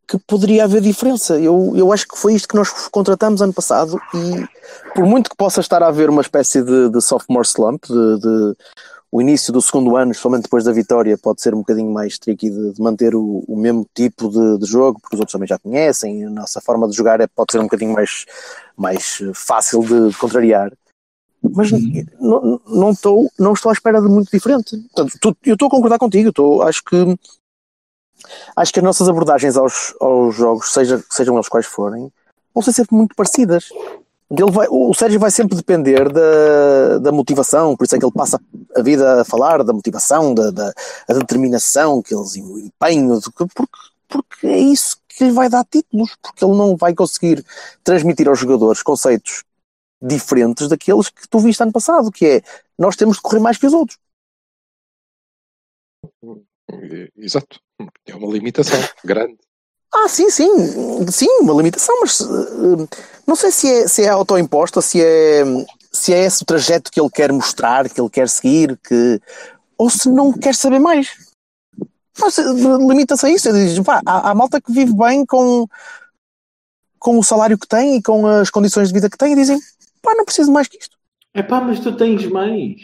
que 0.08 0.18
poderia 0.26 0.64
haver 0.64 0.82
diferença. 0.82 1.38
Eu, 1.38 1.72
eu 1.76 1.92
acho 1.92 2.08
que 2.08 2.18
foi 2.18 2.34
isto 2.34 2.48
que 2.48 2.56
nós 2.56 2.88
contratamos 2.88 3.40
ano 3.40 3.52
passado 3.52 4.00
e 4.12 4.92
por 4.94 5.06
muito 5.06 5.30
que 5.30 5.36
possa 5.36 5.60
estar 5.60 5.82
a 5.82 5.88
haver 5.88 6.10
uma 6.10 6.22
espécie 6.22 6.62
de, 6.62 6.90
de 6.90 7.00
sophomore 7.00 7.46
slump, 7.46 7.84
de, 7.86 8.18
de, 8.18 8.56
o 9.16 9.22
início 9.22 9.50
do 9.50 9.62
segundo 9.62 9.96
ano, 9.96 10.12
somente 10.14 10.42
depois 10.42 10.62
da 10.62 10.72
vitória, 10.72 11.16
pode 11.16 11.40
ser 11.40 11.54
um 11.54 11.60
bocadinho 11.60 11.90
mais 11.90 12.18
tricky 12.18 12.50
de, 12.50 12.74
de 12.74 12.82
manter 12.82 13.14
o, 13.14 13.42
o, 13.48 13.56
mesmo 13.56 13.86
tipo 13.94 14.28
de, 14.28 14.58
de, 14.58 14.66
jogo, 14.66 15.00
porque 15.00 15.16
os 15.16 15.20
outros 15.20 15.32
também 15.32 15.48
já 15.48 15.58
conhecem, 15.58 16.26
a 16.26 16.28
nossa 16.28 16.60
forma 16.60 16.86
de 16.86 16.94
jogar 16.94 17.18
é, 17.22 17.26
pode 17.26 17.50
ser 17.50 17.58
um 17.58 17.62
bocadinho 17.62 17.94
mais, 17.94 18.26
mais 18.76 19.22
fácil 19.34 19.80
de, 19.80 20.10
de 20.10 20.18
contrariar 20.18 20.70
mas 21.42 21.70
não, 22.20 22.60
não, 22.66 22.90
estou, 22.90 23.30
não 23.38 23.52
estou 23.54 23.70
à 23.70 23.72
espera 23.72 24.02
de 24.02 24.08
muito 24.08 24.30
diferente. 24.30 24.76
Portanto, 24.94 25.18
tu, 25.20 25.36
eu 25.44 25.54
estou 25.54 25.68
a 25.68 25.70
concordar 25.70 25.98
contigo, 25.98 26.30
estou, 26.30 26.62
acho 26.62 26.82
que 26.84 26.96
acho 28.56 28.72
que 28.72 28.80
as 28.80 28.84
nossas 28.84 29.08
abordagens 29.08 29.56
aos, 29.56 29.94
aos 30.00 30.34
jogos, 30.34 30.72
seja, 30.72 31.02
sejam 31.08 31.36
eles 31.36 31.48
quais 31.48 31.66
forem, 31.66 32.12
vão 32.52 32.62
ser 32.62 32.72
sempre 32.72 32.96
muito 32.96 33.14
parecidas. 33.14 33.68
Ele 34.30 34.50
vai, 34.50 34.66
o 34.68 34.92
Sérgio 34.92 35.20
vai 35.20 35.30
sempre 35.30 35.56
depender 35.56 36.12
da, 36.12 36.98
da 36.98 37.12
motivação, 37.12 37.76
por 37.76 37.84
isso 37.84 37.94
é 37.94 37.98
que 37.98 38.04
ele 38.04 38.12
passa 38.12 38.40
a 38.74 38.82
vida 38.82 39.20
a 39.20 39.24
falar 39.24 39.62
da 39.62 39.72
motivação, 39.72 40.34
da, 40.34 40.50
da 40.50 40.72
determinação, 41.08 42.02
que 42.02 42.12
eles, 42.12 42.34
o 42.34 42.58
empenho, 42.58 43.20
porque, 43.22 43.54
porque 44.08 44.46
é 44.48 44.58
isso 44.58 44.98
que 45.08 45.24
lhe 45.24 45.30
vai 45.30 45.48
dar 45.48 45.64
títulos, 45.64 46.16
porque 46.20 46.44
ele 46.44 46.56
não 46.56 46.76
vai 46.76 46.92
conseguir 46.92 47.44
transmitir 47.84 48.28
aos 48.28 48.38
jogadores 48.38 48.82
conceitos 48.82 49.44
diferentes 50.02 50.68
daqueles 50.68 51.08
que 51.08 51.28
tu 51.28 51.38
viste 51.38 51.62
ano 51.62 51.72
passado, 51.72 52.10
que 52.10 52.26
é 52.26 52.42
nós 52.78 52.96
temos 52.96 53.16
de 53.16 53.22
correr 53.22 53.40
mais 53.40 53.56
que 53.58 53.66
os 53.66 53.72
outros. 53.72 53.98
Exato. 57.16 57.60
É 58.06 58.14
uma 58.14 58.32
limitação 58.32 58.78
grande. 59.04 59.38
Ah, 59.94 60.08
sim, 60.08 60.28
sim, 60.30 60.48
sim, 61.10 61.28
uma 61.40 61.54
limitação, 61.54 61.94
mas 62.00 62.20
uh, 62.20 62.88
não 63.26 63.34
sei 63.34 63.50
se 63.50 63.68
é, 63.68 63.88
se 63.88 64.02
é 64.02 64.08
autoimposta, 64.08 64.80
se 64.82 65.00
é, 65.00 65.42
se 65.92 66.12
é 66.12 66.24
esse 66.24 66.42
o 66.42 66.46
trajeto 66.46 66.90
que 66.90 67.00
ele 67.00 67.08
quer 67.10 67.32
mostrar, 67.32 67.88
que 67.88 68.00
ele 68.00 68.10
quer 68.10 68.28
seguir, 68.28 68.78
que, 68.86 69.20
ou 69.78 69.88
se 69.88 70.08
não 70.08 70.32
quer 70.32 70.54
saber 70.54 70.78
mais. 70.78 71.08
Limita-se 72.88 73.26
a 73.26 73.30
isso. 73.30 73.52
Diz, 73.52 73.78
pá, 73.80 74.00
há, 74.06 74.30
há 74.30 74.34
malta 74.34 74.60
que 74.60 74.72
vive 74.72 74.94
bem 74.94 75.24
com, 75.24 75.66
com 76.98 77.18
o 77.18 77.22
salário 77.24 77.58
que 77.58 77.68
tem 77.68 77.96
e 77.96 78.02
com 78.02 78.26
as 78.26 78.50
condições 78.50 78.88
de 78.88 78.94
vida 78.94 79.08
que 79.10 79.18
tem 79.18 79.32
e 79.32 79.36
dizem 79.36 79.58
pá, 80.02 80.14
não 80.14 80.24
preciso 80.24 80.50
mais 80.52 80.66
que 80.68 80.78
isto. 80.78 80.96
É 81.34 81.42
pá, 81.42 81.60
mas 81.60 81.80
tu 81.80 81.94
tens 81.96 82.26
mais. 82.26 82.80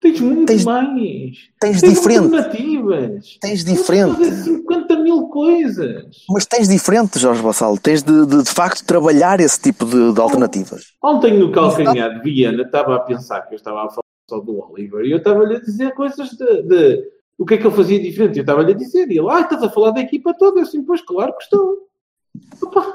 Tens 0.00 0.20
muito 0.20 0.46
Tens- 0.46 0.64
mais. 0.64 1.36
Tens 1.58 1.80
Tens 1.80 1.94
diferente. 1.94 2.34
alternativas. 2.34 3.38
Tens 3.40 3.64
diferente. 3.64 4.62
Fazer 5.06 5.12
50 5.12 5.14
mil 5.14 5.28
coisas. 5.28 6.04
Mas 6.30 6.46
tens 6.46 6.68
diferente, 6.68 7.18
Jorge 7.18 7.42
Bassalo. 7.42 7.78
Tens 7.78 8.02
de, 8.02 8.26
de, 8.26 8.42
de 8.42 8.50
facto 8.50 8.84
trabalhar 8.84 9.40
esse 9.40 9.60
tipo 9.60 9.84
de, 9.84 10.12
de 10.12 10.20
alternativas. 10.20 10.94
Ontem 11.02 11.38
no 11.38 11.50
calcanhar 11.52 12.14
de 12.14 12.20
Viana 12.22 12.62
estava 12.62 12.96
a 12.96 13.00
pensar 13.00 13.42
que 13.42 13.54
eu 13.54 13.56
estava 13.56 13.78
a 13.84 13.88
falar 13.88 14.00
só 14.28 14.40
do 14.40 14.58
Oliver 14.72 15.04
e 15.04 15.12
eu 15.12 15.18
estava-lhe 15.18 15.56
a 15.56 15.60
dizer 15.60 15.92
coisas 15.94 16.30
de, 16.30 16.62
de- 16.62 17.04
o 17.38 17.44
que 17.44 17.54
é 17.54 17.58
que 17.58 17.66
ele 17.66 17.76
fazia 17.76 18.00
diferente. 18.00 18.38
Eu 18.38 18.42
estava-lhe 18.42 18.72
a 18.72 18.76
dizer, 18.76 19.08
e 19.10 19.18
ele, 19.18 19.28
ah, 19.30 19.40
estás 19.40 19.62
a 19.62 19.68
falar 19.70 19.90
da 19.92 20.00
equipa 20.00 20.32
toda. 20.34 20.58
Eu 20.60 20.64
assim, 20.64 20.82
pois 20.82 21.00
claro 21.02 21.34
que 21.36 21.42
estou. 21.44 21.76
Opa, 22.62 22.94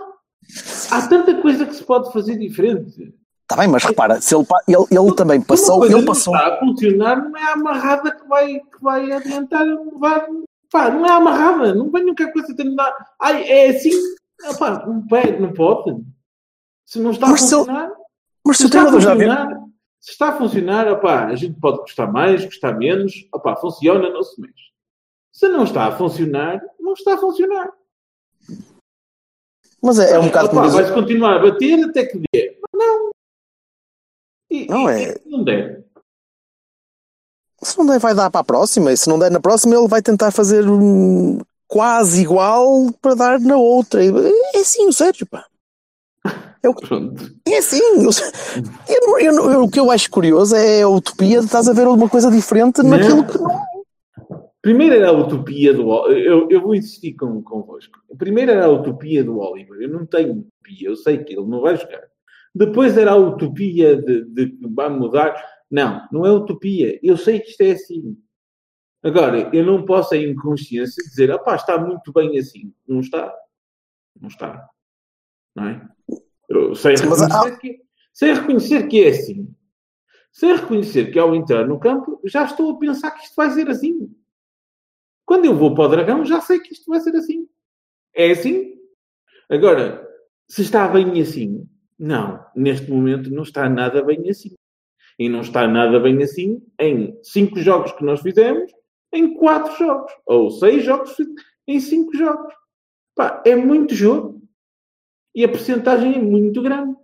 há 0.91 1.07
tanta 1.07 1.35
coisa 1.41 1.65
que 1.65 1.75
se 1.75 1.83
pode 1.83 2.11
fazer 2.11 2.37
diferente. 2.37 3.13
Está 3.43 3.55
bem, 3.61 3.67
mas 3.67 3.83
repara, 3.83 4.19
se 4.21 4.33
ele, 4.33 4.45
ele, 4.67 4.85
ele 4.89 5.13
também 5.15 5.37
Uma 5.39 5.45
passou, 5.45 5.79
coisa 5.79 5.97
ele 5.97 6.05
passou. 6.05 6.33
está 6.33 6.47
a 6.55 6.59
funcionar, 6.59 7.17
não 7.29 7.37
é 7.37 7.43
a 7.43 7.53
amarrada 7.53 8.11
que 8.15 8.25
vai, 8.27 8.47
que 8.55 8.81
vai 8.81 9.11
adiantar. 9.11 9.65
Vai, 9.99 10.25
pá, 10.71 10.89
não 10.89 11.05
é 11.05 11.11
amarrada. 11.11 11.73
Não 11.75 11.91
venham 11.91 12.15
com 12.15 12.23
a 12.23 12.31
coisa 12.31 12.53
de 12.53 12.67
andar. 12.67 12.93
Ai, 13.21 13.43
é 13.49 13.69
assim. 13.69 13.91
Ah, 14.43 14.53
pá, 14.57 14.85
não, 14.87 15.05
pode, 15.07 15.39
não 15.39 15.53
pode. 15.53 16.03
Se 16.85 16.99
não 16.99 17.11
está 17.11 17.27
Mas 17.27 17.43
a 17.43 17.45
se 17.47 17.55
funcionar. 17.55 17.91
Mas 18.45 18.57
se 18.57 18.63
Se 18.63 18.65
o 18.65 18.67
está 18.67 18.81
a 18.81 18.91
funcionar, 18.91 19.61
se 19.99 20.11
está 20.11 20.29
a 20.29 20.37
funcionar, 20.37 20.87
opá, 20.91 21.25
a 21.27 21.35
gente 21.35 21.59
pode 21.59 21.77
gostar 21.77 22.07
mais, 22.11 22.43
gostar 22.43 22.73
menos, 22.77 23.13
opá, 23.33 23.55
funciona, 23.55 24.09
não 24.09 24.23
se 24.23 24.41
mexe. 24.41 24.71
Se 25.31 25.47
não 25.47 25.63
está 25.63 25.85
a 25.85 25.91
funcionar, 25.97 26.59
não 26.79 26.93
está 26.93 27.13
a 27.13 27.17
funcionar. 27.17 27.71
Mas 29.81 29.99
é, 29.99 30.13
é 30.15 30.19
um 30.19 30.25
bocado 30.27 30.49
como 30.49 30.61
Opá, 30.61 30.69
vai-se 30.69 30.93
continuar 30.93 31.35
a 31.37 31.39
bater 31.39 31.85
até 31.85 32.05
que 32.05 32.21
der. 32.33 32.59
Mas 32.61 32.87
não. 32.87 33.09
E, 34.49 34.67
Não 34.67 34.89
e- 34.89 35.03
é. 35.03 35.21
não 35.25 35.43
der. 35.43 35.85
Se 37.63 37.77
não 37.77 37.85
der, 37.85 37.99
vai 37.99 38.13
dar 38.15 38.29
para 38.31 38.41
a 38.41 38.43
próxima. 38.43 38.91
E 38.91 38.97
se 38.97 39.07
não 39.09 39.19
der 39.19 39.29
na 39.31 39.39
próxima, 39.39 39.75
ele 39.75 39.87
vai 39.87 40.01
tentar 40.01 40.31
fazer 40.31 40.67
um 40.67 41.39
quase 41.67 42.21
igual 42.21 42.91
para 43.01 43.15
dar 43.15 43.39
na 43.39 43.55
outra. 43.57 44.03
É 44.03 44.57
assim, 44.59 44.87
o 44.87 44.93
Sérgio, 44.93 45.25
pá. 45.27 45.45
Pronto. 46.87 47.23
É 47.47 47.57
assim. 47.57 47.79
eu- 48.87 49.19
eu 49.19 49.19
eu 49.19 49.51
eu- 49.51 49.63
o 49.63 49.69
que 49.69 49.79
eu 49.79 49.89
acho 49.89 50.09
curioso 50.11 50.55
é 50.55 50.81
a 50.83 50.87
utopia 50.89 51.39
de 51.39 51.45
estás 51.45 51.67
a 51.67 51.73
ver 51.73 51.87
alguma 51.87 52.07
coisa 52.09 52.29
diferente 52.29 52.83
naquilo 52.83 53.17
Não. 53.17 53.23
que 53.27 53.37
não. 53.39 53.61
Primeiro 54.61 54.93
era 54.95 55.09
a 55.09 55.11
utopia 55.11 55.73
do 55.73 55.87
Oliver. 55.87 56.23
Eu, 56.23 56.47
eu 56.51 56.61
vou 56.61 56.75
insistir 56.75 57.13
com, 57.13 57.41
convosco. 57.41 57.97
Primeiro 58.15 58.51
era 58.51 58.65
a 58.65 58.69
utopia 58.69 59.23
do 59.23 59.39
Oliver. 59.39 59.81
Eu 59.81 59.89
não 59.89 60.05
tenho 60.05 60.33
utopia, 60.33 60.89
eu 60.89 60.95
sei 60.95 61.17
que 61.17 61.33
ele 61.33 61.47
não 61.47 61.61
vai 61.61 61.75
jogar. 61.77 62.01
Depois 62.53 62.95
era 62.95 63.11
a 63.13 63.15
utopia 63.15 63.95
de, 63.95 64.23
de 64.25 64.49
que 64.49 64.67
vai 64.67 64.87
mudar. 64.89 65.33
Não, 65.71 66.05
não 66.11 66.25
é 66.25 66.31
utopia. 66.31 66.99
Eu 67.01 67.15
sei 67.15 67.39
que 67.39 67.51
isto 67.51 67.61
é 67.61 67.71
assim. 67.71 68.21
Agora, 69.01 69.49
eu 69.55 69.65
não 69.65 69.85
posso, 69.85 70.13
em 70.13 70.35
consciência, 70.35 71.01
dizer, 71.03 71.31
opá, 71.31 71.55
está 71.55 71.77
muito 71.77 72.11
bem 72.11 72.37
assim. 72.37 72.73
Não 72.85 72.99
está. 72.99 73.33
Não 74.19 74.27
está. 74.27 74.69
Não 75.55 75.67
é? 75.67 75.89
Eu 76.49 76.69
mas 76.71 76.83
reconhecer, 76.83 77.57
que, 77.59 77.81
sei 78.13 78.33
reconhecer 78.33 78.87
que 78.89 79.03
é 79.05 79.09
assim. 79.09 79.55
Sem 80.31 80.55
reconhecer 80.55 81.11
que 81.11 81.17
ao 81.17 81.33
entrar 81.33 81.65
no 81.65 81.79
campo, 81.79 82.21
já 82.25 82.43
estou 82.43 82.71
a 82.71 82.77
pensar 82.77 83.11
que 83.11 83.23
isto 83.23 83.35
vai 83.35 83.49
ser 83.51 83.69
assim. 83.69 84.13
Quando 85.25 85.45
eu 85.45 85.55
vou 85.55 85.73
para 85.73 85.85
o 85.85 85.87
Dragão, 85.87 86.25
já 86.25 86.41
sei 86.41 86.59
que 86.59 86.73
isto 86.73 86.89
vai 86.89 86.99
ser 86.99 87.15
assim. 87.15 87.47
É 88.13 88.31
assim. 88.31 88.75
Agora, 89.49 90.05
se 90.47 90.61
está 90.61 90.87
bem 90.89 91.21
assim, 91.21 91.67
não. 91.97 92.45
Neste 92.55 92.91
momento 92.91 93.29
não 93.31 93.43
está 93.43 93.69
nada 93.69 94.03
bem 94.03 94.29
assim. 94.29 94.55
E 95.19 95.29
não 95.29 95.41
está 95.41 95.67
nada 95.67 95.99
bem 95.99 96.21
assim 96.23 96.61
em 96.79 97.17
cinco 97.23 97.59
jogos 97.59 97.91
que 97.91 98.03
nós 98.03 98.21
fizemos, 98.21 98.71
em 99.13 99.33
quatro 99.35 99.75
jogos. 99.77 100.11
Ou 100.25 100.51
seis 100.51 100.83
jogos 100.83 101.15
em 101.67 101.79
cinco 101.79 102.15
jogos. 102.15 102.53
Pá, 103.15 103.41
é 103.45 103.55
muito 103.55 103.93
jogo. 103.93 104.41
E 105.33 105.43
a 105.43 105.49
percentagem 105.49 106.15
é 106.15 106.19
muito 106.19 106.61
grande. 106.61 106.95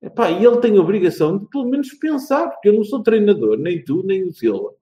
Epá, 0.00 0.30
e 0.30 0.44
ele 0.44 0.60
tem 0.60 0.76
a 0.76 0.80
obrigação 0.80 1.38
de 1.38 1.48
pelo 1.48 1.68
menos 1.68 1.92
pensar, 1.94 2.48
porque 2.50 2.68
eu 2.68 2.72
não 2.72 2.84
sou 2.84 3.02
treinador, 3.02 3.58
nem 3.58 3.82
tu, 3.84 4.02
nem 4.04 4.24
o 4.24 4.32
Silva. 4.32 4.74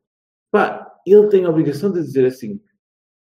Epá, 0.49 0.95
ele 1.07 1.29
tem 1.29 1.45
a 1.45 1.51
obrigação 1.51 1.91
de 1.91 2.03
dizer 2.03 2.27
assim. 2.27 2.61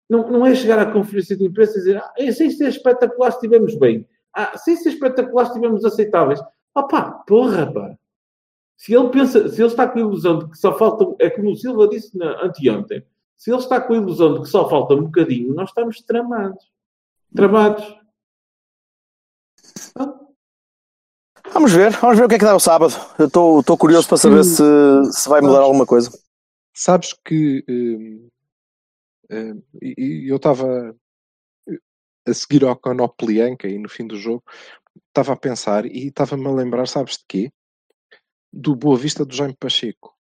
Não, 0.10 0.30
não 0.30 0.46
é 0.46 0.56
chegar 0.56 0.80
à 0.80 0.92
conferência 0.92 1.38
de 1.38 1.46
imprensa 1.46 1.74
e 1.74 1.76
dizer 1.76 1.98
ah, 1.98 2.14
sem 2.32 2.50
ser 2.50 2.70
espetacular 2.70 3.30
estivemos 3.30 3.76
bem. 3.76 4.08
Ah, 4.36 4.58
sem 4.58 4.76
ser 4.76 4.90
espetacular 4.90 5.46
estivemos 5.46 5.86
aceitáveis. 5.86 6.40
Opá, 6.76 7.12
porra, 7.28 7.72
pá. 7.72 7.98
Se 8.78 8.94
ele 8.94 9.10
pensa, 9.10 9.48
se 9.50 9.62
ele 9.62 9.70
está 9.70 9.88
com 9.88 10.00
a 10.00 10.02
ilusão 10.02 10.40
de 10.40 10.50
que 10.50 10.58
só 10.58 10.78
falta, 10.78 11.16
é 11.20 11.30
como 11.30 11.52
o 11.52 11.56
Silva 11.56 11.88
disse 11.88 12.18
na, 12.18 12.44
anteontem, 12.44 13.06
se 13.38 13.52
ele 13.52 13.60
está 13.60 13.80
com 13.80 13.94
a 13.94 13.98
ilusão 13.98 14.36
de 14.36 14.42
que 14.42 14.48
só 14.48 14.70
falta 14.70 14.94
um 14.94 15.04
bocadinho, 15.04 15.54
nós 15.54 15.70
estamos 15.70 16.02
tramados. 16.02 16.72
Tramados. 17.34 17.98
Ah, 19.96 20.24
Vamos 21.52 21.72
ver, 21.74 21.92
vamos 21.92 22.18
ver 22.18 22.26
o 22.26 22.30
que 22.30 22.36
é 22.36 22.40
que 22.40 22.46
dá 22.46 22.56
o 22.56 22.60
sábado. 22.60 22.94
Eu 23.20 23.28
estou 23.28 23.78
curioso 23.78 24.08
para 24.08 24.18
saber 24.18 24.44
se, 24.44 24.64
se 25.12 25.30
vai 25.30 25.42
mudar 25.42 25.60
alguma 25.60 25.86
coisa. 25.86 26.10
Sabes 26.74 27.14
que 27.26 27.64
hum, 27.70 28.30
hum, 29.30 29.62
eu 29.82 30.38
estava 30.38 30.96
a 32.28 32.34
seguir 32.34 32.64
ao 32.64 32.76
Conoplianca 32.76 33.68
e 33.68 33.78
no 33.78 33.90
fim 33.90 34.08
do 34.08 34.16
jogo 34.16 34.44
estava 35.10 35.34
a 35.34 35.38
pensar 35.38 35.86
e 35.86 36.08
estava-me 36.08 36.48
a 36.48 36.52
lembrar, 36.52 36.88
sabes 36.88 37.18
de 37.18 37.26
quê? 37.28 37.52
Do 38.54 38.76
Boa 38.76 38.96
Vista 38.98 39.26
do 39.26 39.34
Jaime 39.36 39.56
Pacheco. 39.60 40.16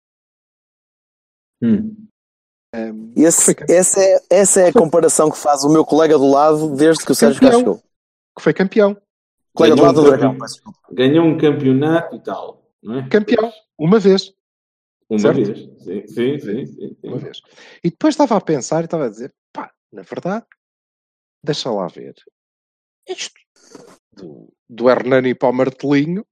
hum. 1.61 2.07
Hum, 2.73 3.13
Esse- 3.17 3.53
essa, 3.69 3.99
é, 4.01 4.19
essa 4.29 4.61
é 4.61 4.69
a 4.69 4.73
comparação 4.73 5.29
que 5.29 5.37
faz 5.37 5.65
o 5.65 5.69
meu 5.69 5.83
colega 5.85 6.17
do 6.17 6.29
lado 6.31 6.73
desde 6.73 7.03
que 7.05 7.11
o 7.11 7.15
Sérgio 7.15 7.41
Campeão. 7.41 7.59
chegou. 7.59 7.83
que 8.33 8.41
foi 8.41 8.53
campeão. 8.53 8.91
O 8.93 9.57
colega 9.57 9.75
do 9.75 9.81
Ganhou 9.81 9.85
lado 9.87 9.95
do 9.95 10.01
um 10.01 10.09
Dragão. 10.09 10.29
campeão. 10.31 10.39
peço 10.39 10.53
desculpa. 10.55 10.79
Ganhou 10.93 11.25
um 11.25 11.37
campeonato 11.37 12.15
e 12.15 12.23
tal. 12.23 12.65
Não 12.81 12.99
é? 12.99 13.09
Campeão, 13.09 13.51
uma 13.77 13.99
vez. 13.99 14.33
Uma 15.09 15.19
Certo? 15.19 15.35
vez. 15.43 15.59
Sim, 15.83 16.07
sim, 16.07 16.39
sim. 16.39 16.65
sim, 16.65 16.65
sim. 16.95 16.97
Uma 17.03 17.17
vez. 17.17 17.41
E 17.83 17.89
depois 17.91 18.13
estava 18.13 18.37
a 18.37 18.41
pensar 18.41 18.81
e 18.81 18.85
estava 18.85 19.07
a 19.07 19.09
dizer, 19.09 19.35
pá, 19.51 19.69
na 19.91 20.03
verdade, 20.03 20.45
deixa 21.43 21.69
lá 21.69 21.87
ver. 21.87 22.15
Isto 23.05 23.33
do, 24.13 24.47
do 24.69 24.89
Hernani 24.89 25.35
para 25.35 25.49
o 25.49 25.53
Martelinho 25.53 26.25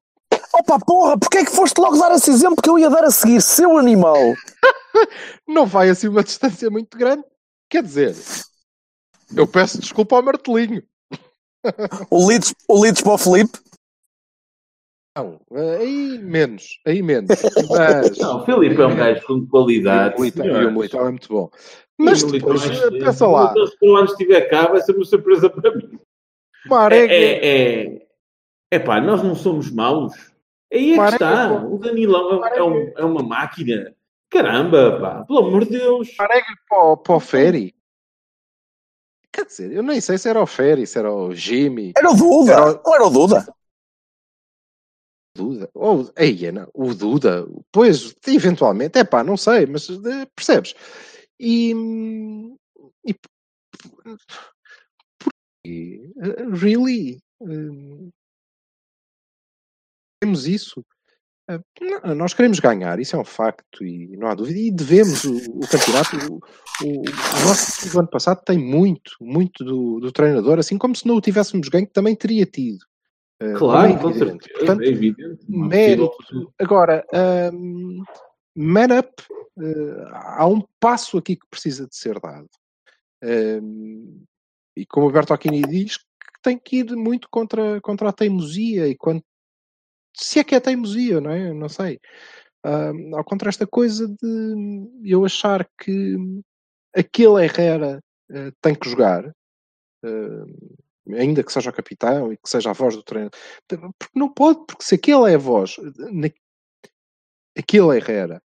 Opa, 0.54 0.80
porra, 0.80 1.18
porque 1.18 1.38
é 1.40 1.46
que 1.46 1.52
foste 1.52 1.78
logo 1.80 1.98
dar 1.98 2.12
esse 2.14 2.30
exemplo 2.32 2.62
que 2.62 2.70
eu 2.70 2.80
ia 2.80 2.90
dar 2.90 3.04
a 3.04 3.12
seguir? 3.12 3.42
Seu 3.42 3.78
animal! 3.78 4.16
não 5.48 5.66
vai 5.66 5.90
assim 5.90 6.08
uma 6.08 6.24
distância 6.24 6.70
muito 6.70 6.98
grande. 6.98 7.24
Quer 7.70 7.84
dizer, 7.84 8.16
eu 9.36 9.48
peço 9.48 9.80
desculpa 9.80 10.16
ao 10.16 10.24
Martelinho. 10.24 10.84
O 12.10 12.26
Leeds, 12.26 12.56
o 12.70 12.82
Leeds 12.82 13.02
para 13.02 13.12
o 13.14 13.18
Felipe. 13.18 13.60
Não, 15.18 15.40
aí 15.52 16.18
menos, 16.20 16.80
aí 16.88 17.02
menos. 17.02 17.28
Mas 17.70 18.18
Não, 18.18 18.42
o 18.42 18.46
Filipe 18.46 18.82
é 18.82 18.86
um 18.86 18.96
gajo 18.96 19.26
com 19.26 19.38
e 19.40 19.48
qualidade. 19.48 20.16
o 20.16 20.20
Militão, 20.22 20.46
e 20.46 20.66
o. 20.66 20.72
Militão 20.72 21.02
é 21.08 21.10
muito 21.10 21.28
bom. 21.28 21.50
Mas 21.98 22.22
E 22.22 22.32
depois, 22.32 22.64
é- 22.64 22.92
pensa 22.92 23.28
lá, 23.28 23.54
Se 23.54 23.78
o 23.86 23.96
ano 23.98 24.06
estiver 24.06 24.42
cá, 24.50 24.68
vai 24.68 24.82
ser 24.82 24.96
uma 24.96 25.04
surpresa 25.04 25.50
para 25.50 25.76
mim. 25.76 26.00
Marega, 26.66 27.14
É, 27.14 27.18
é, 27.18 27.84
é, 27.96 28.08
é 28.72 28.80
pá, 28.80 29.02
nós 29.02 29.22
não 29.22 29.36
somos 29.36 29.70
maus. 29.70 30.14
Aí 30.72 30.94
é 30.94 30.98
que 31.08 31.14
está. 31.14 31.52
O 31.66 31.78
Danilão 31.80 32.46
é, 32.46 32.58
é 32.58 32.64
um- 32.64 32.94
é 32.98 33.04
uma 33.04 33.24
máquina. 33.24 33.96
Caramba, 34.30 35.00
pá, 35.00 35.24
pelo 35.26 35.40
amor 35.40 35.66
de 35.66 35.72
Deus. 35.80 36.16
Marega 36.18 36.46
para, 36.68 36.84
o- 36.84 36.98
para 36.98 37.16
o 37.16 37.20
Ferry. 37.20 37.76
Quer 39.32 39.46
dizer, 39.46 39.72
eu 39.72 39.82
nem 39.84 40.00
sei 40.02 40.18
se 40.18 40.28
era 40.30 40.42
o 40.42 40.46
Ferry, 40.46 40.86
se 40.86 40.98
era 41.00 41.12
o 41.12 41.34
Jimmy, 41.34 41.94
Era 41.98 42.12
o 42.12 42.16
Duda. 42.16 42.52
Era 42.52 42.72
o- 42.72 42.82
Não 42.84 42.96
era 42.96 43.06
o 43.06 43.10
Duda. 43.10 43.56
Duda. 45.36 45.70
Ou, 45.74 46.12
aí, 46.16 46.52
não, 46.52 46.70
o 46.74 46.94
Duda, 46.94 47.48
pois, 47.72 48.14
eventualmente, 48.28 49.00
é 49.00 49.04
pá, 49.04 49.24
não 49.24 49.38
sei, 49.38 49.66
mas 49.66 49.90
eh, 49.90 50.26
percebes? 50.36 50.74
E, 51.40 51.72
e 53.06 53.14
eh, 56.22 56.46
really, 56.54 57.22
temos 60.20 60.46
isso. 60.48 60.86
Eh, 61.50 61.60
não, 62.04 62.16
Nós 62.16 62.34
queremos 62.34 62.60
ganhar, 62.60 63.00
isso 63.00 63.16
é 63.16 63.20
um 63.20 63.26
facto 63.26 63.84
e 63.84 64.16
não 64.18 64.28
há 64.28 64.36
dúvida. 64.36 64.60
E 64.60 64.72
devemos 64.72 65.24
o, 65.24 65.36
o 65.36 65.60
campeonato. 65.68 66.16
O, 66.32 66.36
o- 66.86 67.02
o 67.02 67.48
nosso 67.48 67.90
do 67.90 68.00
ano 68.00 68.08
passado 68.10 68.44
tem 68.44 68.58
muito, 68.58 69.12
muito 69.20 69.64
do, 69.64 70.00
do 70.00 70.12
treinador, 70.12 70.60
assim 70.60 70.78
como 70.78 70.96
se 70.96 71.08
não 71.08 71.16
o 71.16 71.22
tivéssemos 71.22 71.68
ganho, 71.70 71.88
também 71.88 72.16
teria 72.16 72.46
tido. 72.46 72.80
Eh, 73.42 73.54
Claro, 73.54 73.98
com 74.00 74.10
evidente. 74.10 74.44
certeza. 74.46 74.60
Portanto, 74.60 74.82
é 74.82 74.88
evidente. 74.88 75.46
Mérito. 75.50 76.54
Agora, 76.60 77.06
hum, 77.54 78.04
man 78.56 79.00
up, 79.00 79.24
eh, 79.62 80.08
há 80.12 80.46
um 80.48 80.62
passo 80.80 81.18
aqui 81.18 81.36
que 81.36 81.48
precisa 81.50 81.88
de 81.88 81.96
ser 81.96 82.20
dado. 82.20 82.48
Hum, 83.24 84.24
e 84.78 84.86
como 84.86 85.08
o 85.08 85.12
Bertolini 85.12 85.62
diz, 85.64 85.98
que 85.98 86.06
tem 86.42 86.58
que 86.58 86.78
ir 86.78 86.96
muito 86.96 87.28
contra, 87.30 87.82
contra 87.82 88.10
a 88.10 88.14
teimosia 88.14 88.88
e 88.88 88.96
quando, 88.96 89.22
se 90.14 90.40
é 90.40 90.44
que 90.44 90.56
é 90.56 90.60
teimosia, 90.60 91.20
não 91.22 91.32
é? 91.32 91.54
Não 91.54 91.70
sei. 91.70 92.00
Ao 93.14 93.24
contra 93.24 93.50
esta 93.50 93.66
coisa 93.66 94.08
de 94.08 94.90
eu 95.04 95.24
achar 95.26 95.68
que 95.82 96.18
aquele 96.96 97.44
Herrera 97.46 98.02
eh, 98.32 98.52
tem 98.62 98.76
que 98.76 98.90
jogar, 98.90 99.32
hum, 100.04 100.46
ainda 101.14 101.44
que 101.44 101.52
seja 101.54 101.70
o 101.70 101.74
capitão 101.74 102.34
e 102.34 102.38
que 102.38 102.50
seja 102.50 102.70
a 102.72 102.74
voz 102.74 102.96
do 102.96 103.04
treinador, 103.04 103.40
porque 103.68 104.20
não 104.20 104.30
pode, 104.32 104.66
porque 104.68 104.84
se 104.84 104.96
aquele 104.96 105.32
é 105.32 105.36
a 105.36 105.38
voz, 105.38 105.78
na- 106.12 106.30
aquele 107.58 107.96
Herrera 107.98 108.42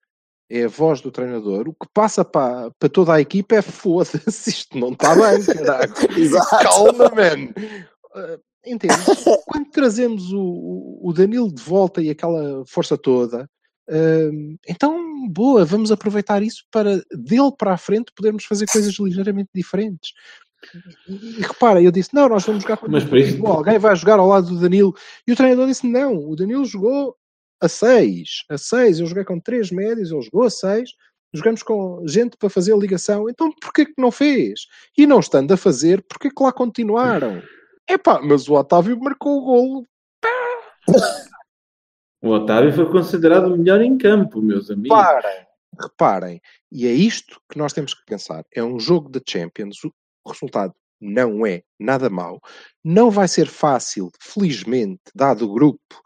é 0.49 0.65
a 0.65 0.67
voz 0.67 1.01
do 1.01 1.11
treinador, 1.11 1.67
o 1.67 1.73
que 1.73 1.87
passa 1.93 2.23
para, 2.23 2.69
para 2.77 2.89
toda 2.89 3.13
a 3.13 3.21
equipa 3.21 3.55
é 3.55 3.61
foda-se, 3.61 4.49
isto 4.49 4.77
não 4.77 4.91
está 4.91 5.15
bem, 5.15 5.43
caralho. 5.45 5.93
Exato. 6.17 6.63
Calma, 6.63 7.09
man. 7.09 7.49
Uh, 8.15 8.39
entende? 8.65 8.93
Quando 9.47 9.69
trazemos 9.71 10.31
o, 10.31 10.99
o- 11.01 11.13
Danilo 11.13 11.53
de 11.53 11.61
volta 11.61 12.01
e 12.01 12.09
aquela 12.09 12.63
força 12.65 12.97
toda, 12.97 13.49
hum, 13.89 14.57
então, 14.67 15.27
boa, 15.29 15.63
vamos 15.65 15.91
aproveitar 15.91 16.41
isso 16.43 16.63
para 16.71 16.97
dele 17.11 17.51
para 17.57 17.73
a 17.73 17.77
frente 17.77 18.11
podermos 18.15 18.45
fazer 18.45 18.65
coisas 18.67 18.93
ligeiramente 18.99 19.49
diferentes. 19.53 20.11
E, 21.07 21.39
e 21.39 21.41
repara, 21.41 21.81
eu 21.81 21.91
disse: 21.91 22.13
não, 22.13 22.29
nós 22.29 22.45
vamos 22.45 22.63
jogar 22.63 22.77
com 22.77 22.89
Mas 22.89 23.03
isso- 23.03 23.45
alguém 23.45 23.77
vai 23.79 23.95
jogar 23.95 24.19
ao 24.19 24.27
lado 24.27 24.47
do 24.47 24.59
Danilo. 24.59 24.93
E 25.27 25.31
o 25.33 25.35
treinador 25.35 25.67
disse: 25.67 25.85
não, 25.85 26.15
o 26.29 26.35
Danilo 26.35 26.63
jogou 26.65 27.15
a 27.61 27.67
6. 27.67 28.45
A 28.49 28.57
6, 28.57 28.99
eu 28.99 29.05
joguei 29.07 29.23
com 29.25 29.39
3 29.39 29.71
médios, 29.71 30.11
ele 30.11 30.21
jogou 30.21 30.43
a 30.43 30.49
6. 30.49 30.89
Jogamos 31.35 31.63
com 31.63 32.03
gente 32.07 32.37
para 32.37 32.49
fazer 32.49 32.73
a 32.73 32.77
ligação. 32.77 33.27
Então 33.29 33.51
porquê 33.59 33.85
que 33.85 33.93
não 33.97 34.11
fez? 34.11 34.61
E 34.97 35.05
não 35.07 35.19
estando 35.19 35.51
a 35.51 35.57
fazer, 35.57 36.01
porquê 36.03 36.29
que 36.29 36.43
lá 36.43 36.51
continuaram? 36.51 37.41
Epá, 37.89 38.21
mas 38.21 38.47
o 38.47 38.53
Otávio 38.53 38.99
marcou 38.99 39.37
o 39.39 39.45
golo. 39.45 39.87
O 42.21 42.29
Otávio 42.29 42.73
foi 42.73 42.89
considerado 42.89 43.47
o 43.53 43.57
melhor 43.57 43.81
em 43.81 43.97
campo, 43.97 44.41
meus 44.41 44.69
amigos. 44.71 44.97
Reparem, 44.97 45.45
reparem. 45.81 46.41
E 46.71 46.87
é 46.87 46.91
isto 46.91 47.39
que 47.49 47.57
nós 47.57 47.73
temos 47.73 47.93
que 47.93 48.05
pensar. 48.05 48.45
É 48.53 48.63
um 48.63 48.79
jogo 48.79 49.09
da 49.09 49.19
Champions. 49.27 49.77
O 49.83 50.29
resultado 50.31 50.73
não 51.01 51.45
é 51.45 51.63
nada 51.77 52.09
mau. 52.09 52.39
Não 52.83 53.11
vai 53.11 53.27
ser 53.27 53.47
fácil, 53.47 54.09
felizmente, 54.21 55.01
dado 55.13 55.45
o 55.45 55.53
grupo, 55.53 56.01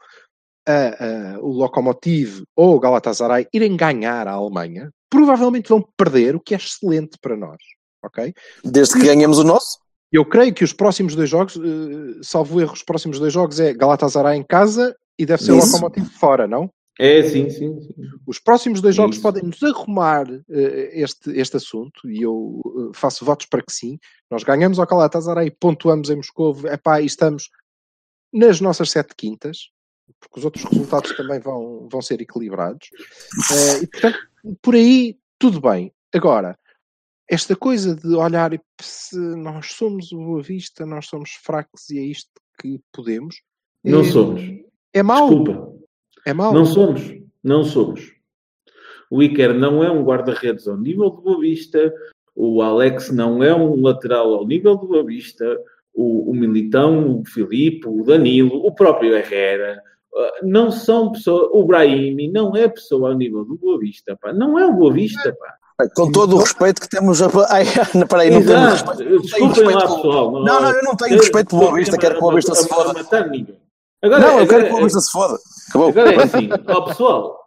a- 0.67 1.35
a- 1.35 1.39
o 1.39 1.49
Lokomotiv 1.51 2.41
ou 2.55 2.75
o 2.75 2.79
Galatasaray 2.79 3.47
irem 3.53 3.77
ganhar 3.77 4.27
a 4.27 4.33
Alemanha. 4.33 4.91
provavelmente 5.09 5.69
vão 5.69 5.81
perder, 5.95 6.35
o 6.35 6.39
que 6.41 6.53
é 6.53 6.57
excelente 6.57 7.17
para 7.21 7.37
nós. 7.37 7.55
Ok? 8.03 8.33
Desde 8.61 8.95
que 8.99 9.05
ganhemos 9.05 9.39
o 9.39 9.43
nosso. 9.45 9.77
Eu 10.11 10.25
creio 10.25 10.53
que 10.53 10.63
os 10.63 10.73
próximos 10.73 11.15
dois 11.15 11.29
jogos, 11.29 11.57
eh, 11.57 12.19
salvo 12.21 12.61
erro, 12.61 12.73
os 12.73 12.83
próximos 12.83 13.19
dois 13.19 13.33
jogos 13.33 13.59
é 13.59 13.73
Galatasaray 13.73 14.37
em 14.37 14.43
casa 14.43 14.95
e 15.19 15.25
deve 15.25 15.43
ser 15.43 15.51
o 15.51 15.57
Isso. 15.57 15.67
Lokomotiv 15.73 16.09
fora, 16.17 16.47
não? 16.47 16.71
É, 16.99 17.21
sim, 17.23 17.49
sim. 17.49 17.79
sim. 17.79 17.93
Os 18.25 18.39
próximos 18.39 18.81
dois 18.81 18.95
jogos 18.95 19.17
Isso. 19.17 19.23
podem 19.23 19.43
nos 19.43 19.61
arrumar 19.61 20.25
eh, 20.49 20.91
este, 20.93 21.31
este 21.31 21.57
assunto 21.57 22.09
e 22.09 22.21
eu 22.21 22.61
eh, 22.65 22.91
faço 22.93 23.23
votos 23.23 23.45
para 23.45 23.61
que 23.61 23.71
sim. 23.71 23.99
Nós 24.31 24.43
ganhamos 24.43 24.79
ao 24.79 24.87
Galatasaray, 24.87 25.51
pontuamos 25.51 26.09
em 26.09 26.15
Moscou, 26.15 26.57
epá, 26.67 27.01
e 27.01 27.05
estamos 27.05 27.49
nas 28.33 28.59
nossas 28.59 28.89
sete 28.89 29.13
quintas, 29.15 29.69
porque 30.19 30.39
os 30.39 30.45
outros 30.45 30.63
resultados 30.65 31.15
também 31.15 31.39
vão, 31.39 31.87
vão 31.91 32.01
ser 32.01 32.19
equilibrados. 32.21 32.89
Eh, 33.51 33.83
e 33.83 33.87
portanto, 33.87 34.17
por 34.61 34.73
aí 34.73 35.17
tudo 35.37 35.61
bem. 35.61 35.93
Agora, 36.13 36.57
esta 37.29 37.55
coisa 37.55 37.95
de 37.95 38.15
olhar 38.15 38.53
e 38.53 38.61
se 38.81 39.17
nós 39.17 39.73
somos 39.73 40.11
o 40.11 40.17
Boa 40.17 40.41
Vista, 40.41 40.85
nós 40.85 41.07
somos 41.07 41.31
fracos 41.31 41.89
e 41.89 41.99
é 41.99 42.03
isto 42.03 42.29
que 42.59 42.79
podemos. 42.93 43.41
Não 43.83 44.01
eh, 44.01 44.05
somos. 44.05 44.41
É 44.93 45.03
mau. 45.03 45.27
Desculpa. 45.29 45.73
É 46.25 46.33
mau. 46.33 46.53
Não 46.53 46.65
somos. 46.65 47.01
Não 47.43 47.63
somos. 47.63 48.15
O 49.09 49.21
Iker 49.21 49.53
não 49.53 49.83
é 49.83 49.91
um 49.91 50.03
guarda-redes 50.03 50.67
ao 50.67 50.77
nível 50.77 51.09
do 51.09 51.21
Boa 51.21 51.39
Vista. 51.39 51.93
O 52.35 52.61
Alex 52.61 53.11
não 53.11 53.43
é 53.43 53.53
um 53.55 53.81
lateral 53.81 54.33
ao 54.33 54.45
nível 54.45 54.75
do 54.75 54.87
Boa 54.87 55.05
Vista. 55.05 55.57
O, 55.93 56.31
o 56.31 56.33
Militão, 56.33 57.19
o 57.19 57.25
Filipe, 57.25 57.87
o 57.87 58.03
Danilo, 58.03 58.65
o 58.65 58.73
próprio 58.73 59.15
Herrera. 59.15 59.81
ah, 60.15 60.39
Não 60.43 60.69
são 60.71 61.11
pessoas. 61.11 61.49
O 61.51 61.65
Brahimi 61.65 62.29
não 62.31 62.55
é 62.55 62.67
pessoa 62.67 63.09
ao 63.09 63.17
nível 63.17 63.43
do 63.43 63.57
Boa 63.57 63.79
Vista. 63.79 64.17
Pá. 64.21 64.31
Não 64.33 64.57
é 64.59 64.65
o 64.65 64.73
Boa 64.73 64.93
Vista. 64.93 65.33
Pá. 65.33 65.57
Com 65.95 66.11
todo 66.11 66.35
o 66.35 66.39
respeito 66.39 66.81
que 66.81 66.89
temos. 66.89 67.21
A... 67.21 67.27
Ai, 67.53 67.65
peraí, 68.09 68.31
não 68.31 68.43
temos 68.45 68.71
respeito. 68.81 69.21
Desculpem 69.21 69.63
lá, 69.65 69.71
respeito 69.81 69.95
pessoal. 69.95 70.31
Não, 70.31 70.61
não, 70.61 70.71
eu 70.71 70.83
não 70.83 70.95
tenho 70.95 71.17
respeito 71.17 71.49
pelo 71.49 71.61
Boa 71.61 71.73
Vista, 71.75 71.97
quero 71.97 72.13
que 72.15 72.17
o 72.19 72.21
Boa 72.21 72.35
Vista 72.35 72.55
se 72.55 72.61
a- 72.71 72.75
a- 72.75 72.81
a 72.81 72.93
foda. 72.95 73.05
Agora, 74.03 74.19
Não, 74.21 74.27
eu 74.27 74.33
agora- 74.33 74.47
quero 74.47 74.61
que 74.63 74.69
o 74.69 74.71
Boa 74.71 74.83
Vista 74.83 74.99
se 74.99 75.11
foda. 75.11 75.37
Acabou. 75.69 75.89
Agora 75.89 76.13
é 76.13 76.17
assim, 76.23 76.49
ó 76.67 76.81
pessoal, 76.81 77.39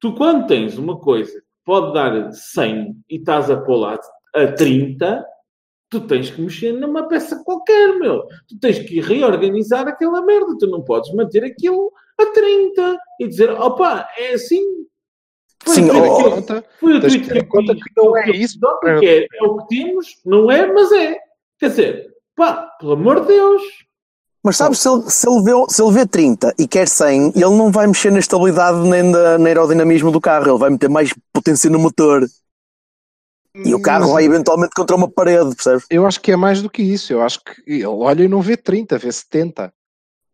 tu 0.00 0.14
quando 0.14 0.46
tens 0.46 0.76
uma 0.76 0.98
coisa 0.98 1.30
que 1.32 1.40
pode 1.64 1.94
dar 1.94 2.32
100 2.32 2.94
e 3.10 3.16
estás 3.16 3.50
a 3.50 3.56
pôr 3.56 3.76
lá 3.76 3.98
a 4.34 4.46
30, 4.52 5.24
tu 5.90 6.00
tens 6.02 6.30
que 6.30 6.42
mexer 6.42 6.72
numa 6.72 7.08
peça 7.08 7.42
qualquer, 7.42 7.94
meu. 7.98 8.22
Tu 8.46 8.58
tens 8.60 8.78
que 8.80 9.00
reorganizar 9.00 9.88
aquela 9.88 10.20
merda. 10.22 10.56
Tu 10.58 10.66
não 10.66 10.82
podes 10.82 11.10
manter 11.14 11.42
aquilo 11.44 11.90
a 12.20 12.26
30 12.26 12.98
e 13.20 13.26
dizer, 13.28 13.50
opa, 13.52 14.06
é 14.18 14.34
assim. 14.34 14.62
Foi 15.64 15.74
Sim, 15.74 15.88
Tens 15.88 16.02
que 16.02 16.30
conta- 16.30 16.64
foi 16.78 16.96
o 16.96 17.00
tweet 17.00 17.36
eu 17.36 17.46
conta 17.46 17.74
que 17.74 17.82
não 17.96 18.16
é 18.16 18.30
isso. 18.30 18.58
Não, 18.60 18.78
porque 18.78 19.06
é, 19.06 19.26
é 19.40 19.44
o 19.44 19.58
que 19.58 19.76
temos, 19.76 20.06
não 20.24 20.50
é, 20.50 20.72
mas 20.72 20.92
é. 20.92 21.18
Quer 21.58 21.70
dizer, 21.70 22.10
pá, 22.36 22.68
pelo 22.78 22.92
amor 22.92 23.20
de 23.22 23.28
Deus. 23.28 23.62
Mas 24.42 24.56
sabes, 24.56 24.78
se 24.78 24.88
ele, 24.88 25.10
se, 25.10 25.28
ele 25.28 25.42
vê, 25.42 25.52
se 25.68 25.82
ele 25.82 25.92
vê 25.92 26.06
30 26.06 26.54
e 26.58 26.68
quer 26.68 26.86
100, 26.86 27.32
ele 27.34 27.44
não 27.44 27.72
vai 27.72 27.86
mexer 27.86 28.12
na 28.12 28.20
estabilidade 28.20 28.78
nem 28.78 29.02
na, 29.02 29.36
na 29.36 29.48
aerodinamismo 29.48 30.12
do 30.12 30.20
carro, 30.20 30.48
ele 30.48 30.58
vai 30.58 30.70
meter 30.70 30.88
mais 30.88 31.12
potência 31.32 31.68
no 31.68 31.78
motor. 31.78 32.24
E 33.54 33.74
o 33.74 33.82
carro 33.82 34.04
Mas 34.04 34.12
vai 34.12 34.24
eventualmente 34.24 34.72
contra 34.74 34.94
uma 34.94 35.10
parede, 35.10 35.54
percebes? 35.54 35.84
Eu 35.90 36.06
acho 36.06 36.20
que 36.20 36.30
é 36.30 36.36
mais 36.36 36.62
do 36.62 36.70
que 36.70 36.80
isso. 36.80 37.12
Eu 37.12 37.20
acho 37.22 37.40
que 37.42 37.60
ele 37.66 37.84
olha 37.86 38.22
e 38.22 38.28
não 38.28 38.40
vê 38.40 38.56
30, 38.56 38.96
vê 38.96 39.10
70. 39.10 39.72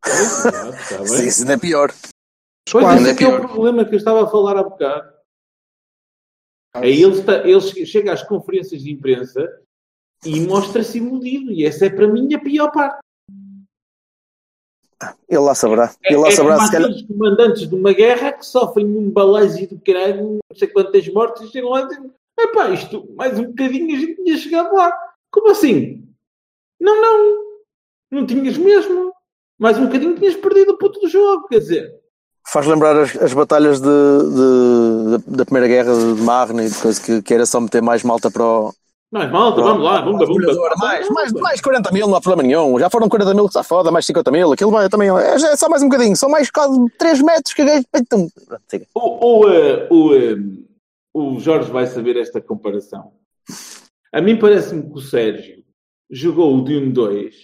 Exato, 0.07 0.77
está 0.77 0.99
bem. 0.99 1.07
Sim, 1.07 1.27
isso 1.27 1.41
ainda 1.41 1.55
é 1.55 1.57
pior. 1.57 1.95
Pois 2.71 3.01
esse 3.01 3.09
é 3.09 3.11
é, 3.11 3.15
que 3.15 3.25
é 3.25 3.29
o 3.29 3.49
problema 3.49 3.85
que 3.85 3.95
eu 3.95 3.99
estava 3.99 4.25
a 4.25 4.27
falar 4.27 4.59
há 4.59 4.63
bocado. 4.63 5.14
Aí 6.75 7.03
ele, 7.03 7.13
está, 7.19 7.47
ele 7.49 7.61
che- 7.61 7.87
chega 7.87 8.13
às 8.13 8.23
conferências 8.23 8.83
de 8.83 8.93
imprensa 8.93 9.61
e 10.25 10.41
mostra-se 10.41 10.99
iludido. 10.99 11.53
E 11.53 11.65
essa 11.65 11.87
é 11.87 11.91
para 11.91 12.09
mim 12.09 12.33
a 12.35 12.41
pior 12.41 12.71
parte. 12.73 12.99
Ele 15.29 15.39
lá 15.41 15.55
saberá. 15.55 15.95
É, 16.03 16.13
Ele 16.13 16.21
lá 16.23 16.29
é 16.29 16.31
saberá 16.31 16.55
como 16.57 16.67
se 16.67 16.73
calhar. 16.73 16.89
aqueles 16.91 17.07
comandantes 17.09 17.69
de 17.69 17.75
uma 17.75 17.93
guerra 17.93 18.33
que 18.33 18.47
sofrem 18.47 18.87
um 18.87 19.11
balaio 19.11 19.69
do 19.69 19.79
caralho, 19.81 20.23
não 20.51 20.57
sei 20.57 20.69
quantas 20.69 21.07
mortes, 21.09 21.43
e 21.43 21.49
chegam 21.53 21.71
lá 21.71 21.83
e 21.83 21.89
dizem: 21.89 22.11
epá, 22.39 22.71
isto, 22.71 23.09
mais 23.15 23.39
um 23.39 23.45
bocadinho 23.45 23.97
a 23.97 24.01
gente 24.01 24.23
tinha 24.23 24.37
chegado 24.37 24.75
lá. 24.75 24.93
Como 25.31 25.51
assim? 25.51 26.09
Não, 26.81 27.01
não. 27.01 27.45
Não 28.11 28.27
tinhas 28.27 28.57
mesmo. 28.57 29.13
Mais 29.59 29.79
um 29.79 29.87
bocadinho 29.87 30.17
tinhas 30.17 30.37
perdido 30.37 30.73
o 30.73 30.79
puto 30.79 31.01
do 31.01 31.09
jogo. 31.09 31.49
Quer 31.49 31.59
dizer, 31.59 32.01
Faz 32.47 32.67
lembrar 32.67 32.97
as, 33.01 33.17
as 33.17 33.33
batalhas 33.33 33.81
de, 33.81 33.89
de- 33.89 35.11
da- 35.19 35.37
da 35.39 35.45
Primeira 35.45 35.67
Guerra 35.69 35.95
de 35.95 36.23
Marne 36.23 36.69
de 36.69 36.77
coisa 36.79 37.01
que, 37.01 37.23
que 37.23 37.35
era 37.35 37.47
só 37.47 37.61
meter 37.61 37.81
mais 37.83 38.03
malta 38.03 38.31
para 38.31 38.45
o. 38.45 38.73
mais 39.11 39.31
malta, 39.33 39.63
vamos 39.63 39.83
lá, 39.85 40.03
bumba, 40.03 40.27
bumba. 40.27 40.53
Mais, 40.77 41.09
mais, 41.09 41.33
mais 41.33 41.61
40 41.61 41.91
mil, 41.91 42.07
não 42.07 42.17
há 42.17 42.21
problema 42.21 42.47
nenhum. 42.47 42.79
Já 42.79 42.91
foram 42.91 43.09
40 43.09 43.33
mil 43.35 43.45
que 43.45 43.51
está 43.51 43.63
foda, 43.63 43.91
mais 43.91 44.05
50 44.07 44.31
mil. 44.31 44.53
Aquilo 44.53 44.71
vai 44.71 44.89
também. 44.89 45.09
É, 45.09 45.35
é 45.35 45.57
só 45.57 45.69
mais 45.69 45.83
um 45.83 45.89
bocadinho, 45.89 46.15
só 46.17 46.29
mais 46.29 46.51
quase 46.51 46.79
3 46.99 47.23
metros 47.23 47.55
que 47.55 47.65
gajo. 47.65 47.85
Então, 47.95 48.29
pronto, 48.47 48.63
siga. 48.69 48.87
O, 48.95 49.41
o, 49.41 49.49
eh, 49.49 49.89
o, 49.91 50.15
eh, 50.15 50.37
o 51.15 51.41
Jorge 51.41 51.71
vai 51.71 51.87
saber 51.87 52.17
esta 52.19 52.41
comparação. 52.41 53.13
A 54.13 54.21
mim 54.21 54.39
parece-me 54.39 54.83
que 54.83 54.99
o 54.99 55.01
Sérgio 55.01 55.65
jogou 56.11 56.57
o 56.57 56.61
Dune 56.63 56.93
2 56.93 57.35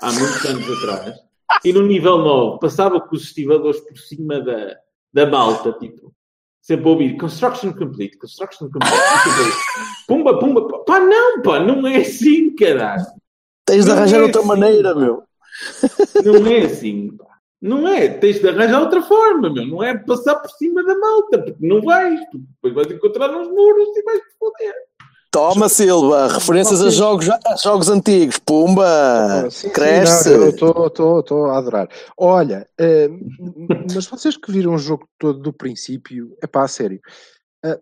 há 0.00 0.12
muitos 0.12 0.44
anos 0.44 0.64
atrás 0.84 1.16
e 1.64 1.72
no 1.72 1.82
nível 1.82 2.18
9 2.18 2.58
passava 2.60 3.00
com 3.00 3.14
os 3.14 3.24
estivadores 3.24 3.80
por 3.80 3.96
cima 3.98 4.40
da, 4.40 4.76
da 5.12 5.26
malta, 5.26 5.72
tipo, 5.72 6.12
sempre 6.60 6.86
a 6.86 6.90
ouvir 6.90 7.16
construction 7.16 7.72
complete, 7.72 8.16
construction 8.18 8.70
complete. 8.70 8.94
tipo, 8.94 10.06
pumba, 10.06 10.38
pumba, 10.38 10.68
pá, 10.68 10.78
pá, 10.78 11.00
não, 11.00 11.42
pá, 11.42 11.60
não 11.60 11.86
é 11.86 11.96
assim, 11.98 12.54
caralho. 12.54 13.04
Tens 13.64 13.84
de 13.84 13.90
Não 13.90 13.96
arranjar 13.96 14.20
é 14.20 14.22
outra 14.22 14.40
assim. 14.40 14.48
maneira, 14.48 14.94
meu. 14.94 15.22
Não 16.24 16.46
é 16.46 16.58
assim, 16.64 17.16
pá. 17.16 17.26
Não 17.60 17.86
é, 17.86 18.08
tens 18.08 18.40
de 18.40 18.48
arranjar 18.48 18.80
outra 18.80 19.02
forma, 19.02 19.48
meu. 19.48 19.64
Não 19.64 19.82
é 19.82 19.96
passar 19.96 20.34
por 20.36 20.50
cima 20.50 20.82
da 20.82 20.98
malta, 20.98 21.38
porque 21.38 21.64
não 21.64 21.80
vais, 21.80 22.18
porque 22.30 22.38
depois 22.38 22.74
vais 22.74 22.90
encontrar 22.90 23.30
uns 23.30 23.48
muros 23.48 23.96
e 23.96 24.02
vais 24.02 24.18
te 24.18 24.36
foder. 24.38 24.74
Toma, 25.32 25.66
Silva, 25.66 26.28
referências 26.28 26.82
a 26.82 26.90
jogos, 26.90 27.26
a 27.30 27.56
jogos 27.56 27.88
antigos. 27.88 28.38
Pumba! 28.38 29.48
Sim, 29.50 29.68
sim, 29.68 29.70
Cresce! 29.70 30.28
não, 30.28 30.42
eu 30.44 30.50
estou 30.50 31.46
a 31.46 31.56
adorar. 31.56 31.88
Olha, 32.18 32.68
eh, 32.78 33.08
mas 33.94 34.04
vocês 34.04 34.36
que 34.36 34.52
viram 34.52 34.74
o 34.74 34.78
jogo 34.78 35.08
todo 35.18 35.38
do 35.38 35.50
princípio, 35.50 36.36
é 36.42 36.46
pá, 36.46 36.64
a 36.64 36.68
sério. 36.68 37.00
eh, 37.64 37.80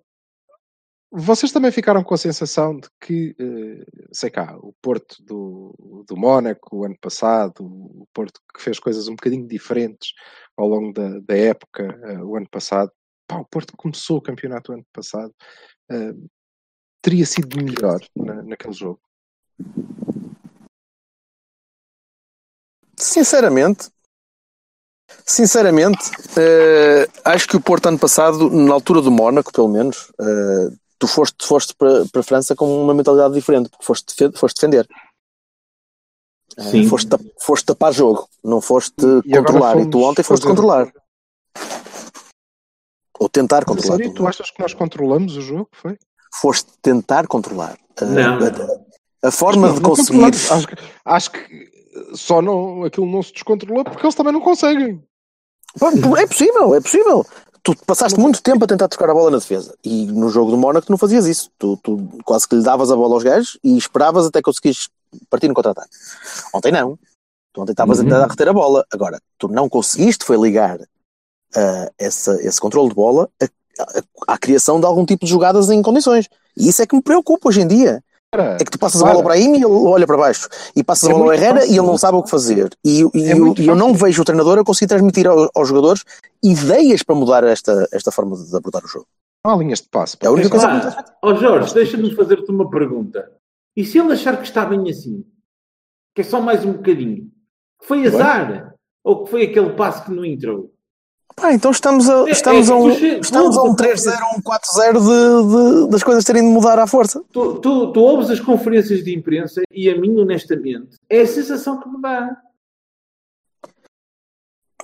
vocês 1.10 1.50
também 1.50 1.72
ficaram 1.72 2.04
com 2.04 2.14
a 2.14 2.18
sensação 2.18 2.78
de 2.78 2.88
que, 3.00 3.34
eh, 3.36 3.84
sei 4.12 4.30
cá, 4.30 4.56
o 4.60 4.72
Porto 4.80 5.16
do, 5.20 6.04
do 6.08 6.16
Mónaco, 6.16 6.76
o 6.76 6.84
ano 6.84 6.96
passado, 7.00 7.64
o 7.64 8.06
Porto 8.14 8.40
que 8.54 8.62
fez 8.62 8.78
coisas 8.78 9.08
um 9.08 9.16
bocadinho 9.16 9.48
diferentes 9.48 10.12
ao 10.56 10.68
longo 10.68 10.92
da, 10.92 11.18
da 11.18 11.36
época, 11.36 11.98
eh, 12.04 12.22
o 12.22 12.36
ano 12.36 12.46
passado, 12.48 12.92
pá, 13.26 13.38
o 13.38 13.44
Porto 13.44 13.76
começou 13.76 14.18
o 14.18 14.22
campeonato 14.22 14.70
o 14.70 14.74
ano 14.76 14.86
passado, 14.92 15.34
teria 17.02 17.26
sido 17.26 17.56
melhor 17.62 18.00
na- 18.14 18.42
naquele 18.42 18.72
jogo. 18.74 19.00
Sinceramente, 22.96 23.88
sinceramente, 25.24 26.10
eh, 26.38 27.06
acho 27.24 27.48
que 27.48 27.56
o 27.56 27.60
Porto 27.60 27.86
ano 27.86 27.98
passado, 27.98 28.50
na 28.50 28.74
altura 28.74 29.00
do 29.00 29.10
Mónaco, 29.10 29.52
pelo 29.52 29.68
menos, 29.68 30.12
eh, 30.20 30.76
tu 30.98 31.06
foste, 31.06 31.46
foste 31.46 31.74
para, 31.74 32.04
para 32.06 32.20
a 32.20 32.24
França 32.24 32.54
com 32.54 32.82
uma 32.84 32.92
mentalidade 32.94 33.32
diferente, 33.34 33.70
porque 33.70 33.84
foste, 33.84 34.14
foste 34.36 34.56
defender. 34.56 34.86
Eh, 36.58 36.62
Sim. 36.62 36.88
foste, 36.88 37.08
foste 37.40 37.64
tapar 37.64 37.92
jogo, 37.94 38.28
não 38.44 38.60
foste 38.60 38.94
E 39.24 39.32
controlar. 39.34 39.78
E 39.80 39.88
tu 39.90 40.00
ontem 40.02 40.22
foste 40.22 40.42
fazer- 40.42 40.54
controlar. 40.54 40.92
Ou 43.18 43.28
tentar 43.28 43.64
controlar. 43.64 43.96
sério, 43.98 44.12
tu 44.14 44.26
achas 44.26 44.50
que 44.50 44.60
nós 44.60 44.74
controlamos 44.74 45.36
o 45.36 45.40
jogo? 45.42 45.68
Foi? 45.72 45.98
Foste 46.32 46.70
tentar 46.82 47.26
controlar. 47.26 47.76
Uh, 48.00 48.04
Não. 48.06 48.38
A, 49.22 49.28
a 49.28 49.30
forma 49.30 49.68
Não, 49.68 49.74
de 49.74 49.80
conseguir. 49.80 50.24
Acho, 50.24 50.66
que- 50.66 50.76
acho 51.04 51.30
que 51.30 51.70
só 52.14 52.40
não, 52.40 52.84
aquilo 52.84 53.06
não 53.06 53.22
se 53.22 53.32
descontrolou 53.32 53.84
porque 53.84 54.04
eles 54.04 54.14
também 54.14 54.32
não 54.32 54.40
conseguem. 54.40 55.02
É 56.18 56.26
possível, 56.26 56.74
é 56.74 56.80
possível. 56.80 57.26
Tu 57.62 57.76
passaste 57.86 58.18
muito 58.18 58.42
tempo 58.42 58.64
a 58.64 58.66
tentar 58.66 58.88
tocar 58.88 59.10
a 59.10 59.14
bola 59.14 59.30
na 59.32 59.36
defesa 59.38 59.76
e 59.84 60.06
no 60.06 60.30
jogo 60.30 60.50
do 60.50 60.56
Mónaco 60.56 60.86
tu 60.86 60.90
não 60.90 60.96
fazias 60.98 61.26
isso. 61.26 61.50
Tu, 61.58 61.76
tu 61.82 62.08
quase 62.24 62.48
que 62.48 62.56
lhe 62.56 62.62
davas 62.62 62.90
a 62.90 62.96
bola 62.96 63.14
aos 63.14 63.22
gajos 63.22 63.58
e 63.62 63.76
esperavas 63.76 64.24
até 64.26 64.40
conseguires 64.40 64.88
partir 65.28 65.46
no 65.48 65.54
contra-ataque. 65.54 65.90
Ontem 66.54 66.72
não. 66.72 66.98
Tu 67.52 67.60
ontem 67.60 67.72
estavas 67.72 67.98
Uhum. 67.98 68.06
a 68.06 68.10
tentar 68.10 68.26
reter 68.28 68.48
a 68.48 68.52
bola. 68.54 68.86
Agora, 68.92 69.20
tu 69.36 69.46
não 69.48 69.68
conseguiste 69.68 70.24
foi 70.24 70.38
ligar 70.38 70.80
ah, 71.54 71.90
essa, 71.98 72.40
esse 72.42 72.58
controle 72.60 72.88
de 72.88 72.94
bola 72.94 73.28
a- 73.42 73.48
à 74.26 74.38
criação 74.38 74.78
de 74.80 74.86
algum 74.86 75.04
tipo 75.04 75.24
de 75.24 75.30
jogadas 75.30 75.70
em 75.70 75.82
condições. 75.82 76.28
E 76.56 76.68
isso 76.68 76.82
é 76.82 76.86
que 76.86 76.94
me 76.96 77.02
preocupa 77.02 77.48
hoje 77.48 77.60
em 77.60 77.66
dia. 77.68 78.02
Para, 78.32 78.54
É 78.54 78.58
que 78.58 78.70
tu 78.70 78.78
passas 78.78 79.00
a 79.00 79.04
para. 79.04 79.12
bola 79.14 79.24
para 79.24 79.34
aí 79.34 79.44
e 79.44 79.56
ele 79.56 79.64
olha 79.66 80.06
para 80.06 80.16
baixo. 80.16 80.48
E 80.76 80.84
passas 80.84 81.08
É 81.08 81.12
a 81.12 81.14
bola 81.14 81.26
ao 81.30 81.34
Herrera 81.34 81.60
fácil. 81.60 81.72
e 81.74 81.78
ele 81.78 81.86
não 81.86 81.98
sabe 81.98 82.16
o 82.16 82.22
que 82.22 82.30
fazer. 82.30 82.70
E, 82.84 83.00
e 83.14 83.24
É 83.24 83.32
eu, 83.36 83.54
eu 83.58 83.74
não 83.74 83.92
vejo 83.92 84.22
o 84.22 84.24
treinador 84.24 84.58
a 84.58 84.64
conseguir 84.64 84.86
transmitir 84.88 85.26
ao- 85.26 85.50
aos 85.54 85.68
jogadores 85.68 86.04
ideias 86.42 87.02
para 87.02 87.14
mudar 87.16 87.42
esta, 87.44 87.88
esta 87.92 88.12
forma 88.12 88.36
de 88.36 88.56
abordar 88.56 88.84
o 88.84 88.88
jogo. 88.88 89.06
Não 89.44 89.52
há 89.52 89.56
linhas 89.56 89.80
de 89.80 89.88
passe. 89.88 90.16
É 90.20 90.26
a 90.26 90.30
única 90.30 90.48
coisa 90.50 90.66
que 90.68 90.72
Ah, 90.86 91.04
ó 91.22 91.34
Jorge, 91.34 91.74
deixa-me 91.74 92.14
fazer-te 92.14 92.50
uma 92.50 92.68
pergunta. 92.70 93.30
E 93.76 93.84
se 93.84 93.98
ele 93.98 94.12
achar 94.12 94.36
que 94.36 94.44
está 94.46 94.64
bem 94.64 94.88
assim? 94.90 95.24
Que 96.14 96.20
é 96.20 96.24
só 96.24 96.40
mais 96.40 96.64
um 96.64 96.72
bocadinho? 96.72 97.30
Que 97.80 97.86
foi 97.86 98.06
azar? 98.06 98.74
Ou 99.02 99.24
que 99.24 99.30
foi 99.30 99.44
aquele 99.44 99.70
passo 99.70 100.04
que 100.04 100.10
não 100.12 100.24
entrou? 100.24 100.70
Pá, 101.36 101.52
então 101.54 101.70
estamos 101.70 102.08
a, 102.08 102.28
É, 102.28 102.32
estamos 102.32 102.68
é, 102.68 102.72
a 102.72 102.76
um, 102.76 102.90
estamos 102.90 103.56
a 103.56 103.62
um 103.62 103.74
tu- 103.74 103.82
3-0 103.82 104.12
ou 104.32 104.38
um 104.38 104.42
4-0 104.42 105.00
de, 105.00 105.84
de- 105.86 105.90
das 105.90 106.02
coisas 106.02 106.24
terem 106.24 106.42
de 106.42 106.48
mudar 106.48 106.78
à 106.78 106.86
força. 106.86 107.22
Tu, 107.32 107.60
tu, 107.60 107.92
tu 107.92 108.00
ouves 108.00 108.28
as 108.30 108.40
conferências 108.40 109.02
de 109.04 109.14
imprensa 109.14 109.62
e 109.72 109.88
a 109.88 109.96
mim, 109.98 110.18
honestamente, 110.20 110.96
é 111.08 111.20
a 111.22 111.26
sensação 111.26 111.80
que 111.80 111.88
me 111.88 112.00
dá. 112.00 112.36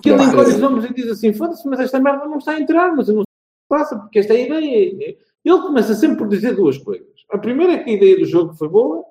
Que 0.03 0.11
ele 0.11 0.23
encolhe 0.23 0.55
os 0.55 0.63
ombros 0.63 0.85
e 0.85 0.95
diz 0.95 1.09
assim: 1.11 1.33
foda-se, 1.33 1.67
mas 1.69 1.81
esta 1.81 1.99
merda 1.99 2.27
não 2.27 2.39
está 2.39 2.53
a 2.53 2.61
entrar, 2.61 2.95
mas 2.95 3.09
eu 3.09 3.17
não 3.17 3.23
sei 3.23 3.25
o 3.25 3.25
que 3.25 3.69
passa, 3.85 3.99
porque 3.99 4.19
esta 4.19 4.35
é 4.35 4.37
a 4.37 4.61
ideia. 4.61 5.17
Ele 5.45 5.61
começa 5.61 5.95
sempre 5.95 6.19
por 6.19 6.29
dizer 6.29 6.55
duas 6.55 6.79
coisas. 6.79 7.07
A 7.31 7.39
primeira 7.39 7.75
é 7.75 7.79
que 7.79 7.91
a 7.91 7.93
ideia 7.95 8.19
do 8.19 8.25
jogo 8.25 8.55
foi 8.55 8.69
boa 8.69 9.05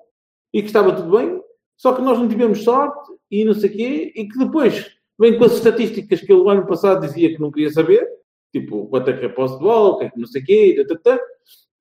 e 0.52 0.62
que 0.62 0.68
estava 0.68 0.94
tudo 0.94 1.16
bem, 1.16 1.40
só 1.76 1.92
que 1.92 2.02
nós 2.02 2.18
não 2.18 2.28
tivemos 2.28 2.62
sorte 2.64 3.12
e 3.30 3.44
não 3.44 3.52
sei 3.54 3.70
o 3.70 3.72
quê, 3.72 4.12
e 4.16 4.26
que 4.28 4.38
depois 4.38 4.95
vem 5.18 5.38
com 5.38 5.44
as 5.44 5.54
estatísticas 5.54 6.20
que 6.20 6.32
ele 6.32 6.40
o 6.40 6.50
ano 6.50 6.66
passado 6.66 7.06
dizia 7.06 7.34
que 7.34 7.40
não 7.40 7.50
queria 7.50 7.70
saber, 7.70 8.06
tipo 8.52 8.86
quanto 8.88 9.10
é 9.10 9.16
que 9.16 9.24
é 9.24 9.28
posse 9.28 9.54
de 9.54 9.64
bola, 9.64 9.90
o 9.90 9.98
que 9.98 10.04
é 10.04 10.10
que 10.10 10.18
não 10.18 10.26
sei 10.26 10.42
o 10.42 10.44
quê, 10.44 10.84
tá, 10.88 10.94
tá, 10.94 11.16
tá. 11.16 11.24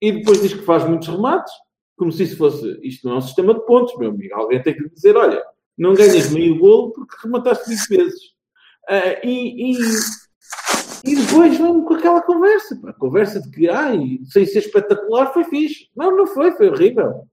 e 0.02 0.12
depois 0.12 0.42
diz 0.42 0.54
que 0.54 0.64
faz 0.64 0.88
muitos 0.88 1.08
remates, 1.08 1.54
como 1.98 2.12
se 2.12 2.24
isso 2.24 2.38
fosse, 2.38 2.80
isto 2.84 3.08
não 3.08 3.16
é 3.16 3.18
um 3.18 3.22
sistema 3.22 3.54
de 3.54 3.66
pontos, 3.66 3.98
meu 3.98 4.10
amigo. 4.10 4.36
Alguém 4.36 4.62
tem 4.62 4.74
que 4.74 4.82
lhe 4.82 4.90
dizer, 4.90 5.16
olha, 5.16 5.42
não 5.78 5.94
ganhas 5.94 6.32
meio 6.32 6.58
golo 6.60 6.92
porque 6.92 7.16
remataste 7.24 7.70
20 7.70 7.88
vezes. 7.88 8.22
Ah, 8.88 9.20
e, 9.24 9.72
e, 9.72 9.78
e 11.06 11.16
depois 11.16 11.58
vamos 11.58 11.88
com 11.88 11.96
aquela 11.96 12.22
conversa, 12.22 12.76
pá. 12.82 12.94
conversa 12.94 13.42
de 13.42 13.50
que, 13.50 13.70
ai, 13.70 14.20
sem 14.26 14.46
ser 14.46 14.60
espetacular, 14.60 15.34
foi 15.34 15.44
fixe. 15.46 15.90
Não, 15.96 16.16
não 16.16 16.28
foi, 16.28 16.52
foi 16.52 16.70
horrível. 16.70 17.28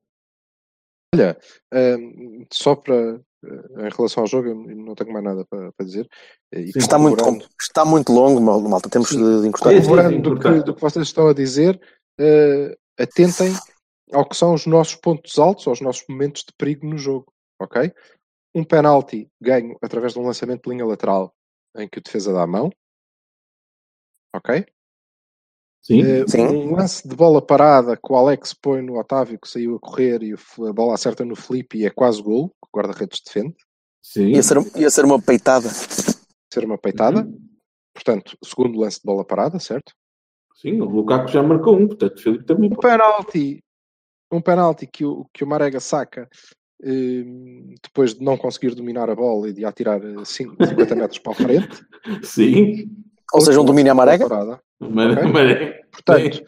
Ahm, 1.73 2.47
só 2.53 2.75
para. 2.75 3.21
Em 3.45 3.89
relação 3.97 4.23
ao 4.23 4.27
jogo, 4.27 4.49
eu 4.49 4.55
não 4.55 4.95
tenho 4.95 5.13
mais 5.13 5.25
nada 5.25 5.45
para, 5.51 5.73
para 5.73 5.87
dizer. 5.87 6.09
E 6.53 6.73
Sim. 6.73 6.79
Está 6.79 6.99
muito, 6.99 7.25
está 7.61 7.85
muito 7.85 8.13
longo, 8.13 8.41
mal- 8.41 8.61
malta. 8.61 8.89
Temos 8.89 9.11
de, 9.11 9.41
de 9.41 9.49
encostar. 9.49 9.73
Sim, 9.73 9.81
sim. 9.81 9.89
corroborando 9.89 10.23
do, 10.23 10.41
que, 10.41 10.63
do 10.63 10.75
que 10.75 10.81
vocês 10.81 11.07
estão 11.07 11.29
a 11.29 11.35
dizer, 11.35 11.81
eh, 12.21 12.77
atentem 12.99 13.53
ao 14.13 14.29
que 14.29 14.37
são 14.37 14.55
os 14.55 14.67
nossos 14.67 14.95
pontos 14.95 15.39
altos, 15.39 15.67
aos 15.67 15.81
nossos 15.81 16.05
momentos 16.09 16.43
de 16.43 16.53
perigo 16.57 16.87
no 16.87 16.99
jogo, 16.99 17.33
ok? 17.61 17.93
Um 18.55 18.63
penalti 18.63 19.29
ganho 19.41 19.77
através 19.83 20.13
de 20.13 20.19
um 20.19 20.27
lançamento 20.27 20.65
de 20.65 20.71
linha 20.71 20.87
lateral 20.87 21.35
em 21.77 21.89
que 21.89 21.99
o 21.99 22.03
defesa 22.03 22.33
dá 22.33 22.43
a 22.43 22.47
mão, 22.47 22.71
ok? 24.35 24.65
Sim. 25.83 26.01
Eh, 26.03 26.25
Sim. 26.29 26.47
Um 26.47 26.77
lance 26.77 27.07
de 27.07 27.15
bola 27.15 27.43
parada 27.45 27.97
que 27.97 28.13
o 28.13 28.17
Alex 28.17 28.55
põe 28.55 28.81
no 28.83 28.99
Otávio 28.99 29.39
que 29.39 29.49
saiu 29.49 29.75
a 29.77 29.81
correr 29.81 30.23
e 30.23 30.33
a 30.33 30.73
bola 30.73 30.95
acerta 30.95 31.25
no 31.25 31.35
Felipe 31.35 31.79
e 31.79 31.87
é 31.87 31.91
quase 31.91 32.23
gol, 32.23 32.49
que 32.51 32.69
o 32.73 32.79
guarda-redes 32.79 33.21
defende, 33.25 33.55
Sim. 34.05 34.29
Ia 34.29 34.43
ser, 34.43 34.57
ia 34.77 34.91
ser 34.91 35.05
uma 35.05 35.21
peitada. 35.23 35.69
ser 36.53 36.65
uma 36.65 36.77
peitada. 36.77 37.21
Uhum. 37.25 37.39
Portanto, 37.95 38.37
segundo 38.45 38.79
lance 38.81 38.99
de 38.99 39.05
bola 39.05 39.25
parada, 39.25 39.59
certo? 39.61 39.93
Sim, 40.55 40.81
o 40.81 40.85
Lukaku 40.87 41.29
já 41.29 41.43
marcou 41.43 41.77
um, 41.77 41.87
portanto, 41.87 42.17
o 42.17 42.21
Filipe 42.21 42.45
também 42.45 42.71
um 42.71 42.77
penalti, 42.77 43.59
um 44.33 44.41
penalti 44.41 44.87
que 44.87 45.05
o, 45.05 45.27
que 45.33 45.45
o 45.45 45.47
Marega 45.47 45.79
saca 45.81 46.29
eh, 46.83 47.25
depois 47.83 48.15
de 48.15 48.25
não 48.25 48.37
conseguir 48.37 48.75
dominar 48.75 49.09
a 49.11 49.15
bola 49.15 49.49
e 49.49 49.53
de 49.53 49.65
atirar 49.65 50.01
eh, 50.05 50.25
cin- 50.25 50.55
50 50.61 50.95
metros 50.97 51.19
para 51.19 51.33
a 51.33 51.37
frente. 51.37 51.85
Sim. 52.23 52.91
Ou 53.33 53.41
seja, 53.41 53.61
um 53.61 53.65
domínio 53.65 53.93
à 53.93 53.95
marega. 53.95 54.29
Parada. 54.29 54.61
Mas, 54.91 55.17
Ok. 55.17 55.33
mas- 55.33 55.83
Portanto, 55.93 56.45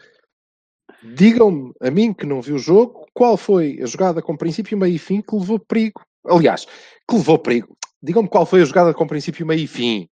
digam-me 1.15 1.71
a 1.81 1.89
mim 1.91 2.13
que 2.13 2.25
não 2.25 2.41
viu 2.41 2.55
o 2.55 2.59
jogo, 2.59 3.05
qual 3.13 3.37
foi 3.37 3.79
a 3.81 3.85
jogada 3.85 4.21
com 4.21 4.35
princípio, 4.35 4.77
meio 4.77 4.95
e 4.95 4.99
fim 4.99 5.21
que 5.21 5.35
levou 5.35 5.59
perigo? 5.59 6.01
Aliás, 6.27 6.65
que 7.07 7.15
levou 7.15 7.37
perigo. 7.39 7.75
Digam-me 8.01 8.27
qual 8.29 8.45
foi 8.45 8.61
a 8.61 8.65
jogada 8.65 8.93
com 8.93 9.07
princípio, 9.07 9.45
meio 9.45 9.61
e 9.63 9.67
fim. 9.67 10.07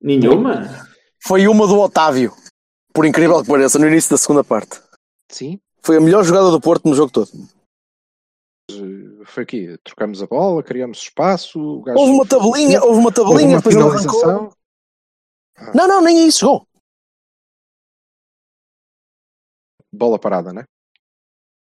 nenhuma. 0.00 0.86
Foi 1.22 1.46
uma 1.48 1.66
do 1.66 1.78
Otávio. 1.80 2.32
Por 2.92 3.04
incrível 3.04 3.42
que 3.42 3.48
pareça, 3.48 3.78
no 3.78 3.86
início 3.88 4.10
da 4.10 4.16
segunda 4.18 4.42
parte. 4.44 4.80
Sim. 5.30 5.58
Foi 5.82 5.96
a 5.96 6.00
melhor 6.00 6.24
jogada 6.24 6.50
do 6.50 6.60
Porto 6.60 6.88
no 6.88 6.94
jogo 6.94 7.10
todo. 7.12 7.30
Foi 9.24 9.42
aqui. 9.42 9.76
Trocamos 9.84 10.22
a 10.22 10.26
bola, 10.26 10.62
criamos 10.62 10.98
espaço. 10.98 11.58
Houve 11.60 12.12
uma 12.12 12.26
tabelinha, 12.26 12.80
houve 12.82 12.98
uma 13.00 13.06
houve 13.08 13.14
tabelinha, 13.14 13.48
uma 13.48 13.56
depois 13.58 13.74
ele 13.74 13.84
arrancou. 13.84 14.20
finalização. 14.20 14.50
Não, 15.74 15.88
não, 15.88 16.00
nem 16.02 16.26
isso 16.26 16.38
chegou. 16.40 16.67
Bola 19.92 20.18
parada, 20.18 20.52
né? 20.52 20.64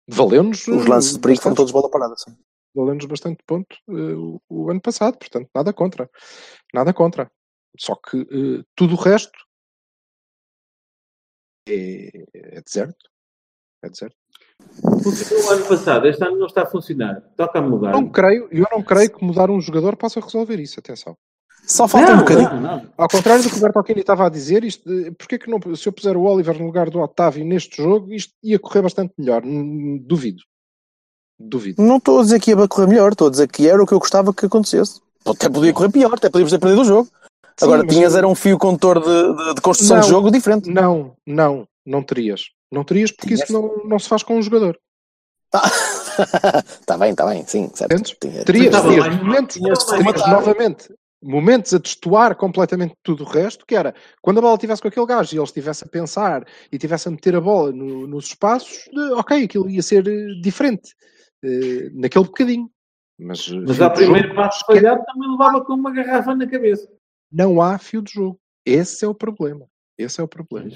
Valeu-nos. 0.07 0.68
Os 0.68 0.86
lances 0.86 1.14
de 1.14 1.20
perigo 1.20 1.41
foram 1.41 1.55
bastante. 1.55 1.57
todos 1.57 1.72
bola 1.72 1.89
parada. 1.89 2.16
Sim. 2.18 2.38
valeu-nos 2.76 3.05
bastante 3.05 3.43
ponto 3.45 3.76
eh, 3.89 4.14
o, 4.16 4.41
o 4.49 4.70
ano 4.70 4.82
passado, 4.82 5.18
portanto, 5.18 5.49
nada 5.55 5.72
contra. 5.74 6.09
Nada 6.74 6.93
contra. 6.93 7.32
Só 7.78 7.95
que 7.95 8.22
eh, 8.22 8.64
tudo 8.76 8.95
o 8.95 8.97
resto 8.97 9.38
é, 11.68 12.09
é 12.34 12.62
deserto. 12.62 13.09
É 13.84 13.89
deserto. 13.89 14.18
Funcionou 15.03 15.45
o 15.47 15.49
ano 15.51 15.68
passado, 15.68 16.07
este 16.07 16.24
ano 16.24 16.38
não 16.38 16.45
está 16.45 16.64
a 16.64 16.66
funcionar. 16.68 17.22
Toca 17.36 17.59
a 17.59 17.62
mudar. 17.62 17.91
Não 17.91 18.09
creio, 18.09 18.47
eu 18.51 18.68
não 18.72 18.84
creio 18.84 19.12
que 19.12 19.24
mudar 19.24 19.49
um 19.49 19.59
jogador 19.59 19.95
possa 19.97 20.20
resolver 20.20 20.59
isso, 20.59 20.80
atenção. 20.80 21.18
Só 21.66 21.88
falta 21.88 22.12
um 22.12 22.16
não, 22.16 22.20
bocadinho. 22.20 22.49
não, 22.49 22.59
não. 22.62 22.89
Ao 22.97 23.07
contrário 23.07 23.43
do 23.43 23.49
que 23.49 23.55
o 23.57 23.62
Bertolini 23.62 24.01
estava 24.01 24.26
a 24.26 24.30
dizer, 24.30 24.64
isto, 24.64 24.84
porque 25.18 25.38
que 25.38 25.49
não, 25.49 25.59
se 25.76 25.88
eu 25.88 25.93
puser 25.93 26.18
o 26.18 26.24
Oliver 26.24 26.57
no 26.59 26.66
lugar 26.66 26.89
do 26.89 26.99
Otávio 26.99 27.45
neste 27.45 27.82
jogo, 27.82 28.14
isto 28.14 28.34
ia 28.43 28.59
correr 28.59 28.82
bastante 28.82 29.14
melhor. 29.18 29.41
Duvido. 30.01 30.41
Duvido. 31.39 31.82
Não 31.82 31.97
estou 31.97 32.20
a 32.20 32.24
dizer 32.24 32.39
que 32.39 32.51
ia 32.51 32.68
correr 32.68 32.88
melhor, 32.88 33.12
estou 33.14 33.28
a 33.28 33.32
dizer 33.32 33.47
que 33.47 33.68
era 33.70 33.82
o 33.82 33.88
que 33.88 33.93
eu 33.93 33.99
gostava 33.99 34.34
que 34.34 34.45
acontecesse. 34.45 34.99
Até 35.26 35.47
podia 35.49 35.72
correr 35.74 35.89
pior, 35.91 36.14
até 36.14 36.30
podíamos 36.30 36.51
ter 36.51 36.59
perdido 36.59 36.82
o 36.82 36.86
jogo. 36.86 37.07
Sim, 37.57 37.66
Agora, 37.66 37.84
mas- 37.84 37.93
tinhas 37.95 38.16
era 38.16 38.28
um 38.28 38.36
fio 38.36 38.57
condutor 38.57 38.99
de, 39.01 39.36
de- 39.45 39.53
de 39.55 39.62
construção 39.62 39.97
Não. 39.97 40.03
de 40.03 40.09
jogo 40.09 40.32
diferente. 40.32 40.70
Não, 40.70 41.16
não, 41.26 41.68
não 41.86 42.03
terias. 42.03 42.45
Não 42.72 42.84
terias 42.84 43.12
porque 43.12 43.28
Tinhas. 43.28 43.41
isso 43.43 43.53
não, 43.53 43.84
não 43.86 43.99
se 43.99 44.07
faz 44.09 44.24
com 44.24 44.36
um 44.38 44.41
jogador. 44.41 44.78
Está 45.53 46.97
bem, 46.97 47.12
está 47.12 47.26
bem, 47.26 47.45
sim, 47.45 47.70
certo. 47.74 48.16
Terias, 48.45 48.45
terias 48.45 49.16
momentos, 49.22 49.57
terias 49.57 49.89
rematar. 49.91 50.30
novamente, 50.32 50.93
momentos 51.22 51.74
a 51.74 51.78
destoar 51.78 52.36
completamente 52.36 52.95
tudo 53.03 53.24
o 53.24 53.28
resto, 53.28 53.65
que 53.65 53.76
era 53.76 53.93
quando 54.22 54.39
a 54.39 54.41
bola 54.41 54.55
estivesse 54.55 54.82
com 54.82 54.88
aquele 54.88 55.05
gajo 55.05 55.36
e 55.36 55.38
ele 55.38 55.43
estivesse 55.43 55.84
a 55.84 55.88
pensar 55.88 56.45
e 56.72 56.76
estivesse 56.76 57.07
a 57.07 57.11
meter 57.11 57.36
a 57.36 57.41
bola 57.41 57.72
no- 57.72 58.07
nos 58.07 58.26
espaços, 58.28 58.86
de- 58.91 59.11
ok, 59.13 59.43
aquilo 59.43 59.69
ia 59.69 59.82
ser 59.84 60.07
eh, 60.07 60.41
diferente 60.41 60.93
eh, 61.43 61.89
naquele 61.93 62.26
bocadinho. 62.26 62.69
Mas, 63.19 63.47
eh, 63.49 63.55
Mas 63.67 63.78
de 63.78 63.89
primeiro 63.91 64.34
passo 64.36 64.65
falhado 64.65 65.03
também 65.05 65.30
levava 65.30 65.63
com 65.63 65.74
uma 65.74 65.91
garrafa 65.91 66.34
na 66.36 66.47
cabeça. 66.47 66.88
não 67.32 67.61
há 67.61 67.78
fio 67.78 68.01
de 68.01 68.11
jogo. 68.13 68.39
Esse 68.65 69.05
é 69.05 69.07
o 69.07 69.13
problema. 69.15 69.65
Esse 69.97 70.19
é 70.22 70.24
o 70.24 70.28
problema. 70.28 70.72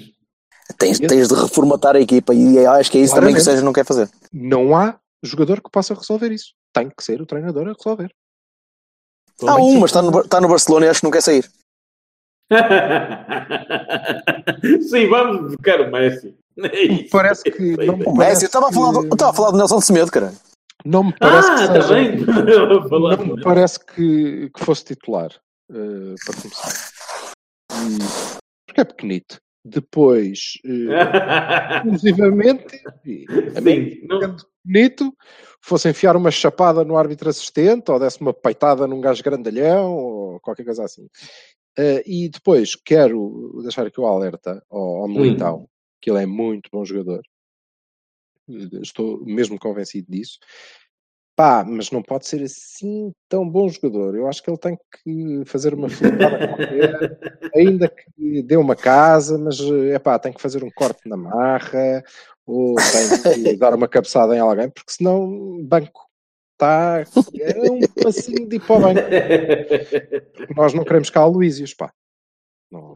Tens, 0.78 0.98
tens 0.98 1.28
de 1.28 1.34
reformatar 1.34 1.94
a 1.96 2.00
equipa 2.00 2.34
e 2.34 2.58
acho 2.66 2.90
que 2.90 2.98
é 2.98 3.00
isso 3.02 3.14
também 3.14 3.34
que 3.34 3.40
o 3.40 3.42
Claramente. 3.42 3.44
Sérgio 3.44 3.64
não 3.64 3.72
quer 3.72 3.84
fazer. 3.84 4.08
Não 4.32 4.76
há 4.76 4.98
jogador 5.22 5.60
que 5.62 5.70
possa 5.70 5.94
resolver 5.94 6.32
isso. 6.32 6.54
Tem 6.72 6.88
que 6.88 7.02
ser 7.04 7.20
o 7.22 7.26
treinador 7.26 7.68
a 7.68 7.72
resolver. 7.72 8.12
Há 9.42 9.56
um, 9.56 9.80
mas 9.80 9.90
está 9.90 10.02
no, 10.02 10.20
está 10.20 10.40
no 10.40 10.48
Barcelona 10.48 10.86
e 10.86 10.88
acho 10.88 11.00
que 11.00 11.04
não 11.06 11.10
quer 11.10 11.22
sair. 11.22 11.44
Sim, 14.88 15.08
vamos 15.08 15.52
buscar 15.54 15.80
o 15.80 15.90
Messi. 15.90 16.34
É. 16.58 17.08
Parece 17.10 17.42
que 17.44 17.76
não 17.86 17.96
me 17.96 18.04
O 18.06 18.14
Messi, 18.16 18.44
eu 18.44 18.46
estava 18.46 18.68
a 18.68 18.72
falar, 18.72 18.92
do, 18.92 19.06
estava 19.12 19.30
a 19.30 19.34
falar 19.34 19.50
do 19.50 19.58
Nelson 19.58 19.78
de 19.78 19.84
Semedo, 19.84 20.10
cara. 20.10 20.32
Não 20.84 21.04
me 21.04 21.12
parece 21.18 21.48
Ah, 21.50 21.54
que 21.56 21.62
está 21.64 21.82
seja- 21.82 22.88
falar. 22.88 23.16
Não 23.18 23.36
me 23.36 23.42
parece 23.42 23.78
que, 23.84 24.50
que 24.50 24.64
fosse 24.64 24.84
titular, 24.84 25.30
eh, 25.70 26.14
para 26.24 26.34
começar. 26.40 26.72
E- 27.72 28.36
porque 28.66 28.80
é 28.80 28.84
pequenito. 28.84 29.36
Depois, 29.68 30.60
eh, 30.64 31.82
inclusivamente, 31.84 32.80
a 33.56 33.60
mim, 33.60 34.00
não, 34.08 34.36
bonito, 34.64 35.12
fosse 35.60 35.88
enfiar 35.88 36.16
uma 36.16 36.30
chapada 36.30 36.84
no 36.84 36.96
árbitro 36.96 37.28
assistente, 37.28 37.90
ou 37.90 37.98
desse 37.98 38.20
uma 38.20 38.32
peitada 38.32 38.86
num 38.86 39.00
gajo 39.00 39.24
grandalhão, 39.24 39.92
ou 39.92 40.40
qualquer 40.40 40.64
coisa 40.64 40.84
assim. 40.84 41.08
Eh, 41.76 42.02
e 42.06 42.28
depois, 42.28 42.76
quero 42.76 43.60
deixar 43.62 43.86
aqui 43.86 44.00
o 44.00 44.06
alerta 44.06 44.62
ao, 44.70 45.02
ao 45.02 45.08
Militão, 45.08 45.68
que 46.00 46.10
ele 46.10 46.22
é 46.22 46.26
muito 46.26 46.70
bom 46.72 46.84
jogador. 46.84 47.22
Estou 48.80 49.24
mesmo 49.24 49.58
convencido 49.58 50.06
disso. 50.08 50.38
Pá, 51.36 51.62
mas 51.68 51.90
não 51.90 52.02
pode 52.02 52.26
ser 52.26 52.42
assim 52.42 53.12
tão 53.28 53.46
bom 53.46 53.68
jogador. 53.68 54.16
Eu 54.16 54.26
acho 54.26 54.42
que 54.42 54.48
ele 54.48 54.56
tem 54.56 54.78
que 55.04 55.42
fazer 55.44 55.74
uma 55.74 55.86
flipada 55.90 56.48
qualquer, 56.48 57.50
ainda 57.54 57.88
que 57.88 58.42
dê 58.42 58.56
uma 58.56 58.74
casa, 58.74 59.36
mas 59.36 59.60
é 59.60 59.98
pá, 59.98 60.18
tem 60.18 60.32
que 60.32 60.40
fazer 60.40 60.64
um 60.64 60.70
corte 60.70 61.06
na 61.06 61.16
marra 61.16 62.02
ou 62.46 62.74
tem 62.76 63.34
que 63.34 63.56
dar 63.60 63.74
uma 63.74 63.86
cabeçada 63.86 64.34
em 64.34 64.38
alguém, 64.38 64.70
porque 64.70 64.92
senão 64.92 65.62
banco 65.62 66.06
está 66.54 67.04
é 67.34 67.70
um 67.70 67.80
passinho 68.02 68.48
de 68.48 68.56
ir 68.56 68.60
para 68.60 68.76
o 68.76 68.80
banco. 68.80 69.00
Porque 70.34 70.54
nós 70.54 70.72
não 70.72 70.84
queremos 70.84 71.10
cá 71.10 71.26
o 71.26 71.30
Luísios, 71.30 71.74
pá. 71.74 71.92
Não, 72.72 72.94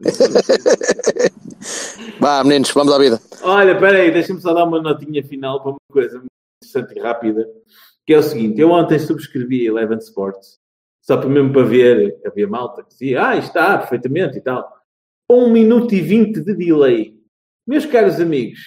Vá, 2.19 2.43
meninos, 2.43 2.71
vamos 2.71 2.91
à 2.91 2.97
vida. 2.97 3.21
Olha, 3.43 3.73
espera 3.73 3.99
aí, 3.99 4.11
deixa-me 4.11 4.41
só 4.41 4.53
dar 4.53 4.65
uma 4.65 4.81
notinha 4.81 5.23
final 5.23 5.61
para 5.61 5.71
uma 5.71 5.79
coisa 5.91 6.17
muito 6.17 6.31
interessante 6.63 6.97
e 6.97 7.01
rápida, 7.01 7.47
que 8.05 8.13
é 8.13 8.17
o 8.17 8.23
seguinte, 8.23 8.59
eu 8.59 8.71
ontem 8.71 8.99
subscrevi 8.99 9.61
a 9.61 9.71
Eleven 9.71 9.97
Sports, 9.99 10.59
só 11.01 11.17
para 11.17 11.29
mesmo 11.29 11.51
para 11.51 11.63
ver, 11.63 12.19
havia 12.25 12.47
malta 12.47 12.83
que 12.83 12.89
dizia, 12.89 13.27
ah, 13.27 13.37
está 13.37 13.77
perfeitamente 13.77 14.37
e 14.37 14.41
tal. 14.41 14.71
1 15.29 15.49
minuto 15.49 15.95
e 15.95 16.01
20 16.01 16.41
de 16.41 16.53
delay. 16.53 17.17
Meus 17.65 17.85
caros 17.85 18.19
amigos, 18.19 18.59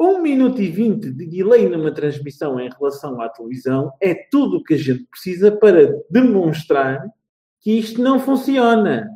1 0.00 0.20
minuto 0.20 0.60
e 0.60 0.68
20 0.68 1.12
de 1.12 1.26
delay 1.26 1.68
numa 1.68 1.92
transmissão 1.92 2.58
em 2.58 2.68
relação 2.68 3.20
à 3.20 3.28
televisão 3.28 3.92
é 4.00 4.14
tudo 4.14 4.56
o 4.56 4.62
que 4.62 4.74
a 4.74 4.78
gente 4.78 5.04
precisa 5.04 5.52
para 5.52 5.94
demonstrar 6.10 7.06
que 7.60 7.78
isto 7.78 8.02
não 8.02 8.18
funciona. 8.18 9.08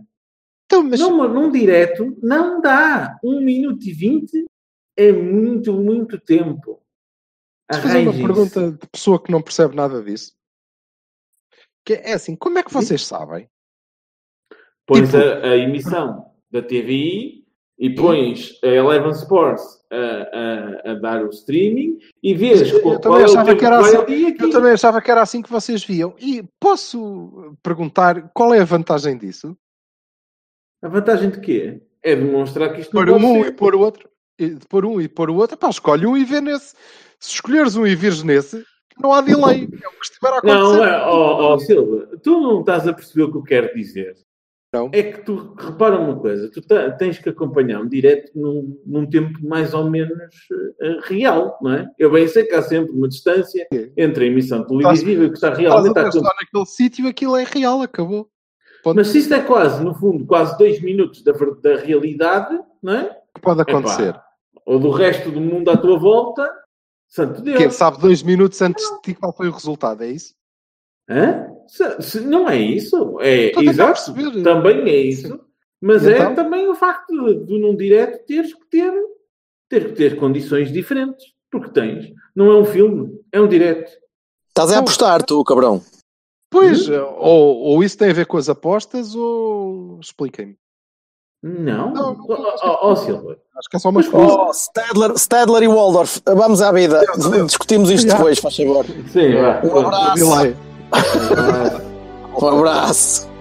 Então, 0.66 0.84
mas 0.84 1.00
Num, 1.00 1.28
num 1.28 1.50
direto, 1.50 2.16
não 2.22 2.60
dá. 2.60 3.18
1 3.22 3.40
minuto 3.40 3.84
e 3.84 3.92
20 3.92 4.46
é 4.96 5.12
muito, 5.12 5.72
muito 5.72 6.18
tempo. 6.18 6.80
Deixa 7.70 7.86
eu 7.86 7.90
fazer 7.92 8.08
uma 8.08 8.12
pergunta 8.12 8.72
de 8.72 8.86
pessoa 8.88 9.22
que 9.22 9.30
não 9.32 9.42
percebe 9.42 9.74
nada 9.74 10.02
disso. 10.02 10.32
Que 11.84 11.94
é 11.94 12.12
assim, 12.14 12.36
como 12.36 12.58
é 12.58 12.62
que 12.62 12.72
vocês 12.72 13.04
sabem? 13.04 13.48
Pões 14.86 15.08
Tipo- 15.10 15.16
a, 15.18 15.48
a 15.50 15.56
emissão 15.56 16.30
da 16.50 16.62
TVI 16.62 17.44
e 17.78 17.94
pões 17.94 18.58
a 18.62 18.68
Eleven 18.68 19.10
Sports 19.10 19.62
a, 19.90 19.96
a- 19.96 20.92
a 20.92 20.94
dar 20.94 21.24
o 21.24 21.30
streaming 21.30 21.98
e 22.22 22.34
vês 22.34 22.70
Eu 22.70 22.82
qual, 22.82 22.98
também 23.00 23.18
qual 23.18 23.20
é 23.20 23.22
o 23.22 23.24
achava 23.26 23.46
tempo 23.46 23.58
que 23.58 23.64
era 23.66 23.80
vai 23.80 23.96
assim. 23.96 24.36
Eu 24.40 24.50
também 24.50 24.72
achava 24.72 25.02
que 25.02 25.10
era 25.10 25.22
assim 25.22 25.42
que 25.42 25.50
vocês 25.50 25.84
viam. 25.84 26.14
E 26.20 26.42
posso 26.60 27.56
perguntar 27.62 28.30
qual 28.32 28.54
é 28.54 28.60
a 28.60 28.64
vantagem 28.64 29.18
disso? 29.18 29.56
A 30.82 30.88
vantagem 30.88 31.30
de 31.30 31.40
quê? 31.40 31.82
É 32.02 32.14
demonstrar 32.14 32.72
que 32.72 32.80
isto 32.82 32.94
não 32.94 33.04
pode 33.04 33.24
um 33.24 33.42
ser. 33.42 33.48
e 33.48 33.52
pôr 33.52 33.74
o 33.74 33.80
outro. 33.80 34.08
E 34.38 34.50
de 34.50 34.66
pôr 34.66 34.84
um 34.84 35.00
e 35.00 35.08
pôr 35.08 35.30
o 35.30 35.34
outro. 35.36 35.56
Pá, 35.56 35.68
escolhe 35.68 36.06
um 36.06 36.16
e 36.16 36.24
vê 36.24 36.40
nesse. 36.40 36.74
Se 37.18 37.34
escolheres 37.34 37.76
um 37.76 37.86
e 37.86 37.94
vires 37.94 38.22
nesse, 38.22 38.64
não 39.00 39.12
há 39.12 39.20
delay. 39.20 39.68
É 39.82 39.88
o 39.88 39.90
que 39.92 40.04
estiver 40.04 40.28
a 40.28 40.38
acontecer. 40.38 40.58
Não, 40.58 40.84
é, 40.84 41.02
ó, 41.04 41.54
ó, 41.54 41.58
Silva, 41.58 42.08
tu 42.22 42.40
não 42.40 42.60
estás 42.60 42.86
a 42.86 42.92
perceber 42.92 43.24
o 43.24 43.32
que 43.32 43.38
eu 43.38 43.42
quero 43.42 43.74
dizer. 43.74 44.14
Não. 44.72 44.90
É 44.92 45.02
que 45.02 45.22
tu, 45.22 45.54
repara 45.56 45.98
uma 45.98 46.18
coisa, 46.18 46.50
tu 46.50 46.60
tens 46.98 47.18
que 47.18 47.28
acompanhar 47.28 47.80
um 47.80 47.88
direto 47.88 48.30
num, 48.34 48.78
num 48.84 49.08
tempo 49.08 49.38
mais 49.42 49.72
ou 49.72 49.88
menos 49.88 50.34
eh, 50.82 50.98
real, 51.04 51.56
não 51.62 51.72
é? 51.72 51.88
Eu 51.98 52.10
bem 52.10 52.26
sei 52.28 52.44
que 52.44 52.54
há 52.54 52.60
sempre 52.60 52.92
uma 52.92 53.08
distância 53.08 53.66
entre 53.96 54.24
a 54.24 54.26
emissão 54.28 54.66
televisiva 54.66 55.22
e 55.22 55.26
o 55.26 55.30
que 55.30 55.36
está 55.36 55.54
realmente 55.54 55.96
a 55.96 56.02
acontecer. 56.02 56.20
naquele 56.22 56.66
sítio, 56.66 57.08
aquilo 57.08 57.36
é 57.36 57.44
real, 57.44 57.80
acabou. 57.80 58.28
Ponto. 58.82 58.96
Mas 58.96 59.08
se 59.08 59.18
isto 59.18 59.32
é 59.32 59.40
quase, 59.40 59.82
no 59.82 59.94
fundo, 59.94 60.26
quase 60.26 60.58
dois 60.58 60.80
minutos 60.82 61.22
da, 61.22 61.32
da 61.32 61.76
realidade, 61.76 62.58
não 62.82 62.92
é? 62.92 63.16
Que 63.34 63.40
pode 63.40 63.62
Epá, 63.62 63.72
acontecer? 63.72 64.14
ou 64.66 64.80
do 64.80 64.90
resto 64.90 65.30
do 65.30 65.40
mundo 65.40 65.70
à 65.70 65.76
tua 65.76 65.96
volta, 65.96 66.50
santo 67.08 67.40
Deus. 67.42 67.58
Quem 67.58 67.70
sabe 67.70 68.00
dois 68.00 68.22
minutos 68.22 68.60
antes 68.62 68.84
de 68.84 69.00
ti 69.02 69.14
qual 69.14 69.34
foi 69.34 69.48
o 69.48 69.52
resultado, 69.52 70.02
é 70.04 70.10
isso? 70.10 70.34
Hã? 71.08 71.46
Se- 71.68 72.02
se- 72.02 72.20
não 72.20 72.48
é 72.48 72.58
isso. 72.58 73.18
É, 73.20 73.52
exato. 73.62 74.12
Também 74.42 74.88
é 74.88 74.96
isso. 74.96 75.40
Mas 75.80 76.04
E 76.04 76.12
é 76.12 76.16
então? 76.16 76.34
também 76.34 76.68
o 76.68 76.74
facto 76.74 77.06
de, 77.12 77.44
de 77.46 77.58
num 77.58 77.76
direto 77.76 78.24
teres 78.26 78.52
que 78.54 78.64
ter, 78.70 78.92
ter 79.68 79.88
que 79.88 79.92
ter 79.94 80.16
condições 80.16 80.72
diferentes. 80.72 81.24
Porque 81.50 81.70
tens. 81.70 82.12
Não 82.34 82.50
é 82.50 82.56
um 82.56 82.64
filme, 82.64 83.20
é 83.32 83.40
um 83.40 83.46
direto. 83.48 83.90
Estás 84.48 84.72
a 84.72 84.78
apostar, 84.78 85.22
tu, 85.24 85.42
cabrão. 85.44 85.82
Pois, 86.50 86.88
ou, 86.88 87.56
ou 87.58 87.84
isso 87.84 87.96
tem 87.98 88.10
a 88.10 88.14
ver 88.14 88.26
com 88.26 88.36
as 88.36 88.48
apostas, 88.48 89.14
ou 89.14 89.98
expliquem-me. 90.00 90.56
Não. 91.48 91.92
Não, 91.92 92.14
não 92.14 92.26
Ó 92.28 92.56
ó, 92.64 92.90
ó, 92.90 92.96
Silva. 92.96 93.36
Acho 93.56 93.70
que 93.70 93.76
é 93.76 93.78
só 93.78 93.90
uma 93.90 94.02
coisa. 94.02 94.34
Oh, 94.34 94.50
Stadler, 94.50 95.12
Stadler 95.12 95.62
e 95.62 95.68
Waldorf, 95.68 96.18
vamos 96.26 96.60
à 96.60 96.72
vida. 96.72 97.00
Discutimos 97.46 97.88
isto 97.88 98.08
depois, 98.08 98.40
faz 98.40 98.56
favor. 98.56 98.84
Sim, 99.12 99.40
vá. 99.40 99.60
Um 99.62 99.78
abraço. 99.78 100.56
Um 102.38 102.48
abraço. 102.48 103.35